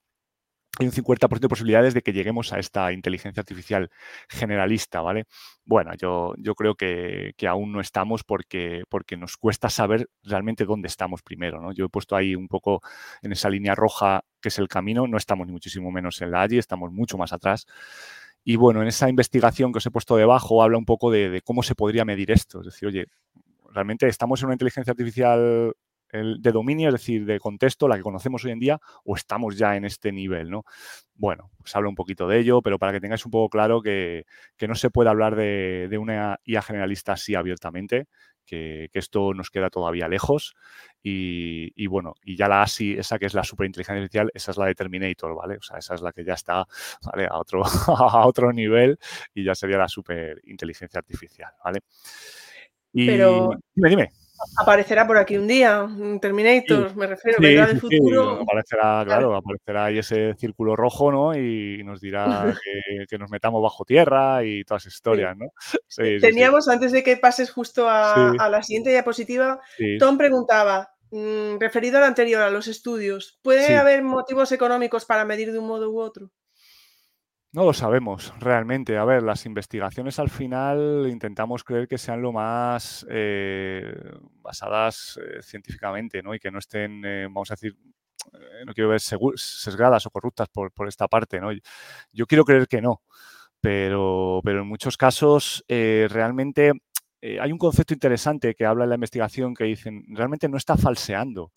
[0.79, 3.91] hay un 50% de posibilidades de que lleguemos a esta inteligencia artificial
[4.29, 5.25] generalista, ¿vale?
[5.65, 10.89] Bueno, yo, yo creo que, aún no estamos porque, porque nos cuesta saber realmente dónde
[10.89, 11.73] estamos primero, ¿no?
[11.73, 12.81] Yo he puesto ahí un poco
[13.23, 16.43] en esa línea roja que es el camino, no estamos ni muchísimo menos en la
[16.43, 17.67] AGI, estamos mucho más atrás.
[18.45, 21.63] Y bueno, en esa investigación que os he puesto debajo habla un poco de, cómo
[21.63, 22.61] se podría medir esto.
[22.61, 23.07] Es decir, oye,
[23.73, 25.75] realmente estamos en una inteligencia artificial
[26.15, 29.77] de dominio, es decir, de contexto, la que conocemos hoy en día, o estamos ya
[29.77, 30.65] en este nivel, ¿no?
[31.15, 34.25] Bueno, pues habla un poquito de ello, pero para que tengáis un poco claro que,
[34.67, 38.07] no se puede hablar de, de, una IA generalista así abiertamente,
[38.45, 40.55] que, esto nos queda todavía lejos.
[41.03, 44.67] Y, bueno, y ya la ASI, esa que es la superinteligencia artificial, esa es la
[44.67, 45.57] de Terminator, ¿vale?
[45.59, 46.67] O sea, esa es la que ya está
[47.03, 47.27] ¿vale?
[47.27, 48.99] a, otro, a otro nivel
[49.35, 51.81] y ya sería la superinteligencia artificial, ¿vale?
[52.93, 53.51] Y Pero...
[53.75, 54.24] dime, dime.
[54.59, 55.89] Aparecerá por aquí un día,
[56.21, 58.43] Terminator, me refiero, sí, del futuro.
[58.43, 61.35] Aparecerá, claro, aparecerá ahí ese círculo rojo, ¿no?
[61.37, 62.45] Y nos dirá
[63.09, 65.47] que, nos metamos bajo tierra y todas esas historias, ¿no?
[66.21, 69.61] Teníamos, antes de que pases justo a, la siguiente diapositiva,
[69.99, 75.53] Tom preguntaba, mm, referido al anterior, a los estudios, ¿puede haber motivos económicos para medir
[75.53, 76.31] de un modo u otro?
[77.55, 78.99] No lo sabemos realmente.
[78.99, 83.95] A ver, las investigaciones al final intentamos creer que sean lo más eh,
[84.43, 86.35] basadas eh, científicamente, ¿no?
[86.35, 87.79] Y que no estén, eh, vamos a decir,
[88.67, 91.51] no quiero ver sesgadas o corruptas por, esta parte, ¿no?
[92.11, 93.03] Yo quiero creer que no,
[93.61, 96.73] pero, pero en muchos casos realmente
[97.23, 101.53] hay un concepto interesante que habla en la investigación que dicen, realmente no está falseando.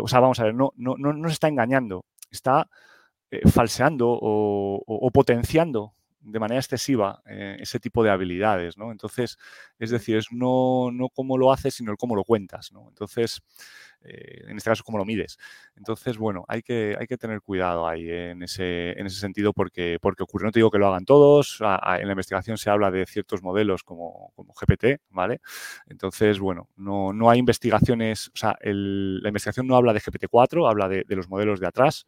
[0.00, 2.70] o sea, vamos a ver, no, no, no, no se está engañando, está
[3.30, 8.92] eh, falseando o, potenciando de manera excesiva eh, ese tipo de habilidades, ¿no?
[8.92, 9.36] Entonces,
[9.78, 12.72] es decir, es no, no cómo lo haces, sino el cómo lo cuentas.
[12.88, 13.40] Entonces,
[14.02, 15.38] eh, en este caso, cómo lo mides.
[15.76, 19.98] Entonces, bueno, hay que, hay que tener cuidado ahí en, ese, en ese sentido porque,
[20.00, 20.46] porque ocurre.
[20.46, 23.82] No te digo que lo hagan todos, en la investigación se habla de ciertos modelos
[23.84, 25.40] como, como GPT, ¿vale?
[25.86, 30.88] Entonces, bueno, no, no hay investigaciones, o sea, la investigación no habla de GPT-4, habla
[30.88, 32.06] de los modelos de atrás,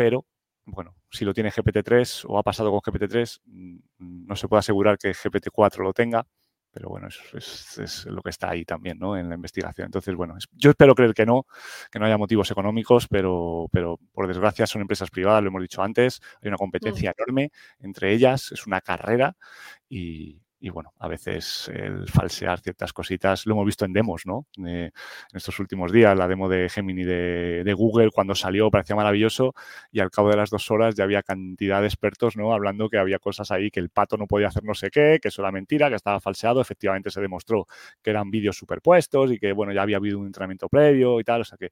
[0.00, 0.24] pero
[0.64, 4.96] bueno, si lo tiene GPT-3 o ha pasado con GPT-3, mm, no se puede asegurar
[4.96, 6.26] que GPT-4 lo tenga,
[6.70, 9.18] pero bueno, es, es, lo que está ahí también, ¿no?
[9.18, 9.86] En la investigación.
[9.86, 11.44] Entonces, bueno, yo espero creer que no,
[11.90, 15.82] que no haya motivos económicos, pero, pero por desgracia son empresas privadas, lo hemos dicho
[15.82, 17.14] antes, hay una competencia mm.
[17.18, 17.50] enorme
[17.80, 19.36] entre ellas, es una carrera
[19.86, 24.46] y, y bueno, a veces el falsear ciertas cositas, lo hemos visto en demos, ¿no?
[24.58, 24.92] en
[25.32, 29.54] estos últimos días, la demo de Gemini de, Google, cuando salió parecía maravilloso
[29.90, 32.52] y al cabo de las dos horas ya había cantidad de expertos, ¿no?
[32.52, 35.28] Hablando que había cosas ahí, que el pato no podía hacer no sé qué, que
[35.28, 36.60] eso era mentira, que estaba falseado.
[36.60, 37.66] Efectivamente se demostró
[38.02, 41.42] que eran vídeos superpuestos y que, bueno, ya había habido un entrenamiento previo y tal,
[41.42, 41.70] o sea que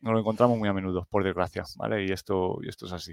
[0.00, 2.04] no lo encontramos muy a menudo, por desgracia, ¿vale?
[2.04, 3.12] Y esto, y esto es así.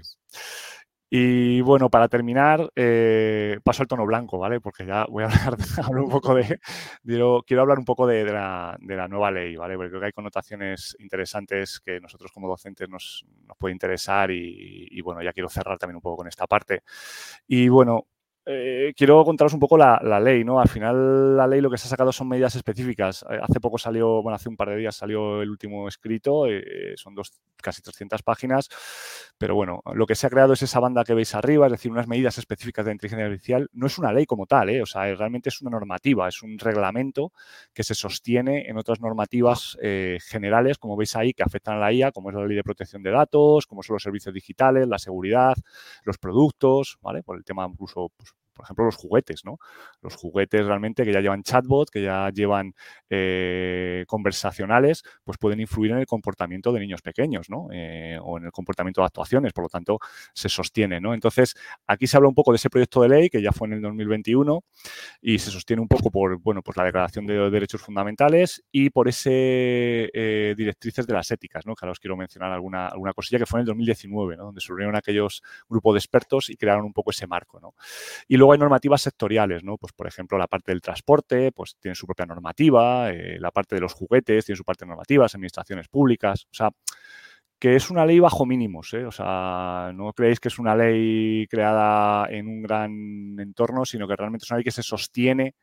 [1.10, 4.60] Y bueno, para terminar, eh, paso al tono blanco, ¿vale?
[4.60, 5.26] Porque ya voy a
[5.86, 6.58] hablar, un poco de,
[7.02, 8.76] quiero hablar un poco de, la,
[9.08, 9.76] nueva ley, ¿vale?
[9.76, 14.88] Porque creo que hay connotaciones interesantes que nosotros como docentes nos, nos puede interesar y,
[14.90, 16.82] y, bueno, ya quiero cerrar también un poco con esta parte.
[17.46, 18.06] Y bueno,
[18.46, 20.60] eh, quiero contaros un poco la, ley, ¿no?
[20.60, 23.24] Al final la ley lo que se ha sacado son medidas específicas.
[23.30, 26.92] Eh, hace poco salió, bueno, hace un par de días salió el último escrito, eh,
[26.96, 28.68] son dos, casi 300 páginas,
[29.38, 31.90] pero bueno, lo que se ha creado es esa banda que veis arriba, es decir,
[31.90, 33.68] unas medidas específicas de inteligencia artificial.
[33.72, 34.82] No es una ley como tal, ¿eh?
[34.82, 37.32] O sea, realmente es una normativa, es un reglamento
[37.72, 39.78] que se sostiene en otras normativas
[40.20, 43.02] generales, como veis ahí, que afectan a la IA, como es la ley de protección
[43.02, 45.54] de datos, como son los servicios digitales, la seguridad,
[46.04, 47.22] los productos, ¿vale?
[47.22, 49.58] Por el tema incluso pues, por ejemplo, los juguetes, ¿no?
[50.00, 52.74] Los juguetes realmente que ya llevan chatbot, que ya llevan
[53.10, 57.68] eh, conversacionales, pues pueden influir en el comportamiento de niños pequeños, ¿no?
[57.72, 59.98] Eh, o en el comportamiento de actuaciones, por lo tanto,
[60.32, 61.14] se sostiene, ¿no?
[61.14, 61.54] Entonces,
[61.86, 63.82] aquí se habla un poco de ese proyecto de ley que ya fue en el
[63.82, 64.62] 2021
[65.20, 69.08] y se sostiene un poco por, bueno, pues la Declaración de Derechos Fundamentales y por
[69.08, 71.74] ese eh, directrices de las éticas, ¿no?
[71.74, 74.44] Que ahora os quiero mencionar alguna, alguna cosilla que fue en el 2019, ¿no?
[74.44, 77.74] Donde se reunieron aquellos grupos de expertos y crearon un poco ese marco, ¿no?
[78.28, 79.78] Y luego hay normativas sectoriales, ¿no?
[79.78, 83.74] Pues, por ejemplo, la parte del transporte, pues tiene su propia normativa, eh, la parte
[83.74, 86.70] de los juguetes tiene su parte normativa, las administraciones públicas, o sea,
[87.58, 89.06] que es una ley bajo mínimos, ¿eh?
[89.06, 94.16] O sea, no creéis que es una ley creada en un gran entorno, sino que
[94.16, 95.54] realmente es una ley que se sostiene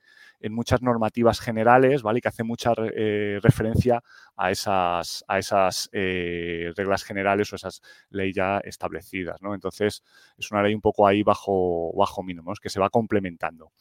[0.42, 2.22] en muchas normativas generales, ¿vale?
[2.22, 4.02] que hace mucha eh, referencia
[4.36, 9.54] a esas, a esas eh, reglas generales o esas leyes ya establecidas, ¿no?
[9.54, 10.04] Entonces,
[10.38, 13.72] es una ley un poco ahí bajo, bajo mínimos, que se va complementando.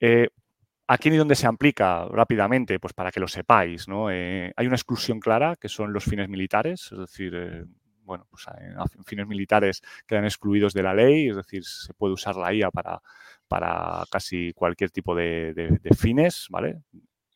[0.00, 0.28] Eh,
[0.88, 2.78] ¿A y dónde se aplica rápidamente?
[2.78, 4.06] Pues para que lo sepáis, ¿no?
[4.06, 7.66] hay una exclusión clara, que son los fines militares, es decir,
[8.06, 8.46] bueno, pues
[8.96, 12.70] en fines militares quedan excluidos de la ley, es decir, se puede usar la IA
[12.70, 13.02] para
[13.48, 16.82] para casi cualquier tipo de, fines, ¿vale?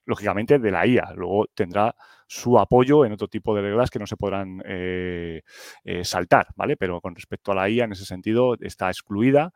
[0.06, 1.12] lógicamente, de la IA.
[1.14, 1.94] Luego tendrá
[2.26, 5.42] su apoyo en otro tipo de reglas que no se podrán eh,
[5.84, 6.76] eh, saltar, ¿vale?
[6.76, 9.52] Pero con respecto a la IA, en ese sentido, está excluida.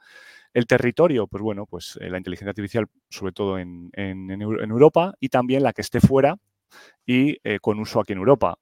[0.52, 5.72] El territorio, pues bueno, pues la inteligencia artificial, sobre todo en, Europa, y también la
[5.72, 6.36] que esté fuera
[7.04, 8.58] y con uso aquí en Europa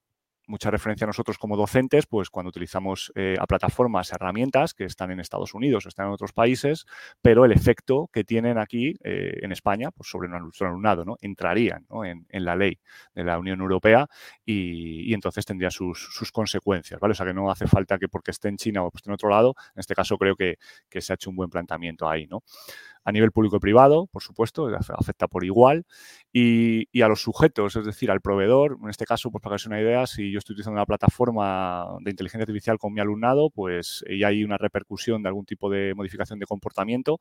[0.47, 5.11] mucha referencia a nosotros como docentes, pues cuando utilizamos eh, a plataformas, herramientas que están
[5.11, 6.87] en Estados Unidos o están en otros países,
[7.21, 11.17] pero el efecto que tienen aquí eh, en España pues sobre nuestro alumnado, ¿no?
[11.21, 12.79] Entrarían en, la ley
[13.15, 14.07] de la Unión Europea
[14.45, 17.13] y, entonces tendría sus, consecuencias, ¿vale?
[17.13, 19.29] O sea que no hace falta que porque esté en China o esté en otro
[19.29, 20.57] lado, en este caso creo que,
[20.89, 22.43] que se ha hecho un buen planteamiento ahí, ¿no?
[23.05, 24.69] A nivel público y privado, por supuesto,
[24.99, 25.85] afecta por igual,
[26.33, 28.79] y, a los sujetos, es decir, al proveedor.
[28.83, 31.87] En este caso, pues para que os una idea, si yo estoy utilizando una plataforma
[32.01, 35.95] de inteligencia artificial con mi alumnado, pues y hay una repercusión de algún tipo de
[35.95, 37.19] modificación de comportamiento,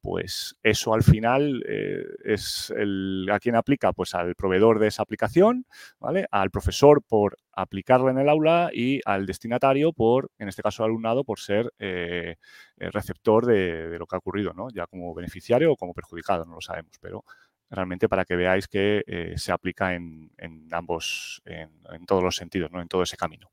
[0.00, 5.02] pues eso al final eh, es el, a quién aplica, pues al proveedor de esa
[5.02, 5.66] aplicación,
[6.00, 6.26] ¿vale?
[6.30, 10.90] Al profesor por aplicarla en el aula y al destinatario por, en este caso al
[10.90, 12.36] alumnado, por ser eh,
[12.76, 14.68] receptor de, lo que ha ocurrido, ¿no?
[14.70, 17.24] Ya como beneficiario o como perjudicado, no lo sabemos, pero
[17.68, 20.30] realmente para que veáis que eh, se aplica en,
[20.70, 22.80] ambos, en, en, todos los sentidos, ¿no?
[22.80, 23.50] En todo ese camino.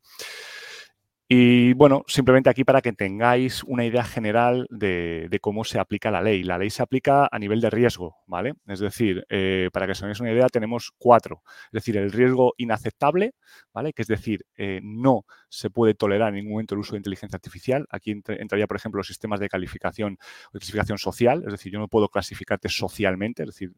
[1.28, 6.22] Y bueno, simplemente aquí para que tengáis una idea general de, cómo se aplica la
[6.22, 6.44] ley.
[6.44, 8.54] La ley se aplica a nivel de riesgo, ¿vale?
[8.68, 11.42] Es decir, eh, para que os hagáis una idea, tenemos cuatro.
[11.66, 13.34] Es decir, el riesgo inaceptable,
[13.74, 13.92] ¿vale?
[13.94, 17.38] Que es decir, eh, no se puede tolerar en ningún momento el uso de inteligencia
[17.38, 17.88] artificial.
[17.90, 20.20] Aquí entraría, por ejemplo, los sistemas de calificación
[20.50, 21.44] o clasificación social.
[21.48, 23.42] Es decir, yo no puedo clasificarte socialmente.
[23.42, 23.72] Es decir,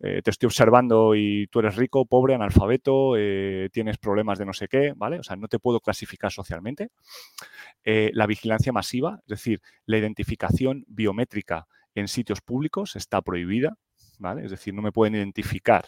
[0.00, 4.52] eh, te estoy observando y tú eres rico, pobre, analfabeto, eh, tienes problemas de no
[4.52, 5.18] sé qué, ¿vale?
[5.18, 6.90] O sea, no te puedo clasificar socialmente.
[7.84, 13.76] Eh, la vigilancia masiva, es decir, la identificación biométrica en sitios públicos está prohibida,
[14.18, 14.44] ¿vale?
[14.44, 15.86] Es decir, no me pueden identificar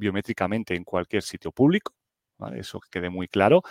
[0.00, 1.94] biométricamente en cualquier sitio público,
[2.36, 2.58] ¿vale?
[2.58, 3.62] Eso que quede muy claro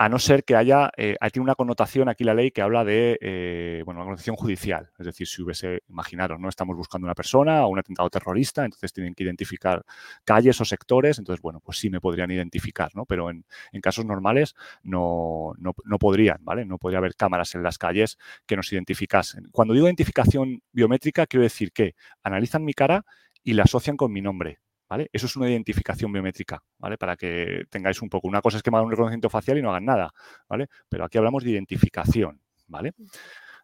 [0.00, 3.18] a no ser que haya, eh, tiene una connotación aquí la ley que habla de,
[3.20, 4.88] eh, bueno, una connotación judicial.
[4.98, 6.48] Es decir, si hubiese, imaginaros, ¿no?
[6.48, 9.84] Estamos buscando una persona o un atentado terrorista, entonces tienen que identificar
[10.24, 13.04] calles o sectores, entonces, bueno, pues sí me podrían identificar, ¿no?
[13.04, 13.44] Pero en,
[13.82, 16.64] casos normales no, no, no, podrían, ¿vale?
[16.64, 18.16] No podría haber cámaras en las calles
[18.46, 19.48] que nos identificasen.
[19.52, 23.04] Cuando digo identificación biométrica, quiero decir que analizan mi cara
[23.44, 24.60] y la asocian con mi nombre.
[25.12, 26.98] Eso es una identificación biométrica, ¿vale?
[26.98, 28.28] Para que tengáis un poco.
[28.28, 30.12] Una cosa es que me hagan un reconocimiento facial y no hagan nada,
[30.48, 30.66] ¿vale?
[30.88, 32.92] Pero aquí hablamos de identificación, ¿vale?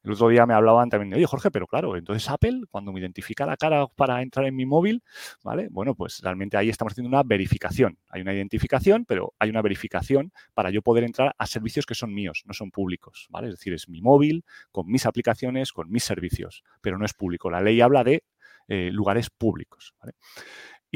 [0.06, 3.44] El otro día me hablaban también oye, Jorge, pero claro, entonces Apple, cuando me identifica
[3.44, 5.02] la cara para entrar en mi móvil,
[5.42, 5.66] ¿vale?
[5.68, 7.98] Bueno, pues realmente ahí estamos haciendo una verificación.
[8.10, 12.14] Hay una identificación, pero hay una verificación para yo poder entrar a servicios que son
[12.14, 13.48] míos, no son públicos, ¿vale?
[13.48, 17.50] Es decir, es mi móvil, con mis aplicaciones, con mis servicios, pero no es público.
[17.50, 18.22] La ley habla de
[18.68, 20.12] eh, lugares públicos, ¿vale?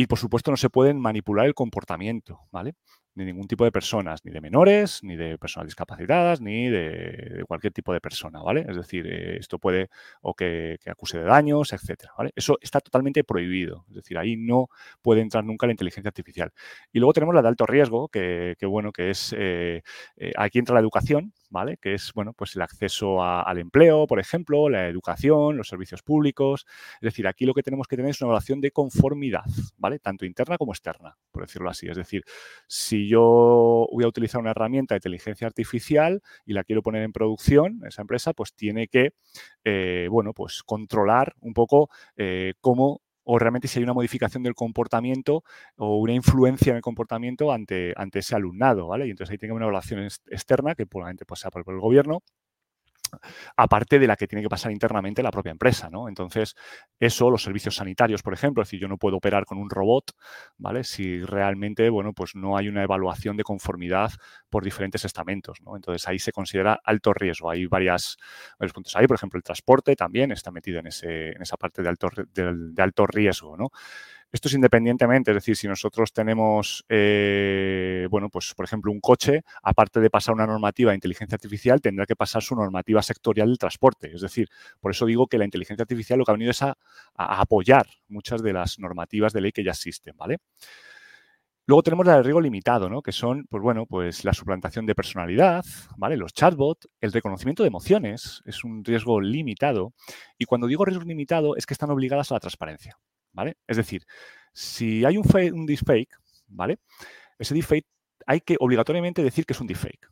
[0.00, 2.72] Y por supuesto no se pueden manipular el comportamiento, ¿vale?
[3.20, 7.72] De ningún tipo de personas, ni de menores, ni de personas discapacitadas, ni de, cualquier
[7.72, 8.64] tipo de persona, ¿vale?
[8.68, 9.88] Es decir, eh, esto puede
[10.22, 12.32] o que, acuse de daños, etcétera, ¿vale?
[12.34, 14.68] Eso está totalmente prohibido, es decir, ahí no
[15.02, 16.52] puede entrar nunca la inteligencia artificial.
[16.92, 19.82] Y luego tenemos la de alto riesgo, que, bueno, que es, eh,
[20.16, 21.76] eh, aquí entra la educación, ¿vale?
[21.76, 26.64] Que es, bueno, pues el acceso al empleo, por ejemplo, la educación, los servicios públicos.
[26.94, 29.44] Es decir, aquí lo que tenemos que tener es una evaluación de conformidad,
[29.76, 29.98] ¿vale?
[29.98, 31.88] Tanto interna como externa, por decirlo así.
[31.88, 32.24] Es decir,
[32.66, 37.12] si yo voy a utilizar una herramienta de inteligencia artificial y la quiero poner en
[37.12, 39.12] producción, esa empresa pues tiene que,
[39.64, 44.54] eh, bueno, pues controlar un poco eh, cómo o realmente si hay una modificación del
[44.54, 45.44] comportamiento
[45.76, 49.06] o una influencia en el comportamiento ante, ante ese alumnado, ¿vale?
[49.06, 52.22] Y entonces ahí tiene una evaluación externa que probablemente pues, sea por el gobierno
[53.56, 56.08] aparte de la que tiene que pasar internamente la propia empresa, ¿no?
[56.08, 56.54] Entonces,
[56.98, 60.12] eso, los servicios sanitarios, por ejemplo, es decir, yo no puedo operar con un robot,
[60.58, 60.84] ¿vale?
[60.84, 64.12] Si realmente, bueno, pues no hay una evaluación de conformidad
[64.48, 65.76] por diferentes estamentos, ¿no?
[65.76, 67.50] Entonces, ahí se considera alto riesgo.
[67.50, 68.16] Hay varias,
[68.58, 72.08] varios puntos ahí, por ejemplo, el transporte también está metido en, esa parte de alto,
[72.32, 73.70] de alto riesgo, ¿no?
[74.32, 79.42] Esto es independientemente, es decir, si nosotros tenemos, eh, bueno, pues por ejemplo, un coche,
[79.60, 83.58] aparte de pasar una normativa de inteligencia artificial, tendrá que pasar su normativa sectorial del
[83.58, 84.12] transporte.
[84.14, 84.48] Es decir,
[84.78, 86.76] por eso digo que la inteligencia artificial lo que ha venido es a,
[87.16, 90.38] apoyar muchas de las normativas de ley que ya existen, ¿vale?
[91.66, 93.02] Luego tenemos la de riesgo limitado, ¿no?
[93.02, 95.64] Que son, pues bueno, pues la suplantación de personalidad,
[95.96, 96.16] ¿vale?
[96.16, 99.92] Los chatbots, el reconocimiento de emociones, es un riesgo limitado.
[100.38, 102.96] Y cuando digo riesgo limitado es que están obligadas a la transparencia.
[103.32, 103.56] ¿Vale?
[103.66, 104.04] Es decir,
[104.52, 106.16] si hay un, un deepfake,
[106.48, 106.78] ¿vale?
[107.38, 107.86] Ese deepfake
[108.26, 110.08] hay que obligatoriamente decir que es un deepfake,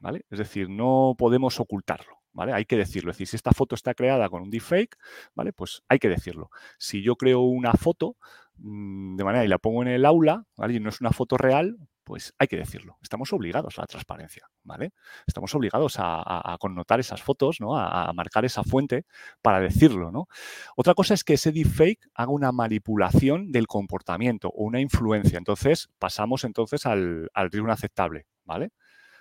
[0.00, 0.24] ¿vale?
[0.30, 2.52] Es decir, no podemos ocultarlo, ¿vale?
[2.52, 3.10] Hay que decirlo.
[3.10, 4.96] Es decir, si esta foto está creada con un deepfake,
[5.34, 5.52] ¿vale?
[5.52, 6.50] Pues hay que decirlo.
[6.78, 8.16] Si yo creo una foto
[8.58, 10.74] mm, de manera y la pongo en el aula, ¿vale?
[10.74, 11.76] Y no es una foto real,
[12.08, 12.96] pues hay que decirlo.
[13.02, 14.94] Estamos obligados a la transparencia, ¿vale?
[15.26, 17.78] Estamos obligados a, connotar esas fotos, ¿no?
[17.78, 19.04] A, marcar esa fuente
[19.42, 20.26] para decirlo, ¿no?
[20.74, 25.36] Otra cosa es que ese deepfake haga una manipulación del comportamiento o una influencia.
[25.36, 28.70] Entonces, pasamos entonces al, al riesgo inaceptable, ¿vale?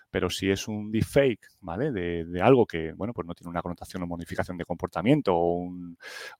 [0.09, 1.91] pero si es un deepfake, ¿vale?
[1.91, 5.69] De, algo que, bueno, pues no tiene una connotación o modificación de comportamiento o,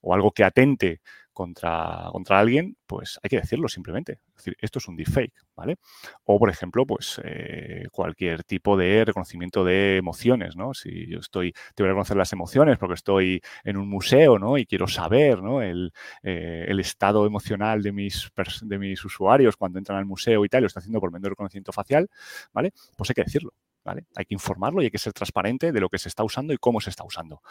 [0.00, 1.02] o algo que atente
[1.38, 4.14] contra, contra alguien, pues hay que decirlo simplemente.
[4.30, 5.76] Es decir, esto es un deepfake, ¿vale?
[6.24, 10.74] O, por ejemplo, pues eh, cualquier tipo de reconocimiento de emociones, ¿no?
[10.74, 14.58] Si yo estoy, te voy a reconocer las emociones porque estoy en un museo, ¿no?
[14.58, 15.62] Y quiero saber, ¿no?
[15.62, 15.92] El,
[16.24, 18.32] eh, el estado emocional de mis,
[18.62, 21.28] de mis usuarios cuando entran al museo y tal, lo está haciendo por medio de
[21.30, 22.08] reconocimiento facial,
[22.52, 22.72] ¿vale?
[22.96, 23.52] Pues hay que decirlo,
[23.88, 26.58] hay que informarlo y hay que ser transparente de lo que se está usando y
[26.58, 27.42] cómo se está usando.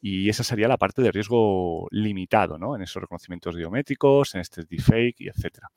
[0.00, 2.76] Y esa sería la parte de riesgo limitado, ¿no?
[2.76, 5.70] En esos reconocimientos biométricos, en este deepfake y etcétera.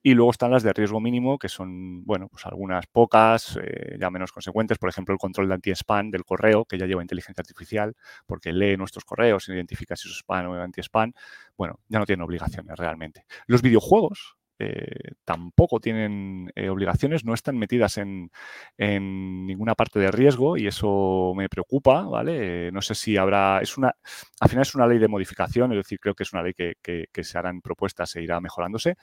[0.00, 4.10] Y luego están las de riesgo mínimo, que son, bueno, pues algunas pocas, eh, ya
[4.10, 4.78] menos consecuentes.
[4.78, 8.76] Por ejemplo, el control de anti-spam del correo, que ya lleva inteligencia artificial, porque lee
[8.76, 11.12] nuestros correos, identifica si es spam o anti-spam.
[11.56, 13.24] Bueno, ya no tiene obligaciones realmente.
[13.46, 18.30] Los videojuegos, eh, tampoco tienen eh, obligaciones, no están metidas en,
[18.76, 22.72] ninguna parte de riesgo y eso me preocupa, ¿vale?
[22.72, 23.94] no sé si habrá, es una,
[24.40, 26.74] al final es una ley de modificación, es decir, creo que es una ley que,
[27.22, 28.96] se harán propuestas e irá mejorándose,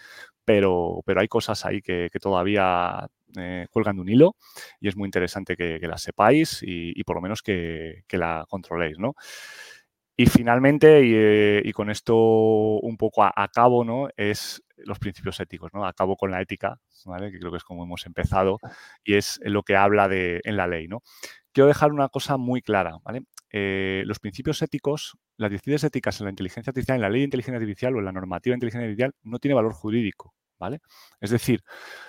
[0.44, 3.08] pero, pero hay cosas ahí que, todavía
[3.38, 4.36] eh, cuelgan de un hilo
[4.80, 9.16] y es muy interesante que, las sepáis y, por lo menos que, la controléis, ¿no?
[10.18, 14.08] Y finalmente, y, con esto un poco a, a, cabo, ¿no?
[14.16, 15.86] Es los principios éticos, ¿no?
[15.86, 17.32] Acabo con la ética, ¿vale?
[17.32, 18.60] Que creo que es como hemos empezado
[19.04, 21.02] y es lo que habla de, en la ley, ¿no?
[21.52, 23.24] Quiero dejar una cosa muy clara, ¿vale?
[23.52, 27.26] Eh, los principios éticos, las directrices éticas en la inteligencia artificial, en la ley de
[27.26, 30.82] inteligencia artificial o en la normativa de inteligencia artificial no tiene valor jurídico, ¿vale?
[31.22, 31.62] Es decir,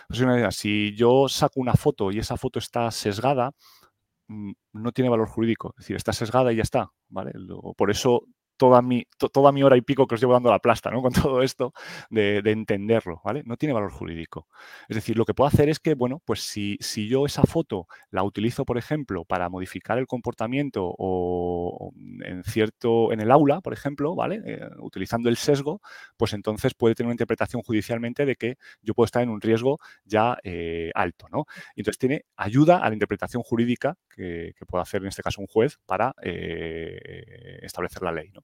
[0.09, 3.53] pues si yo saco una foto y esa foto está sesgada,
[4.29, 5.75] mm, no tiene valor jurídico.
[5.79, 7.33] Es decir, está sesgada y ya está, ¿vale?
[7.77, 8.23] Por eso
[8.57, 11.03] toda mi, toda mi hora y pico que os llevo dando la plasta, ¿no?
[11.07, 11.73] Con todo esto
[12.11, 13.43] de, entenderlo, ¿vale?
[13.45, 14.49] No tiene valor jurídico.
[14.89, 17.87] Es decir, lo que puedo hacer es que, bueno, pues si, si yo esa foto
[18.11, 21.93] la utilizo, por ejemplo, para modificar el comportamiento o,
[22.25, 24.43] en cierto, en el aula, por ejemplo, ¿vale?
[24.45, 25.81] Eh, utilizando el sesgo,
[26.17, 29.79] pues entonces puede tener una interpretación judicialmente de que yo puedo estar en un riesgo
[30.05, 31.47] ya eh, alto, ¿no?
[31.75, 35.47] Entonces tiene ayuda a la interpretación jurídica que, que puede hacer en este caso un
[35.47, 38.43] juez para eh, establecer la ley, ¿no?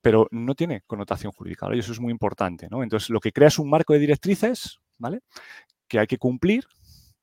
[0.00, 2.82] Pero no tiene connotación jurídica, y eso es muy importante, ¿no?
[2.82, 5.20] Entonces, lo que crea es un marco de directrices, ¿vale?
[5.88, 6.66] Que hay que cumplir,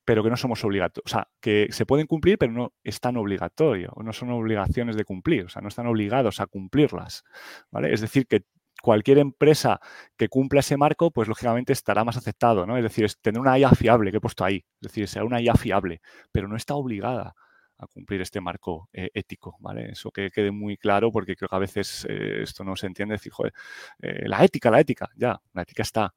[0.06, 1.06] pero que no somos obligatorios.
[1.06, 5.46] O sea, que se pueden cumplir, pero no están obligatorios, no son obligaciones de cumplir,
[5.46, 7.24] o sea, no están obligados a cumplirlas,
[7.72, 7.94] ¿vale?
[7.94, 8.44] Es decir, que
[8.82, 9.80] cualquier empresa
[10.16, 12.78] que cumpla ese marco, pues lógicamente estará más aceptado, ¿no?
[12.78, 15.42] Es decir, es tener una IA fiable que he puesto ahí, es decir, sea una
[15.42, 16.02] IA fiable,
[16.32, 17.36] pero no está obligada
[17.78, 19.92] a cumplir este marco eh, ético, ¿vale?
[19.92, 23.14] Eso que quede muy claro porque creo que a veces eh, esto no se entiende,
[23.16, 23.54] decir, joder,
[24.00, 26.14] eh, la ética, la ética, ya, la ética está,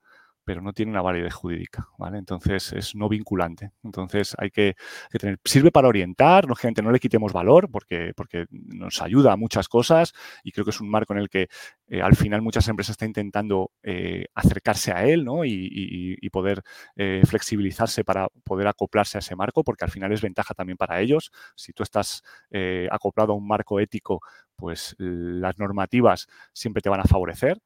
[0.48, 2.16] pero no tiene una validez jurídica, ¿vale?
[2.16, 3.72] Entonces es no vinculante.
[3.84, 4.76] Entonces hay que,
[5.10, 9.68] tener, sirve para orientar, lógicamente no le quitemos valor porque, porque nos ayuda a muchas
[9.68, 11.48] cosas y creo que es un marco en el que
[11.88, 15.44] eh, al final muchas empresas están intentando eh, acercarse a él, ¿no?
[15.44, 16.62] Y, poder
[16.96, 21.00] eh, flexibilizarse para poder acoplarse a ese marco, porque al final es ventaja también para
[21.00, 21.30] ellos.
[21.56, 22.22] Si tú estás
[22.90, 24.20] acoplado a un marco ético,
[24.56, 27.60] pues las normativas siempre te van a favorecer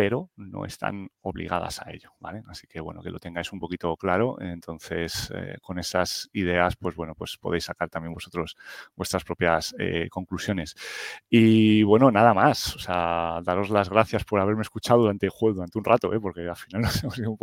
[0.00, 2.42] pero no están obligadas a ello, ¿vale?
[2.48, 4.40] Así que, bueno, que lo tengáis un poquito claro.
[4.40, 8.56] Entonces, eh, con esas ideas, pues bueno, pues podéis sacar también vosotros
[8.96, 10.74] vuestras propias eh, conclusiones.
[11.28, 12.74] Y, bueno, nada más.
[12.76, 16.18] O sea, daros las gracias por haberme escuchado durante el juego, durante un rato, ¿eh?
[16.18, 17.36] porque al final nos hemos ido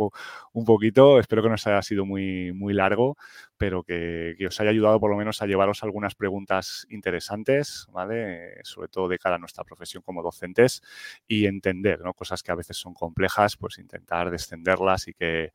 [0.52, 1.20] un, poquito.
[1.20, 3.16] Espero que no os haya sido muy, muy largo,
[3.58, 8.60] pero que, os haya ayudado por lo menos a llevaros algunas preguntas interesantes, ¿vale?
[8.62, 10.82] Sobre todo de cara a nuestra profesión como docentes
[11.26, 12.14] y entender, ¿no?
[12.14, 15.52] Cosas que a veces son complejas, pues intentar descenderlas y que,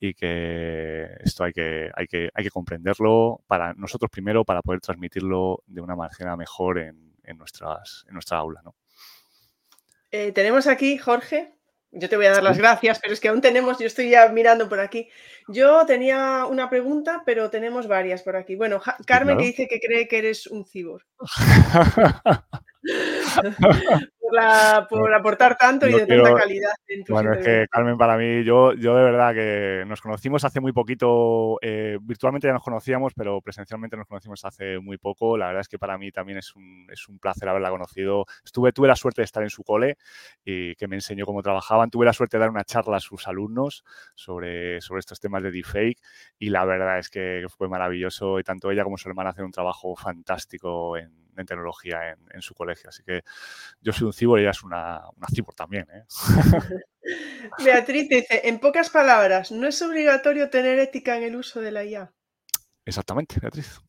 [0.00, 4.80] y que esto hay que, hay, que, hay que comprenderlo para nosotros primero para poder
[4.80, 8.74] transmitirlo de una manera mejor en, nuestras, en nuestra aula, ¿no?
[10.10, 11.54] Eh, tenemos aquí, Jorge,
[11.92, 14.26] yo te voy a dar las gracias, pero es que aún tenemos, yo estoy ya
[14.28, 15.08] mirando por aquí.
[15.48, 18.56] Yo tenía una pregunta, pero tenemos varias por aquí.
[18.56, 21.04] Bueno, Carmen que dice que cree que eres un cibor.
[24.88, 26.72] por, aportar tanto y de tanta calidad.
[27.08, 30.72] bueno, es que Carmen, para mí, yo, yo de verdad que nos conocimos hace muy
[30.72, 35.36] poquito, eh, virtualmente ya nos conocíamos, pero presencialmente nos conocimos hace muy poco.
[35.36, 38.26] La verdad es que para mí también es un, es un placer haberla conocido.
[38.44, 39.96] Estuve, tuve la suerte de estar en su cole
[40.44, 41.90] y que me enseñó cómo trabajaban.
[41.90, 43.84] Tuve la suerte de dar una charla a sus alumnos
[44.14, 46.00] sobre, sobre estos temas de deepfake
[46.38, 49.52] y la verdad es que fue maravilloso y tanto ella como su hermana hacen un
[49.52, 52.90] trabajo fantástico en, tecnología en, su colegio.
[52.90, 53.22] Así que
[53.80, 55.86] yo soy un cibor y ella es una, una cibor también.
[55.92, 56.04] ¿eh?
[57.64, 61.84] Beatriz dice, en pocas palabras, ¿no es obligatorio tener ética en el uso de la
[61.84, 62.12] IA?
[62.84, 63.80] Exactamente, Beatriz.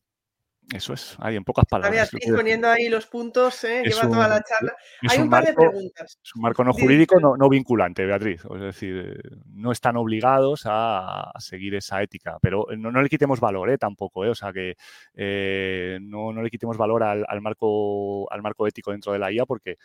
[0.72, 2.10] Eso es, ahí en pocas palabras.
[2.34, 3.82] poniendo ahí los puntos, ¿eh?
[3.84, 4.74] lleva toda la charla.
[5.08, 6.18] Hay un, par de preguntas.
[6.22, 8.42] Es un marco no jurídico, no, vinculante, Beatriz.
[8.54, 13.78] Es decir, no están obligados a, seguir esa ética, pero no, le quitemos valor ¿eh?
[13.78, 14.30] tampoco, ¿eh?
[14.30, 14.74] o sea que
[15.14, 19.76] eh, no, le quitemos valor al, marco, al marco ético dentro de la IA porque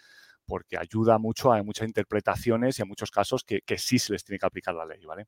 [0.46, 4.24] porque ayuda mucho a muchas interpretaciones y a muchos casos que, que sí se les
[4.24, 5.28] tiene que aplicar la ley, ¿vale?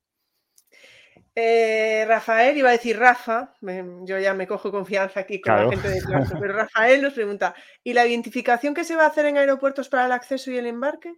[1.34, 5.90] Eh, Rafael, iba a decir Rafa, yo ya me cojo confianza aquí con la gente
[5.90, 9.38] de clase, pero Rafael nos pregunta, ¿y la identificación que se va a hacer en
[9.38, 11.16] aeropuertos para el acceso y el embarque?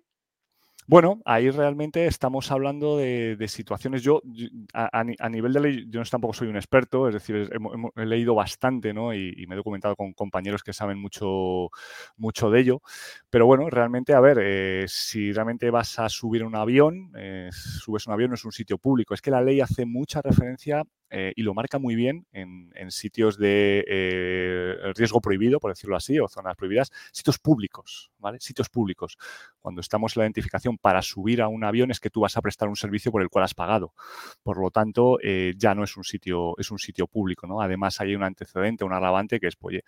[0.86, 4.04] Bueno, ahí realmente estamos hablando de, situaciones.
[4.04, 4.22] Yo,
[4.74, 7.50] a, nivel de ley, yo tampoco soy un experto, es decir,
[7.96, 9.14] he, leído bastante ¿no?
[9.14, 11.70] y, me he documentado con compañeros que saben mucho,
[12.18, 12.82] mucho de ello.
[13.30, 18.08] Pero bueno, realmente, a ver, eh, si realmente vas a subir un avión, eh, subes
[18.08, 19.14] un avión, no es un sitio público.
[19.14, 20.84] Es que la ley hace mucha referencia
[21.16, 26.20] eh, y lo marca muy bien en, sitios de eh, riesgo prohibido, por decirlo así,
[26.20, 28.40] o zonas prohibidas, sitios públicos, ¿vale?
[28.40, 29.20] Sitios públicos.
[29.60, 32.42] Cuando estamos en la identificación para subir a un avión es que tú vas a
[32.42, 33.94] prestar un servicio por el cual has pagado.
[34.42, 37.62] Por lo tanto, eh, ya no es un sitio, es un sitio público, ¿no?
[37.62, 39.84] Además hay un antecedente, un agravante que es, pues, oye,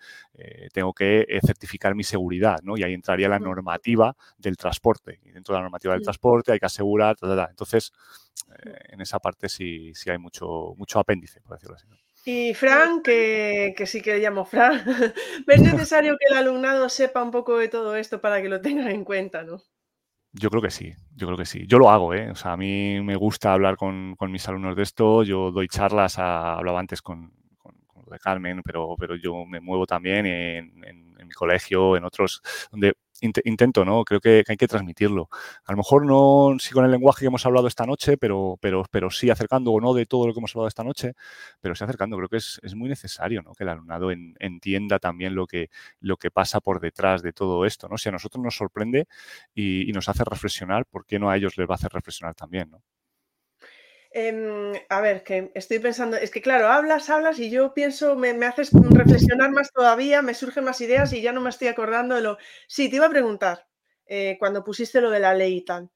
[0.72, 2.76] tengo que certificar mi seguridad, ¿no?
[2.76, 5.18] Y ahí entraría la normativa del transporte.
[5.24, 7.16] Y dentro de la normativa del transporte hay que asegurar,
[7.50, 7.92] Entonces,
[8.88, 11.86] en esa parte sí, sí hay mucho, mucho apéndice, por decirlo así.
[12.24, 14.82] Y Fran, que, sí que le llamo Fran,
[15.46, 18.88] ¿es necesario que el alumnado sepa un poco de todo esto para que lo tengan
[18.88, 19.62] en cuenta, no?
[20.32, 21.66] Yo creo que sí, yo creo que sí.
[21.66, 22.30] Yo lo hago, ¿eh?
[22.30, 25.22] O sea, a mí me gusta hablar con, mis alumnos de esto.
[25.22, 27.32] Yo doy charlas, hablaba antes con,
[28.10, 32.94] de Carmen, pero, pero yo me muevo también en, en, mi colegio, en otros, donde
[33.20, 34.04] intento, ¿no?
[34.04, 35.28] Creo que, hay que transmitirlo.
[35.64, 38.84] A lo mejor no sí con el lenguaje que hemos hablado esta noche, pero, pero,
[38.90, 41.14] pero sí acercando, o no de todo lo que hemos hablado esta noche,
[41.60, 42.16] pero sí acercando.
[42.16, 43.54] Creo que es, muy necesario, ¿no?
[43.54, 45.70] Que el alumnado entienda también lo que,
[46.00, 47.98] lo que pasa por detrás de todo esto, ¿no?
[47.98, 49.06] Si a nosotros nos sorprende
[49.54, 52.70] y, nos hace reflexionar, ¿por qué no a ellos les va a hacer reflexionar también.
[54.18, 58.30] Em, a ver, que estoy pensando, es que claro, hablas, hablas y yo pienso, me,
[58.46, 62.22] haces reflexionar más todavía, me surgen más ideas y ya no me estoy acordando de
[62.22, 62.38] lo...
[62.66, 63.66] Sí, te iba a preguntar,
[64.06, 65.90] eh, cuando pusiste lo de la ley y tal,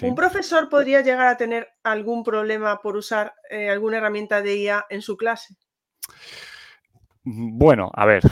[0.00, 4.86] ¿un profesor podría llegar a tener algún problema por usar eh, alguna herramienta de IA
[4.88, 5.54] en su clase?
[7.24, 8.22] Bueno, a ver,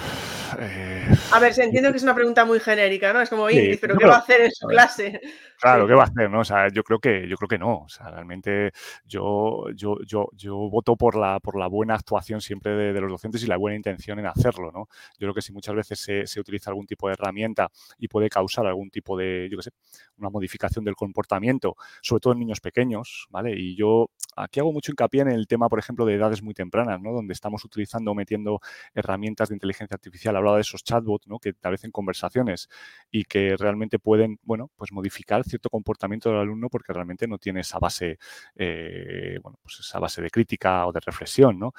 [0.58, 3.20] eh, a ver, se entiende que es una pregunta muy genérica, ¿no?
[3.20, 3.46] Es como,
[3.80, 5.20] pero ¿qué va a hacer en su clase?
[5.60, 6.30] Claro, ¿qué va a hacer?
[6.30, 6.40] ¿no?
[6.40, 7.78] O sea, yo creo que, yo creo que no.
[7.78, 8.70] O sea, realmente
[9.04, 13.42] yo, yo, yo, yo voto por la, por la buena actuación siempre de, los docentes
[13.42, 14.88] y la buena intención en hacerlo, ¿no?
[15.18, 18.28] Yo creo que si muchas veces se, se, utiliza algún tipo de herramienta y puede
[18.28, 19.70] causar algún tipo de, yo qué sé,
[20.18, 23.54] una modificación del comportamiento, sobre todo en niños pequeños, ¿vale?
[23.56, 27.00] Y yo aquí hago mucho hincapié en el tema, por ejemplo, de edades muy tempranas,
[27.00, 27.12] ¿no?
[27.12, 28.60] Donde estamos utilizando, metiendo
[28.94, 30.36] herramientas de inteligencia artificial.
[30.36, 31.38] Hablaba de esos chatbots, ¿no?
[31.38, 32.68] Que establecen conversaciones
[33.10, 37.60] y que realmente pueden, bueno, pues modificar cierto comportamiento del alumno porque realmente no tiene
[37.60, 38.18] esa base,
[38.56, 41.72] eh, bueno, pues esa base de crítica o de reflexión, ¿no?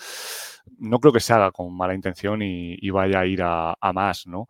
[0.77, 4.27] No creo que se haga con mala intención y, vaya a ir a, a más,
[4.27, 4.47] ¿no?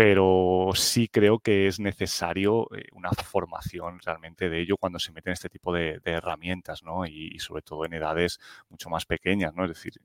[0.00, 5.34] Pero sí creo que es necesario eh, una formación realmente de ello cuando se meten
[5.34, 7.04] este tipo de, herramientas, ¿no?
[7.04, 8.40] Y, sobre todo en edades
[8.70, 9.64] mucho más pequeñas, ¿no?
[9.64, 10.00] Es decir,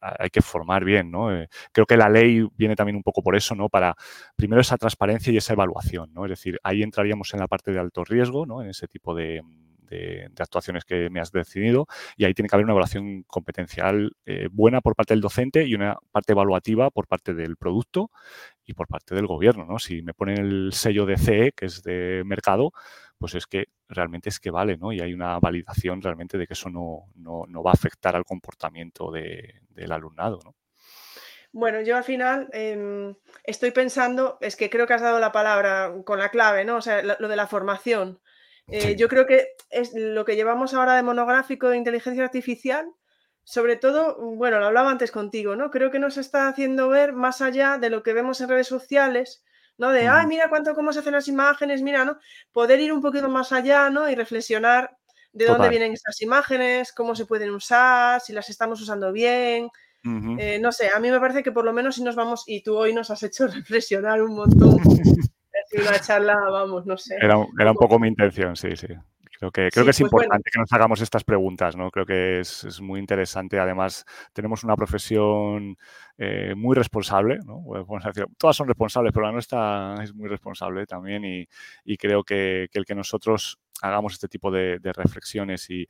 [0.00, 1.30] hay, que formar bien, ¿no?
[1.30, 3.68] Eh, creo que la ley viene también un poco por eso, ¿no?
[3.68, 3.94] Para
[4.34, 6.24] primero esa transparencia y esa evaluación, ¿no?
[6.24, 8.62] Es decir, ahí entraríamos en la parte de alto riesgo, ¿no?
[8.62, 9.42] En ese tipo de,
[9.88, 11.86] de, actuaciones que me has decidido
[12.16, 15.74] y ahí tiene que haber una evaluación competencial eh, buena por parte del docente y
[15.74, 18.10] una parte evaluativa por parte del producto
[18.64, 19.64] y por parte del gobierno.
[19.64, 19.78] ¿no?
[19.78, 22.72] Si me ponen el sello de CE, que es de mercado,
[23.18, 24.92] pues es que realmente es que vale, ¿no?
[24.92, 29.10] Y hay una validación realmente de que eso no, no, va a afectar al comportamiento
[29.10, 30.54] del alumnado, ¿no?
[31.50, 35.94] Bueno, yo al final em, estoy pensando, es que creo que has dado la palabra
[36.04, 36.76] con la clave, ¿no?
[36.76, 38.20] O sea, lo de la formación.
[38.70, 42.86] Eh, yo creo que es lo que llevamos ahora de monográfico de inteligencia artificial,
[43.44, 45.70] sobre todo, bueno, lo hablaba antes contigo, ¿no?
[45.70, 49.42] Creo que nos está haciendo ver más allá de lo que vemos en redes sociales,
[49.78, 49.90] ¿no?
[49.90, 52.18] De, ay, mira cuánto, cómo se hacen las imágenes, mira, ¿no?
[52.52, 54.10] Poder ir un poquito más allá, ¿no?
[54.10, 54.98] Y reflexionar
[55.32, 59.70] de dónde vienen estas imágenes, cómo se pueden usar, si las estamos usando bien.
[60.38, 62.62] Eh, no sé, a mí me parece que por lo menos si nos vamos, y
[62.62, 64.76] tú hoy nos has hecho reflexionar un montón.
[65.72, 67.16] una charla, vamos, no sé.
[67.20, 68.88] Era, era un poco mi intención, sí, sí.
[69.38, 71.92] Creo que, creo que es pues importante que nos hagamos estas preguntas, ¿no?
[71.92, 73.60] Creo que es, muy interesante.
[73.60, 75.76] Además, tenemos una profesión
[76.16, 77.62] eh, muy responsable, ¿no?
[78.36, 82.94] todas son responsables, pero la nuestra es muy responsable también y, creo que, el que
[82.96, 85.86] nosotros hagamos este tipo de, reflexiones y,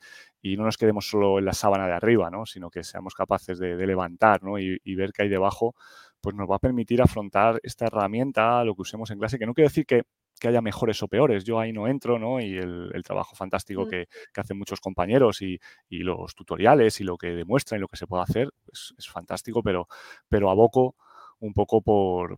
[0.55, 2.45] no nos quedemos solo en la sábana de arriba, ¿no?
[2.45, 4.59] Sino que seamos capaces de, levantar ¿no?
[4.59, 5.73] y, y ver qué hay debajo,
[6.21, 9.53] pues nos va a permitir afrontar esta herramienta, lo que usemos en clase, que no
[9.53, 10.03] quiero decir que
[10.39, 11.43] que haya mejores o peores.
[11.43, 12.39] Yo ahí no entro, ¿no?
[12.39, 13.89] Y el, trabajo fantástico mm.
[13.89, 15.59] que, hacen muchos compañeros y,
[15.89, 19.87] los tutoriales y lo que demuestran y lo que se puede hacer es, fantástico, pero,
[20.27, 20.95] pero aboco
[21.39, 22.37] un poco por,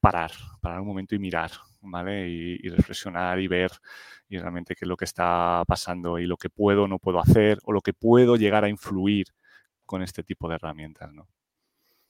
[0.00, 0.30] parar,
[0.60, 1.50] parar un momento y mirar,
[1.80, 2.28] ¿vale?
[2.28, 3.72] Y, reflexionar y ver
[4.28, 7.18] y realmente qué es lo que está pasando y lo que puedo o no puedo
[7.18, 9.26] hacer o lo que puedo llegar a influir
[9.84, 11.28] con este tipo de herramientas, ¿no?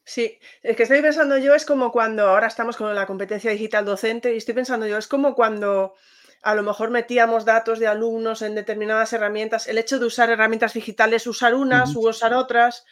[0.04, 3.84] Sí, es que estoy pensando yo, es como cuando ahora estamos con la competencia digital
[3.84, 5.94] docente y estoy pensando yo, es como cuando
[6.42, 10.72] a lo mejor metíamos datos de alumnos en determinadas herramientas, el hecho de usar herramientas
[10.72, 12.84] digitales, usar unas u usar otras,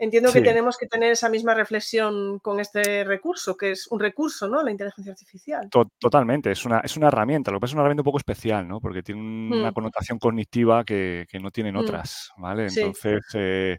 [0.00, 4.48] Entiendo que tenemos que tener esa misma reflexión con este recurso, que es un recurso,
[4.48, 4.62] ¿no?
[4.62, 5.68] La inteligencia artificial.
[5.98, 8.66] Totalmente, es una, es una herramienta, lo que pasa es una herramienta un poco especial,
[8.66, 8.80] ¿no?
[8.80, 9.74] Porque tiene una mm.
[9.74, 11.78] connotación cognitiva que, no tienen mm.
[11.78, 12.68] otras, ¿vale?
[12.68, 13.76] Entonces, eh,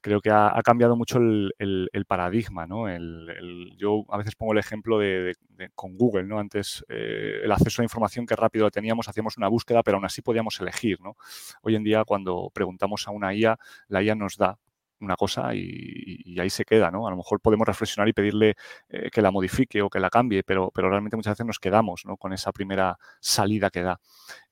[0.00, 2.86] creo que ha, cambiado mucho el, paradigma, ¿no?
[3.76, 5.34] yo a veces pongo el ejemplo de,
[5.74, 6.38] con Google, ¿no?
[6.38, 10.04] Antes eh, el acceso a información que rápido lo teníamos, hacíamos una búsqueda, pero aún
[10.04, 11.16] así podíamos elegir, ¿no?
[11.62, 13.58] Hoy en día cuando preguntamos a una IA,
[13.88, 14.56] la IA nos da
[15.00, 17.06] una cosa y, ahí se queda, ¿no?
[17.06, 18.54] A lo mejor podemos reflexionar y pedirle
[18.88, 22.04] eh, que la modifique o que la cambie, pero, pero realmente muchas veces nos quedamos
[22.06, 22.16] ¿no?
[22.16, 24.00] con esa primera salida que da.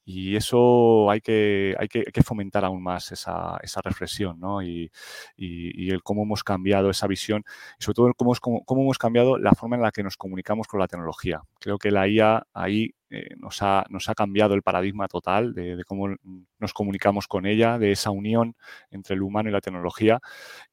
[0.08, 4.62] Y eso hay que, hay que, fomentar aún más esa, esa reflexión, ¿no?
[4.62, 4.88] Y,
[5.36, 7.44] y, el cómo hemos cambiado esa visión
[7.80, 10.78] y sobre todo cómo, cómo, hemos cambiado la forma en la que nos comunicamos con
[10.78, 11.42] la tecnología.
[11.58, 15.82] Creo que la IA ahí eh, nos, ha, nos ha cambiado el paradigma total de,
[15.86, 16.14] cómo
[16.58, 18.56] nos comunicamos con ella, de esa unión
[18.90, 20.20] entre el humano y la tecnología.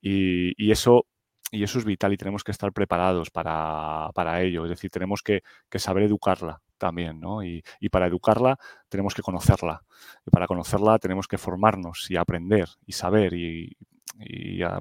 [0.02, 1.06] Y, y eso
[1.54, 4.66] y eso es vital y tenemos que estar preparados para, para ello.
[4.66, 5.44] Es decir, tenemos que,
[5.76, 7.44] saber educarla también, ¿no?
[7.44, 8.58] Y, para educarla
[8.90, 9.84] tenemos que conocerla.
[10.26, 13.78] Y para conocerla tenemos que formarnos y aprender y saber y,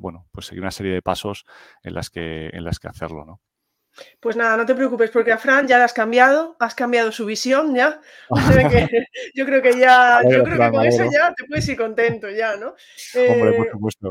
[0.01, 1.45] bueno, pues seguir una serie de pasos
[1.83, 3.41] en las que, en las que hacerlo, ¿no?
[4.21, 7.27] Pues nada, no te preocupes, porque a Fran ya la has cambiado, has cambiado su
[7.27, 8.01] visión ya.
[9.35, 12.57] yo creo que ya, yo creo que con eso ya te puedes ir contento ya,
[12.57, 12.75] ¿no?
[13.15, 14.11] Hombre, por eh, supuesto.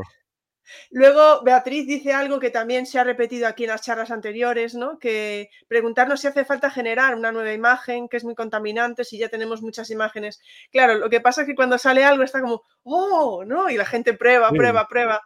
[0.90, 4.98] Luego, Beatriz dice algo que también se ha repetido aquí en las charlas anteriores, ¿no?
[4.98, 9.28] Que preguntarnos si hace falta generar una nueva imagen, que es muy contaminante, si ya
[9.28, 10.40] tenemos muchas imágenes.
[10.70, 13.68] Claro, lo que pasa es que cuando sale algo está como, oh, ¿no?
[13.70, 15.22] Y la gente prueba, prueba, prueba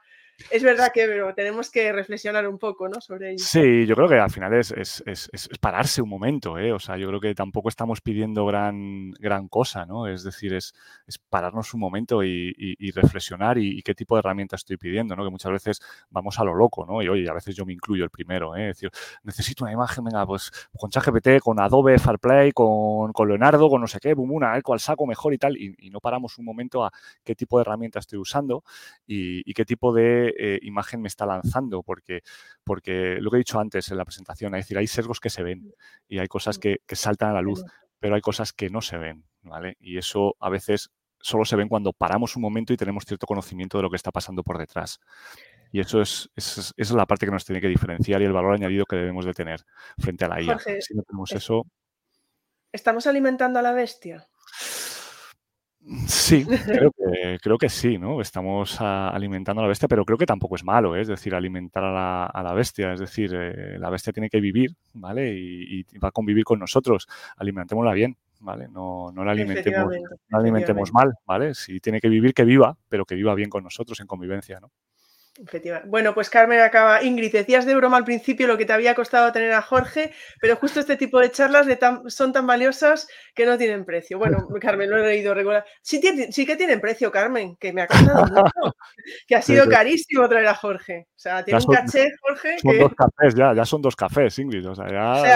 [0.51, 3.01] es verdad que tenemos que reflexionar un poco ¿no?
[3.01, 3.45] sobre ello.
[3.45, 5.03] Sí, yo creo que al final es,
[5.61, 6.73] pararse un momento, ¿eh?
[6.73, 9.15] O sea, yo creo que tampoco estamos pidiendo gran,
[9.49, 10.07] cosa, ¿no?
[10.07, 10.75] Es decir, es,
[11.31, 15.25] pararnos un momento y, reflexionar y, qué tipo de herramienta estoy pidiendo, ¿no?
[15.25, 15.81] Que muchas veces
[16.11, 17.03] vamos a lo loco, ¿no?
[17.03, 18.71] Y oye, a veces yo me incluyo el primero, ¿eh?
[18.71, 18.91] Es decir,
[19.23, 23.99] necesito una imagen, venga, pues con ChatGPT, con Adobe Farplay, con, Leonardo, con no sé
[24.01, 26.93] qué, boom, una, a cuál saco mejor y tal, y no paramos un momento a
[27.25, 28.63] qué tipo de herramienta estoy usando
[29.07, 32.23] y qué tipo de eh, imagen me está lanzando, porque,
[32.65, 35.43] porque lo que he dicho antes en la presentación, es decir, hay sesgos que se
[35.43, 35.75] ven
[36.09, 37.65] y hay cosas que, saltan a la luz,
[37.99, 39.77] pero hay cosas que no se ven, ¿vale?
[39.81, 40.91] Y eso a veces
[41.21, 44.13] solo se ven cuando paramos un momento y tenemos cierto conocimiento de lo que está
[44.13, 45.01] pasando por detrás.
[45.73, 48.87] Y eso es, es, la parte que nos tiene que diferenciar y el valor añadido
[48.87, 49.65] que debemos de tener
[49.99, 50.59] frente a la IA.
[50.81, 51.67] si no tenemos eso...
[52.73, 54.29] ¿Estamos alimentando a la bestia?
[56.09, 58.21] Sí, creo que, creo que sí, ¿no?
[58.21, 61.03] Estamos alimentando a la bestia, pero creo que tampoco es malo, ¿eh?
[61.03, 65.33] es decir, alimentar a la, bestia, es decir, eh, la bestia tiene que vivir, ¿vale?
[65.33, 67.07] Y, va a convivir con nosotros,
[67.37, 68.67] alimentémosla bien, ¿vale?
[68.69, 69.95] No, no la alimentemos,
[70.29, 71.55] no alimentemos mal, ¿vale?
[71.55, 74.73] Si tiene que vivir, que viva, pero que viva bien con nosotros en convivencia, ¿no?
[75.87, 77.03] Bueno, pues Carmen acaba.
[77.03, 80.57] Ingrid, decías de broma al principio lo que te había costado tener a Jorge, pero
[80.57, 81.67] justo este tipo de charlas
[82.09, 84.19] son tan valiosas que no tienen precio.
[84.19, 85.65] Bueno, Carmen, lo he leído regular.
[85.83, 86.01] Sí,
[86.31, 88.77] sí que tienen precio, Carmen, que me ha costado mucho,
[89.27, 91.07] que ha sido carísimo traer a Jorge.
[91.11, 92.59] O sea, tiene un caché, Jorge.
[92.61, 94.69] Son dos cafés ya, ya son dos cafés, Ingrid.
[94.69, 94.89] O sea,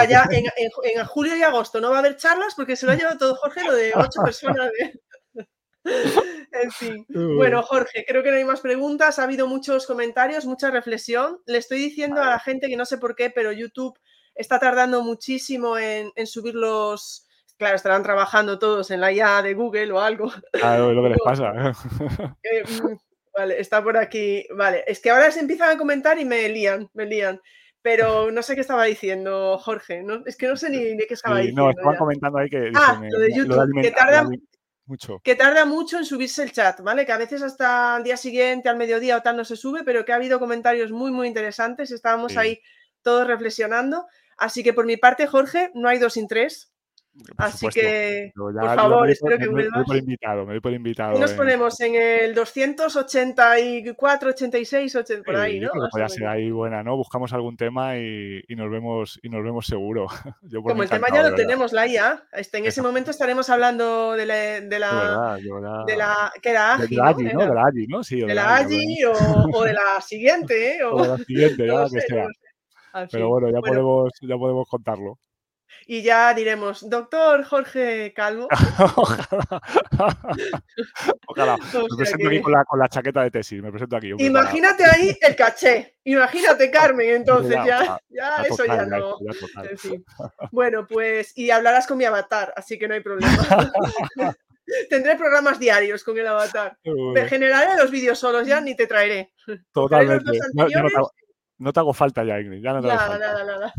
[0.07, 3.17] ya, en, julio y agosto no va a haber charlas porque se lo ha llevado
[3.17, 4.69] todo Jorge, lo de ocho personas.
[4.71, 4.99] De...
[6.51, 7.05] en fin.
[7.37, 9.19] Bueno, Jorge, creo que no hay más preguntas.
[9.19, 11.39] Ha habido muchos comentarios, mucha reflexión.
[11.45, 13.97] Le estoy diciendo a la gente que no sé por qué, pero YouTube
[14.35, 17.27] está tardando muchísimo en, subir los...
[17.57, 20.31] Claro, estarán trabajando todos en la IA de Google o algo.
[20.51, 21.53] Claro, es lo que les pasa.
[22.43, 22.97] Eh, mm,
[23.37, 24.47] vale, está por aquí.
[24.55, 27.39] Vale, es que ahora se empiezan a comentar y me lían, me lían.
[27.83, 30.03] Pero no sé qué estaba diciendo Jorge.
[30.27, 31.63] es que no sé ni, qué estaba diciendo.
[31.63, 32.71] No, estaban comentando ahí que.
[32.75, 34.27] Ah, lo de YouTube, que tarda,
[34.91, 35.21] mucho.
[35.23, 37.05] Que tarda mucho en subirse el chat, ¿vale?
[37.05, 40.05] Que a veces hasta el día siguiente, al mediodía o tal, no se sube, pero
[40.05, 41.91] que ha habido comentarios muy, muy interesantes.
[41.91, 42.61] Estábamos ahí
[43.01, 44.05] todos reflexionando.
[44.37, 46.70] Así que por mi parte, Jorge, no hay dos sin tres.
[47.37, 51.17] Así que, por favor, espero que me, doy por invitado, me doy por invitado.
[51.17, 55.71] Y nos ponemos en el 284, 86, 80, por ahí, ¿no?
[55.71, 56.95] Que ser ahí buena, ¿no?
[56.95, 60.07] Buscamos algún tema y, nos vemos y nos vemos seguro.
[60.63, 64.25] Como el tema ya lo tenemos, la IA, este, en ese momento estaremos hablando de
[64.25, 65.37] la, de la,
[65.85, 67.45] de la que era AGI, de la AGI, ¿no?
[67.45, 68.03] De la AGI, ¿no?
[68.03, 69.03] Sí, de, la AGI
[69.53, 70.83] o, de la siguiente, ¿eh?
[70.83, 72.27] O, de la siguiente, ya que sea.
[73.11, 75.17] Pero bueno, ya podemos ya podemos contarlo
[75.91, 78.47] y ya diremos, doctor Jorge Calvo.
[81.27, 81.57] Ojalá.
[81.73, 84.13] Me presento aquí con la, con la, chaqueta de tesis, me presento aquí.
[84.19, 85.97] Imagínate ahí el caché.
[86.05, 89.17] Imagínate, Carmen, entonces ya, ya, eso ya no.
[90.53, 93.69] Bueno, pues, y hablarás con mi avatar, así que no hay problema.
[94.89, 96.77] Tendré programas diarios con el avatar.
[96.85, 99.33] Me generaré los vídeos solos ya, ni te traeré.
[99.73, 100.39] Totalmente.
[100.53, 100.67] No
[101.71, 102.63] te hago falta ya, Ingrid.
[102.63, 103.27] Ya no te nada, falta.
[103.27, 103.73] nada, nada.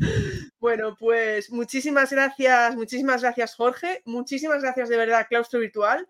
[0.60, 4.02] Bueno, pues muchísimas gracias, muchísimas gracias, Jorge.
[4.04, 6.08] Muchísimas gracias de verdad, Claustro Virtual.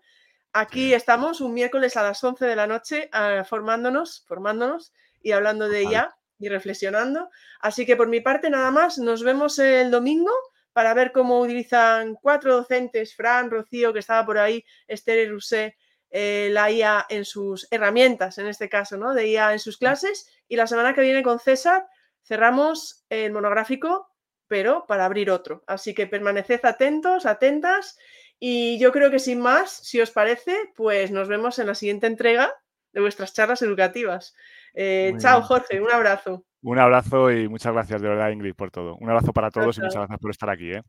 [0.53, 4.93] Aquí estamos un miércoles a las 11 de la noche uh, formándonos, formándonos
[5.23, 7.29] y hablando de ella y reflexionando.
[7.59, 8.99] Así que por mi parte, nada más.
[8.99, 10.31] Nos vemos el domingo
[10.73, 15.25] para ver cómo utilizan cuatro docentes, Fran, Rocío, que estaba por ahí, Esther y
[16.15, 19.15] eh, la IA en sus herramientas, en este caso, ¿no?
[19.15, 20.29] De IA en sus clases.
[20.47, 21.87] Y la semana que viene con César
[22.21, 24.07] cerramos el monográfico,
[24.47, 25.63] pero para abrir otro.
[25.65, 27.97] Así que permaneced atentos, atentas.
[28.39, 32.05] Y yo creo que sin más, si os parece, pues nos vemos en la siguiente
[32.05, 32.53] entrega
[32.91, 34.35] de vuestras charlas educativas.
[34.75, 36.45] Eh, chao, Jorge, un abrazo.
[36.61, 38.97] Un abrazo y muchas gracias de verdad, Ingrid, por todo.
[38.97, 40.73] Un abrazo para todos y muchas gracias por estar aquí.
[40.73, 40.83] ¿eh?